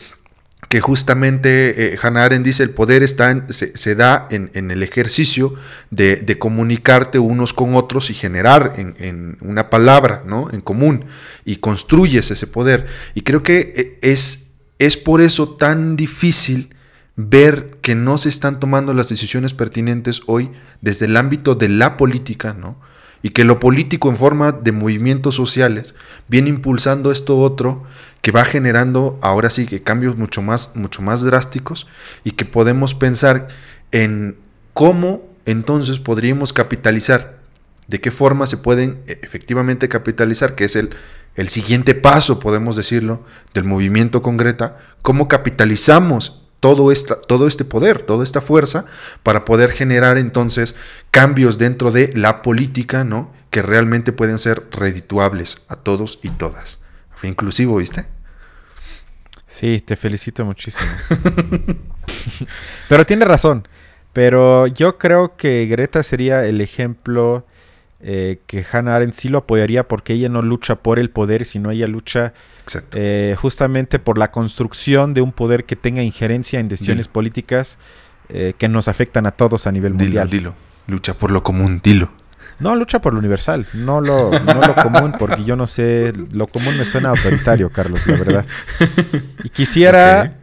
que 0.69 0.81
justamente 0.81 1.93
eh, 1.93 1.97
Hannah 2.01 2.25
Arendt 2.25 2.45
dice, 2.45 2.63
el 2.63 2.71
poder 2.71 3.01
está 3.01 3.45
se, 3.49 3.95
da 3.95 4.27
en, 4.29 4.51
en, 4.53 4.69
el 4.69 4.83
ejercicio 4.83 5.53
de, 5.91 6.17
de, 6.17 6.37
comunicarte 6.37 7.19
unos 7.19 7.53
con 7.53 7.75
otros 7.75 8.09
y 8.09 8.13
generar 8.13 8.73
en, 8.75 8.95
en, 8.99 9.37
una 9.41 9.69
palabra 9.69 10.23
¿no? 10.25 10.49
en 10.51 10.61
común 10.61 11.05
y 11.45 11.57
construyes 11.57 12.31
ese 12.31 12.47
poder. 12.47 12.85
Y 13.15 13.21
creo 13.21 13.43
que 13.43 13.73
eh, 13.75 13.99
es, 14.01 14.47
es 14.77 14.97
por 14.97 15.21
eso 15.21 15.49
tan 15.55 15.95
difícil 15.95 16.75
ver 17.15 17.77
que 17.81 17.95
no 17.95 18.17
se 18.17 18.29
están 18.29 18.59
tomando 18.59 18.93
las 18.93 19.09
decisiones 19.09 19.53
pertinentes 19.53 20.21
hoy 20.27 20.51
desde 20.81 21.05
el 21.05 21.15
ámbito 21.15 21.55
de 21.55 21.69
la 21.69 21.97
política, 21.97 22.53
¿no? 22.53 22.79
Y 23.21 23.29
que 23.31 23.43
lo 23.43 23.59
político 23.59 24.09
en 24.09 24.17
forma 24.17 24.51
de 24.51 24.71
movimientos 24.71 25.35
sociales 25.35 25.95
viene 26.27 26.49
impulsando 26.49 27.11
esto 27.11 27.37
otro 27.39 27.83
que 28.21 28.31
va 28.31 28.45
generando 28.45 29.17
ahora 29.21 29.49
sí 29.49 29.65
que 29.65 29.83
cambios 29.83 30.17
mucho 30.17 30.41
más, 30.41 30.75
mucho 30.75 31.01
más 31.01 31.21
drásticos 31.21 31.87
y 32.23 32.31
que 32.31 32.45
podemos 32.45 32.93
pensar 32.93 33.47
en 33.91 34.37
cómo 34.73 35.23
entonces 35.45 35.99
podríamos 35.99 36.53
capitalizar, 36.53 37.39
de 37.87 38.01
qué 38.01 38.11
forma 38.11 38.45
se 38.47 38.57
pueden 38.57 39.01
e, 39.07 39.19
efectivamente 39.23 39.87
capitalizar, 39.87 40.55
que 40.55 40.65
es 40.65 40.75
el, 40.75 40.89
el 41.35 41.47
siguiente 41.47 41.95
paso, 41.95 42.39
podemos 42.39 42.75
decirlo, 42.75 43.23
del 43.53 43.63
movimiento 43.63 44.21
con 44.21 44.37
Greta, 44.37 44.77
cómo 45.01 45.27
capitalizamos 45.27 46.46
todo, 46.59 46.91
esta, 46.91 47.19
todo 47.19 47.47
este 47.47 47.65
poder, 47.65 48.01
toda 48.01 48.23
esta 48.23 48.41
fuerza, 48.41 48.85
para 49.23 49.45
poder 49.45 49.71
generar 49.71 50.17
entonces 50.17 50.75
cambios 51.11 51.57
dentro 51.57 51.91
de 51.91 52.11
la 52.13 52.41
política, 52.41 53.03
¿no? 53.03 53.31
Que 53.49 53.61
realmente 53.61 54.11
pueden 54.11 54.37
ser 54.37 54.63
redituables 54.71 55.63
a 55.69 55.75
todos 55.75 56.19
y 56.21 56.29
todas. 56.29 56.81
Fue 57.15 57.29
inclusivo, 57.29 57.77
¿viste? 57.77 58.05
Sí, 59.47 59.81
te 59.81 59.95
felicito 59.95 60.45
muchísimo. 60.45 60.89
Pero 62.89 63.05
tiene 63.05 63.25
razón. 63.25 63.67
Pero 64.13 64.67
yo 64.67 64.97
creo 64.97 65.37
que 65.37 65.65
Greta 65.67 66.03
sería 66.03 66.45
el 66.45 66.59
ejemplo 66.61 67.45
eh, 67.99 68.41
que 68.45 68.63
Hannah 68.71 68.95
Arendt 68.95 69.15
sí 69.15 69.27
lo 69.27 69.39
apoyaría 69.39 69.87
porque 69.87 70.13
ella 70.13 70.29
no 70.29 70.43
lucha 70.43 70.75
por 70.75 70.99
el 70.99 71.09
poder, 71.09 71.45
sino 71.45 71.71
ella 71.71 71.87
lucha 71.87 72.33
eh, 72.93 73.35
justamente 73.39 73.97
por 73.97 74.19
la 74.19 74.29
construcción 74.29 75.15
de 75.15 75.21
un 75.21 75.31
poder 75.31 75.65
que 75.65 75.75
tenga 75.75 76.03
injerencia 76.03 76.59
en 76.59 76.67
decisiones 76.67 77.07
políticas 77.07 77.79
eh, 78.29 78.53
que 78.55 78.69
nos 78.69 78.87
afectan 78.87 79.25
a 79.25 79.31
todos 79.31 79.65
a 79.65 79.71
nivel 79.71 79.95
mundial. 79.95 80.29
Dilo, 80.29 80.53
lucha 80.85 81.15
por 81.15 81.31
lo 81.31 81.41
común, 81.41 81.81
dilo. 81.83 82.11
No, 82.59 82.75
lucha 82.75 83.01
por 83.01 83.13
lo 83.13 83.19
universal, 83.19 83.65
no 83.73 83.99
lo, 83.99 84.31
no 84.31 84.61
lo 84.61 84.75
común, 84.75 85.13
porque 85.17 85.43
yo 85.43 85.55
no 85.55 85.65
sé, 85.65 86.13
lo 86.31 86.47
común 86.47 86.77
me 86.77 86.85
suena 86.85 87.09
autoritario, 87.09 87.69
Carlos, 87.69 88.05
la 88.07 88.17
verdad. 88.17 88.45
Y 89.43 89.49
quisiera 89.49 90.37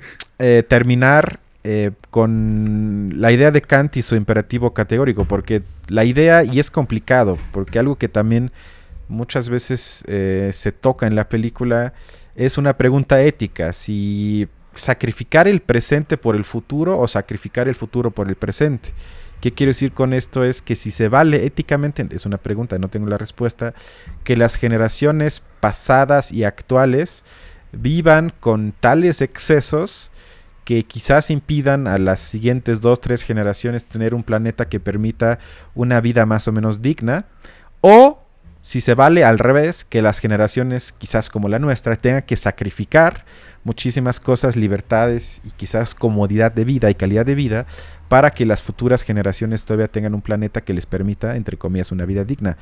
terminar 0.68 1.40
eh, 1.64 1.92
con 2.10 3.14
la 3.16 3.32
idea 3.32 3.50
de 3.50 3.62
Kant 3.62 3.96
y 3.96 4.02
su 4.02 4.16
imperativo 4.16 4.74
categórico, 4.74 5.24
porque 5.24 5.62
la 5.88 6.04
idea, 6.04 6.44
y 6.44 6.60
es 6.60 6.70
complicado, 6.70 7.38
porque 7.52 7.78
algo 7.78 7.96
que 7.96 8.08
también 8.08 8.52
muchas 9.08 9.48
veces 9.48 10.04
eh, 10.06 10.50
se 10.52 10.72
toca 10.72 11.06
en 11.06 11.16
la 11.16 11.28
película 11.28 11.94
es 12.36 12.58
una 12.58 12.76
pregunta 12.76 13.22
ética, 13.22 13.72
si 13.72 14.48
sacrificar 14.74 15.48
el 15.48 15.60
presente 15.60 16.18
por 16.18 16.36
el 16.36 16.44
futuro 16.44 16.98
o 16.98 17.06
sacrificar 17.06 17.68
el 17.68 17.74
futuro 17.74 18.10
por 18.10 18.28
el 18.28 18.34
presente. 18.34 18.92
¿Qué 19.40 19.52
quiero 19.52 19.70
decir 19.70 19.92
con 19.92 20.12
esto? 20.12 20.42
Es 20.44 20.62
que 20.62 20.74
si 20.74 20.90
se 20.90 21.08
vale 21.08 21.46
éticamente, 21.46 22.06
es 22.10 22.26
una 22.26 22.38
pregunta, 22.38 22.78
no 22.78 22.88
tengo 22.88 23.08
la 23.08 23.18
respuesta, 23.18 23.74
que 24.24 24.36
las 24.36 24.56
generaciones 24.56 25.42
pasadas 25.60 26.32
y 26.32 26.44
actuales 26.44 27.24
vivan 27.72 28.32
con 28.40 28.72
tales 28.72 29.20
excesos 29.20 30.10
que 30.64 30.84
quizás 30.84 31.30
impidan 31.30 31.86
a 31.86 31.98
las 31.98 32.20
siguientes 32.20 32.80
dos, 32.80 33.00
tres 33.00 33.22
generaciones 33.22 33.86
tener 33.86 34.14
un 34.14 34.22
planeta 34.22 34.68
que 34.68 34.80
permita 34.80 35.38
una 35.74 36.00
vida 36.00 36.26
más 36.26 36.48
o 36.48 36.52
menos 36.52 36.82
digna, 36.82 37.26
o 37.80 38.24
si 38.60 38.80
se 38.80 38.94
vale 38.94 39.24
al 39.24 39.38
revés, 39.38 39.84
que 39.84 40.00
las 40.00 40.20
generaciones 40.20 40.94
quizás 40.96 41.28
como 41.28 41.48
la 41.50 41.58
nuestra 41.58 41.96
tengan 41.96 42.22
que 42.22 42.36
sacrificar 42.36 43.26
muchísimas 43.62 44.20
cosas, 44.20 44.56
libertades 44.56 45.42
y 45.44 45.50
quizás 45.50 45.94
comodidad 45.94 46.50
de 46.50 46.64
vida 46.64 46.90
y 46.90 46.94
calidad 46.94 47.26
de 47.26 47.34
vida 47.34 47.66
para 48.08 48.30
que 48.30 48.46
las 48.46 48.62
futuras 48.62 49.02
generaciones 49.02 49.66
todavía 49.66 49.88
tengan 49.88 50.14
un 50.14 50.22
planeta 50.22 50.62
que 50.62 50.72
les 50.72 50.86
permita, 50.86 51.36
entre 51.36 51.58
comillas, 51.58 51.92
una 51.92 52.06
vida 52.06 52.24
digna. 52.24 52.56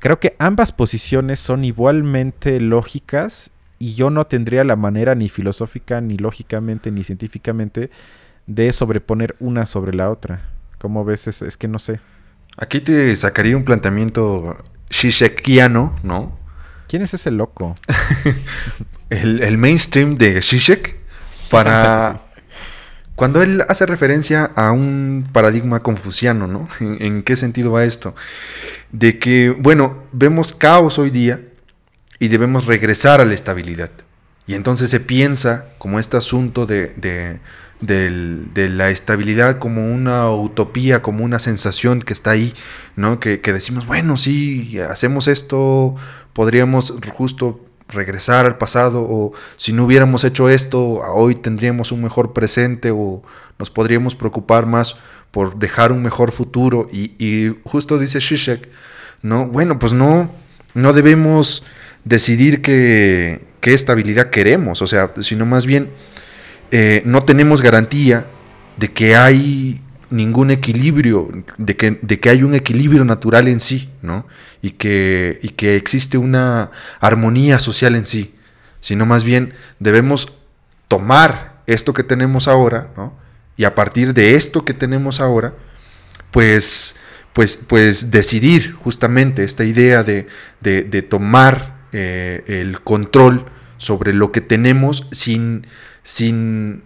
Creo 0.00 0.18
que 0.18 0.34
ambas 0.40 0.72
posiciones 0.72 1.38
son 1.38 1.64
igualmente 1.64 2.58
lógicas 2.58 3.50
y 3.84 3.94
yo 3.96 4.08
no 4.08 4.26
tendría 4.26 4.64
la 4.64 4.76
manera 4.76 5.14
ni 5.14 5.28
filosófica, 5.28 6.00
ni 6.00 6.16
lógicamente, 6.16 6.90
ni 6.90 7.04
científicamente 7.04 7.90
de 8.46 8.72
sobreponer 8.72 9.36
una 9.40 9.66
sobre 9.66 9.94
la 9.94 10.10
otra. 10.10 10.48
¿Cómo 10.78 11.04
ves? 11.04 11.26
Es, 11.26 11.56
que 11.58 11.68
no 11.68 11.78
sé. 11.78 12.00
Aquí 12.56 12.80
te 12.80 13.14
sacaría 13.14 13.54
un 13.54 13.64
planteamiento 13.64 14.56
shishekiano, 14.88 15.94
¿no? 16.02 16.38
¿Quién 16.88 17.02
es 17.02 17.12
ese 17.12 17.30
loco? 17.30 17.74
el, 19.10 19.58
mainstream 19.58 20.14
de 20.14 20.40
Shishek 20.40 20.96
para... 21.50 22.22
Cuando 23.16 23.42
él 23.42 23.62
hace 23.68 23.84
referencia 23.84 24.50
a 24.56 24.72
un 24.72 25.28
paradigma 25.30 25.80
confuciano, 25.80 26.46
¿no? 26.46 26.66
¿En 26.80 27.22
qué 27.22 27.36
sentido 27.36 27.72
va 27.72 27.84
esto? 27.84 28.14
De 28.92 29.18
que, 29.18 29.50
bueno, 29.50 30.04
vemos 30.12 30.54
caos 30.54 30.98
hoy 30.98 31.10
día, 31.10 31.42
y 32.18 32.28
debemos 32.28 32.66
regresar 32.66 33.20
a 33.20 33.24
la 33.24 33.34
estabilidad. 33.34 33.90
Y 34.46 34.54
entonces 34.54 34.90
se 34.90 35.00
piensa 35.00 35.66
como 35.78 35.98
este 35.98 36.16
asunto 36.16 36.66
de, 36.66 36.94
de, 37.80 38.68
la 38.68 38.90
estabilidad 38.90 39.58
como 39.58 39.90
una 39.90 40.30
utopía, 40.30 41.02
como 41.02 41.24
una 41.24 41.38
sensación 41.38 42.02
que 42.02 42.12
está 42.12 42.32
ahí, 42.32 42.52
¿no? 42.96 43.20
Que, 43.20 43.38
decimos, 43.38 43.86
bueno, 43.86 44.16
si 44.16 44.78
hacemos 44.80 45.28
esto, 45.28 45.94
podríamos 46.34 46.94
justo 47.14 47.64
regresar 47.88 48.46
al 48.46 48.58
pasado, 48.58 49.02
o 49.02 49.32
si 49.56 49.72
no 49.72 49.84
hubiéramos 49.84 50.24
hecho 50.24 50.48
esto, 50.48 50.80
hoy 50.80 51.34
tendríamos 51.34 51.92
un 51.92 52.02
mejor 52.02 52.32
presente, 52.32 52.90
o 52.90 53.22
nos 53.58 53.70
podríamos 53.70 54.14
preocupar 54.14 54.66
más 54.66 54.96
por 55.30 55.58
dejar 55.58 55.90
un 55.90 56.02
mejor 56.02 56.32
futuro. 56.32 56.86
Y, 56.92 57.14
y 57.18 57.56
justo 57.64 57.98
dice 57.98 58.20
Shishak, 58.20 58.68
¿no? 59.22 59.46
Bueno, 59.46 59.78
pues 59.78 59.92
no, 59.92 60.30
no 60.74 60.92
debemos 60.92 61.62
decidir 62.04 62.62
qué, 62.62 63.40
estabilidad 63.62 64.30
queremos, 64.30 64.82
o 64.82 64.86
sea, 64.86 65.12
sino 65.20 65.46
más 65.46 65.64
bien 65.64 65.88
eh, 66.70 67.02
no 67.06 67.22
tenemos 67.22 67.62
garantía 67.62 68.26
de 68.76 68.92
que 68.92 69.16
hay 69.16 69.80
ningún 70.10 70.50
equilibrio, 70.50 71.30
de 71.56 71.76
que, 71.76 71.98
de 72.02 72.20
que 72.20 72.30
hay 72.30 72.42
un 72.42 72.54
equilibrio 72.54 73.04
natural 73.04 73.48
en 73.48 73.60
sí, 73.60 73.90
¿no? 74.02 74.26
Y 74.60 74.70
que, 74.70 75.38
y 75.42 75.48
que 75.50 75.76
existe 75.76 76.18
una 76.18 76.70
armonía 77.00 77.58
social 77.58 77.96
en 77.96 78.06
sí, 78.06 78.34
sino 78.80 79.06
más 79.06 79.24
bien 79.24 79.54
debemos 79.78 80.32
tomar 80.88 81.62
esto 81.66 81.94
que 81.94 82.02
tenemos 82.02 82.48
ahora, 82.48 82.90
¿no? 82.96 83.16
Y 83.56 83.64
a 83.64 83.74
partir 83.74 84.14
de 84.14 84.34
esto 84.34 84.64
que 84.64 84.74
tenemos 84.74 85.20
ahora, 85.20 85.54
pues, 86.30 86.96
pues, 87.32 87.56
pues 87.56 88.10
decidir 88.10 88.74
justamente 88.74 89.44
esta 89.44 89.64
idea 89.64 90.02
de, 90.02 90.26
de, 90.60 90.82
de 90.82 91.02
tomar 91.02 91.74
eh, 91.94 92.42
el 92.46 92.80
control 92.80 93.46
sobre 93.76 94.12
lo 94.12 94.32
que 94.32 94.40
tenemos 94.40 95.06
sin, 95.12 95.64
sin, 96.02 96.82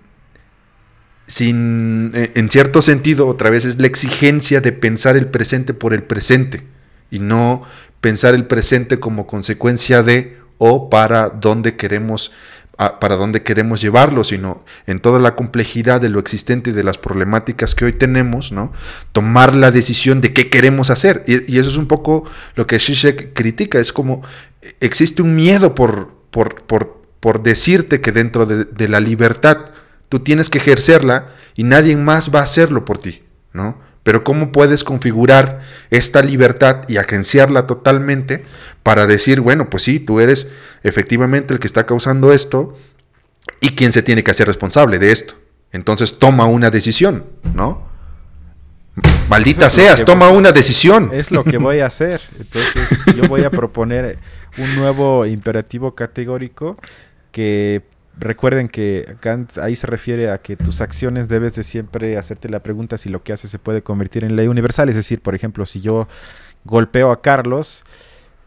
sin, 1.27 2.11
eh, 2.15 2.33
en 2.35 2.51
cierto 2.51 2.83
sentido, 2.83 3.27
otra 3.27 3.49
vez 3.49 3.65
es 3.65 3.81
la 3.81 3.87
exigencia 3.87 4.61
de 4.61 4.73
pensar 4.73 5.17
el 5.17 5.29
presente 5.29 5.73
por 5.73 5.95
el 5.95 6.03
presente 6.03 6.63
y 7.11 7.21
no 7.21 7.63
pensar 8.03 8.35
el 8.35 8.45
presente 8.45 9.01
como 9.01 9.27
consecuencia 9.27 10.03
de 10.03 10.37
o 10.59 10.91
para 10.91 11.31
dónde 11.31 11.77
queremos 11.77 12.31
para 12.79 13.17
dónde 13.17 13.43
queremos 13.43 13.81
llevarlo, 13.81 14.23
sino 14.23 14.65
en 14.87 15.01
toda 15.01 15.19
la 15.19 15.35
complejidad 15.35 16.01
de 16.01 16.09
lo 16.09 16.21
existente 16.21 16.71
y 16.71 16.73
de 16.73 16.85
las 16.85 16.97
problemáticas 16.97 17.75
que 17.75 17.85
hoy 17.85 17.93
tenemos, 17.93 18.53
¿no? 18.53 18.73
Tomar 19.11 19.55
la 19.55 19.73
decisión 19.73 20.21
de 20.21 20.33
qué 20.33 20.49
queremos 20.49 20.91
hacer. 20.91 21.25
Y, 21.27 21.59
eso 21.59 21.71
es 21.71 21.77
un 21.77 21.89
poco 21.89 22.25
lo 22.55 22.69
que 22.69 22.79
Zizek 22.79 23.33
critica, 23.35 23.81
es 23.81 23.93
como 23.93 24.23
existe 24.79 25.23
un 25.23 25.35
miedo 25.35 25.75
por, 25.75 26.15
por, 26.31 26.63
por, 26.63 27.03
por 27.19 27.43
decirte 27.43 28.01
que 28.01 28.13
dentro 28.13 28.47
de, 28.47 28.65
de, 28.65 28.89
la 28.89 29.01
libertad 29.01 29.73
tú 30.09 30.21
tienes 30.21 30.49
que 30.49 30.59
ejercerla 30.59 31.27
y 31.57 31.65
nadie 31.65 31.97
más 31.97 32.33
va 32.33 32.41
a 32.41 32.45
hacerlo 32.45 32.85
por 32.85 32.99
ti, 32.99 33.25
¿no? 33.53 33.81
Pero 34.09 34.25
¿cómo 34.25 34.53
puedes 34.53 34.85
configurar 34.85 35.61
esta 35.91 36.23
libertad 36.23 36.85
y 36.89 36.97
agenciarla 36.97 37.67
totalmente 37.67 38.43
para 38.83 39.07
decir, 39.07 39.43
bueno, 39.43 39.69
pues 39.69 39.83
sí, 39.83 40.01
tú 40.01 40.19
eres 40.19 40.49
efectivamente 40.83 41.53
el 41.53 41.61
que 41.61 41.67
está 41.67 41.85
causando 41.85 42.33
esto 42.33 42.75
y 43.61 43.75
quién 43.75 43.93
se 43.93 44.03
tiene 44.03 44.25
que 44.25 44.31
hacer 44.31 44.47
responsable 44.47 44.99
de 44.99 45.13
esto? 45.13 45.35
Entonces 45.73 46.19
toma 46.19 46.47
una 46.47 46.71
decisión, 46.71 47.27
¿no? 47.53 47.87
Maldita 49.29 49.69
seas, 49.69 50.03
toma 50.07 50.31
una 50.31 50.53
decisión. 50.53 51.11
Es 51.13 51.31
lo 51.31 51.45
que 51.45 51.59
voy 51.59 51.81
a 51.81 51.87
hacer. 51.89 52.23
Entonces 52.39 52.89
yo 53.15 53.29
voy 53.29 53.45
a 53.45 53.51
proponer 53.61 54.19
un 54.57 54.75
nuevo 54.77 55.27
imperativo 55.27 55.95
categórico 55.95 56.79
que 57.31 57.83
Recuerden 58.21 58.69
que 58.69 59.17
Kant 59.21 59.59
ahí 59.59 59.77
se 59.77 59.87
refiere 59.87 60.31
a 60.31 60.39
que 60.39 60.57
tus 60.57 60.81
acciones 60.81 61.29
debes 61.29 61.55
de 61.55 61.63
siempre 61.63 62.17
hacerte 62.17 62.49
la 62.49 62.63
pregunta 62.63 62.99
si 62.99 63.09
lo 63.09 63.23
que 63.23 63.33
haces 63.33 63.51
se 63.51 63.61
puede 63.61 63.83
convertir 63.83 64.25
en 64.25 64.35
ley 64.35 64.49
universal. 64.49 64.89
Es 64.89 64.97
decir, 64.97 65.21
por 65.21 65.37
ejemplo, 65.37 65.65
si 65.67 65.81
yo 65.81 66.09
golpeo 66.65 67.13
a 67.13 67.23
Carlos 67.23 67.85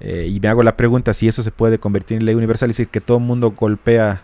eh, 0.02 0.28
y 0.30 0.42
me 0.42 0.50
hago 0.50 0.62
la 0.64 0.76
pregunta 0.76 1.14
si 1.14 1.30
eso 1.30 1.42
se 1.42 1.52
puede 1.52 1.80
convertir 1.80 2.18
en 2.18 2.26
ley 2.26 2.36
universal, 2.36 2.70
es 2.70 2.78
decir, 2.78 2.90
que 2.90 3.00
todo 3.00 3.18
el 3.20 3.24
mundo 3.24 3.52
golpea 3.52 4.24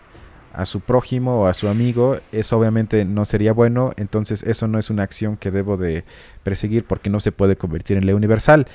a 0.52 0.66
su 0.66 0.80
prójimo 0.80 1.42
o 1.42 1.46
a 1.46 1.54
su 1.54 1.68
amigo, 1.68 2.18
eso 2.32 2.58
obviamente 2.58 3.04
no 3.04 3.24
sería 3.24 3.52
bueno, 3.52 3.92
entonces 3.96 4.42
eso 4.42 4.66
no 4.68 4.78
es 4.78 4.90
una 4.90 5.04
acción 5.04 5.36
que 5.36 5.50
debo 5.50 5.76
de 5.76 6.04
perseguir 6.42 6.84
porque 6.84 7.10
no 7.10 7.20
se 7.20 7.32
puede 7.32 7.56
convertir 7.56 7.96
en 7.96 8.04
ley 8.04 8.14
universal. 8.14 8.66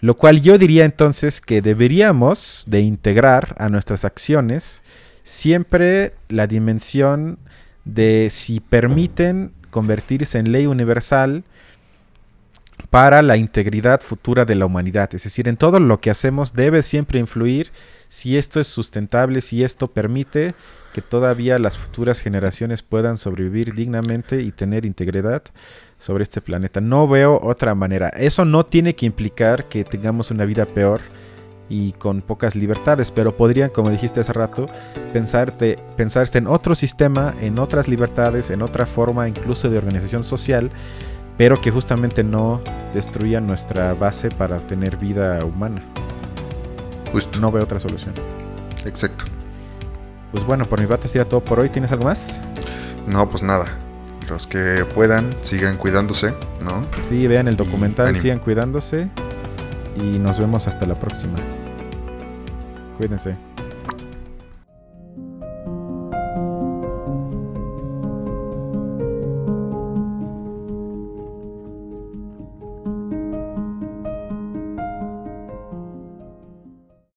Lo 0.00 0.14
cual 0.14 0.40
yo 0.40 0.56
diría 0.56 0.84
entonces 0.84 1.40
que 1.40 1.60
deberíamos 1.60 2.64
de 2.66 2.80
integrar 2.80 3.54
a 3.58 3.68
nuestras 3.68 4.04
acciones 4.04 4.82
siempre 5.22 6.14
la 6.28 6.46
dimensión 6.46 7.38
de 7.84 8.28
si 8.30 8.60
permiten 8.60 9.52
convertirse 9.70 10.38
en 10.38 10.52
ley 10.52 10.66
universal 10.66 11.44
para 12.90 13.22
la 13.22 13.36
integridad 13.36 14.00
futura 14.00 14.44
de 14.44 14.54
la 14.54 14.66
humanidad. 14.66 15.14
Es 15.14 15.24
decir, 15.24 15.48
en 15.48 15.56
todo 15.56 15.80
lo 15.80 16.00
que 16.00 16.10
hacemos 16.10 16.52
debe 16.52 16.82
siempre 16.82 17.18
influir 17.18 17.70
si 18.08 18.36
esto 18.36 18.60
es 18.60 18.66
sustentable, 18.66 19.40
si 19.40 19.64
esto 19.64 19.88
permite 19.88 20.54
que 20.92 21.00
todavía 21.00 21.58
las 21.58 21.78
futuras 21.78 22.20
generaciones 22.20 22.82
puedan 22.82 23.16
sobrevivir 23.16 23.72
dignamente 23.74 24.42
y 24.42 24.52
tener 24.52 24.84
integridad 24.84 25.42
sobre 25.98 26.22
este 26.24 26.42
planeta. 26.42 26.80
No 26.82 27.08
veo 27.08 27.40
otra 27.42 27.74
manera. 27.74 28.08
Eso 28.10 28.44
no 28.44 28.66
tiene 28.66 28.94
que 28.94 29.06
implicar 29.06 29.68
que 29.68 29.84
tengamos 29.84 30.30
una 30.30 30.44
vida 30.44 30.66
peor 30.66 31.00
y 31.68 31.92
con 31.92 32.20
pocas 32.20 32.54
libertades, 32.54 33.10
pero 33.10 33.36
podrían, 33.36 33.70
como 33.70 33.90
dijiste 33.90 34.20
hace 34.20 34.32
rato, 34.32 34.66
pensarte, 35.12 35.78
pensarse 35.96 36.38
en 36.38 36.46
otro 36.46 36.74
sistema, 36.74 37.34
en 37.40 37.58
otras 37.58 37.88
libertades, 37.88 38.50
en 38.50 38.62
otra 38.62 38.86
forma 38.86 39.28
incluso 39.28 39.70
de 39.70 39.78
organización 39.78 40.24
social, 40.24 40.70
pero 41.38 41.60
que 41.60 41.70
justamente 41.70 42.22
no 42.24 42.60
destruyan 42.92 43.46
nuestra 43.46 43.94
base 43.94 44.28
para 44.28 44.58
tener 44.66 44.96
vida 44.96 45.44
humana. 45.44 45.82
Justo. 47.10 47.40
No 47.40 47.52
veo 47.52 47.64
otra 47.64 47.80
solución. 47.80 48.14
Exacto. 48.86 49.24
Pues 50.32 50.44
bueno, 50.44 50.64
por 50.64 50.80
mi 50.80 50.86
parte 50.86 51.08
sería 51.08 51.28
todo 51.28 51.40
por 51.40 51.60
hoy. 51.60 51.68
¿Tienes 51.68 51.92
algo 51.92 52.04
más? 52.04 52.40
No, 53.06 53.28
pues 53.28 53.42
nada. 53.42 53.66
Los 54.30 54.46
que 54.46 54.86
puedan, 54.94 55.30
sigan 55.42 55.76
cuidándose, 55.76 56.32
¿no? 56.62 56.82
Sí, 57.08 57.26
vean 57.26 57.48
el 57.48 57.56
documental, 57.56 58.16
sigan 58.16 58.38
cuidándose. 58.38 59.10
Y 60.00 60.18
nos 60.18 60.38
vemos 60.38 60.66
hasta 60.66 60.86
la 60.86 60.94
próxima. 60.94 61.38
Cuídense. 62.98 63.51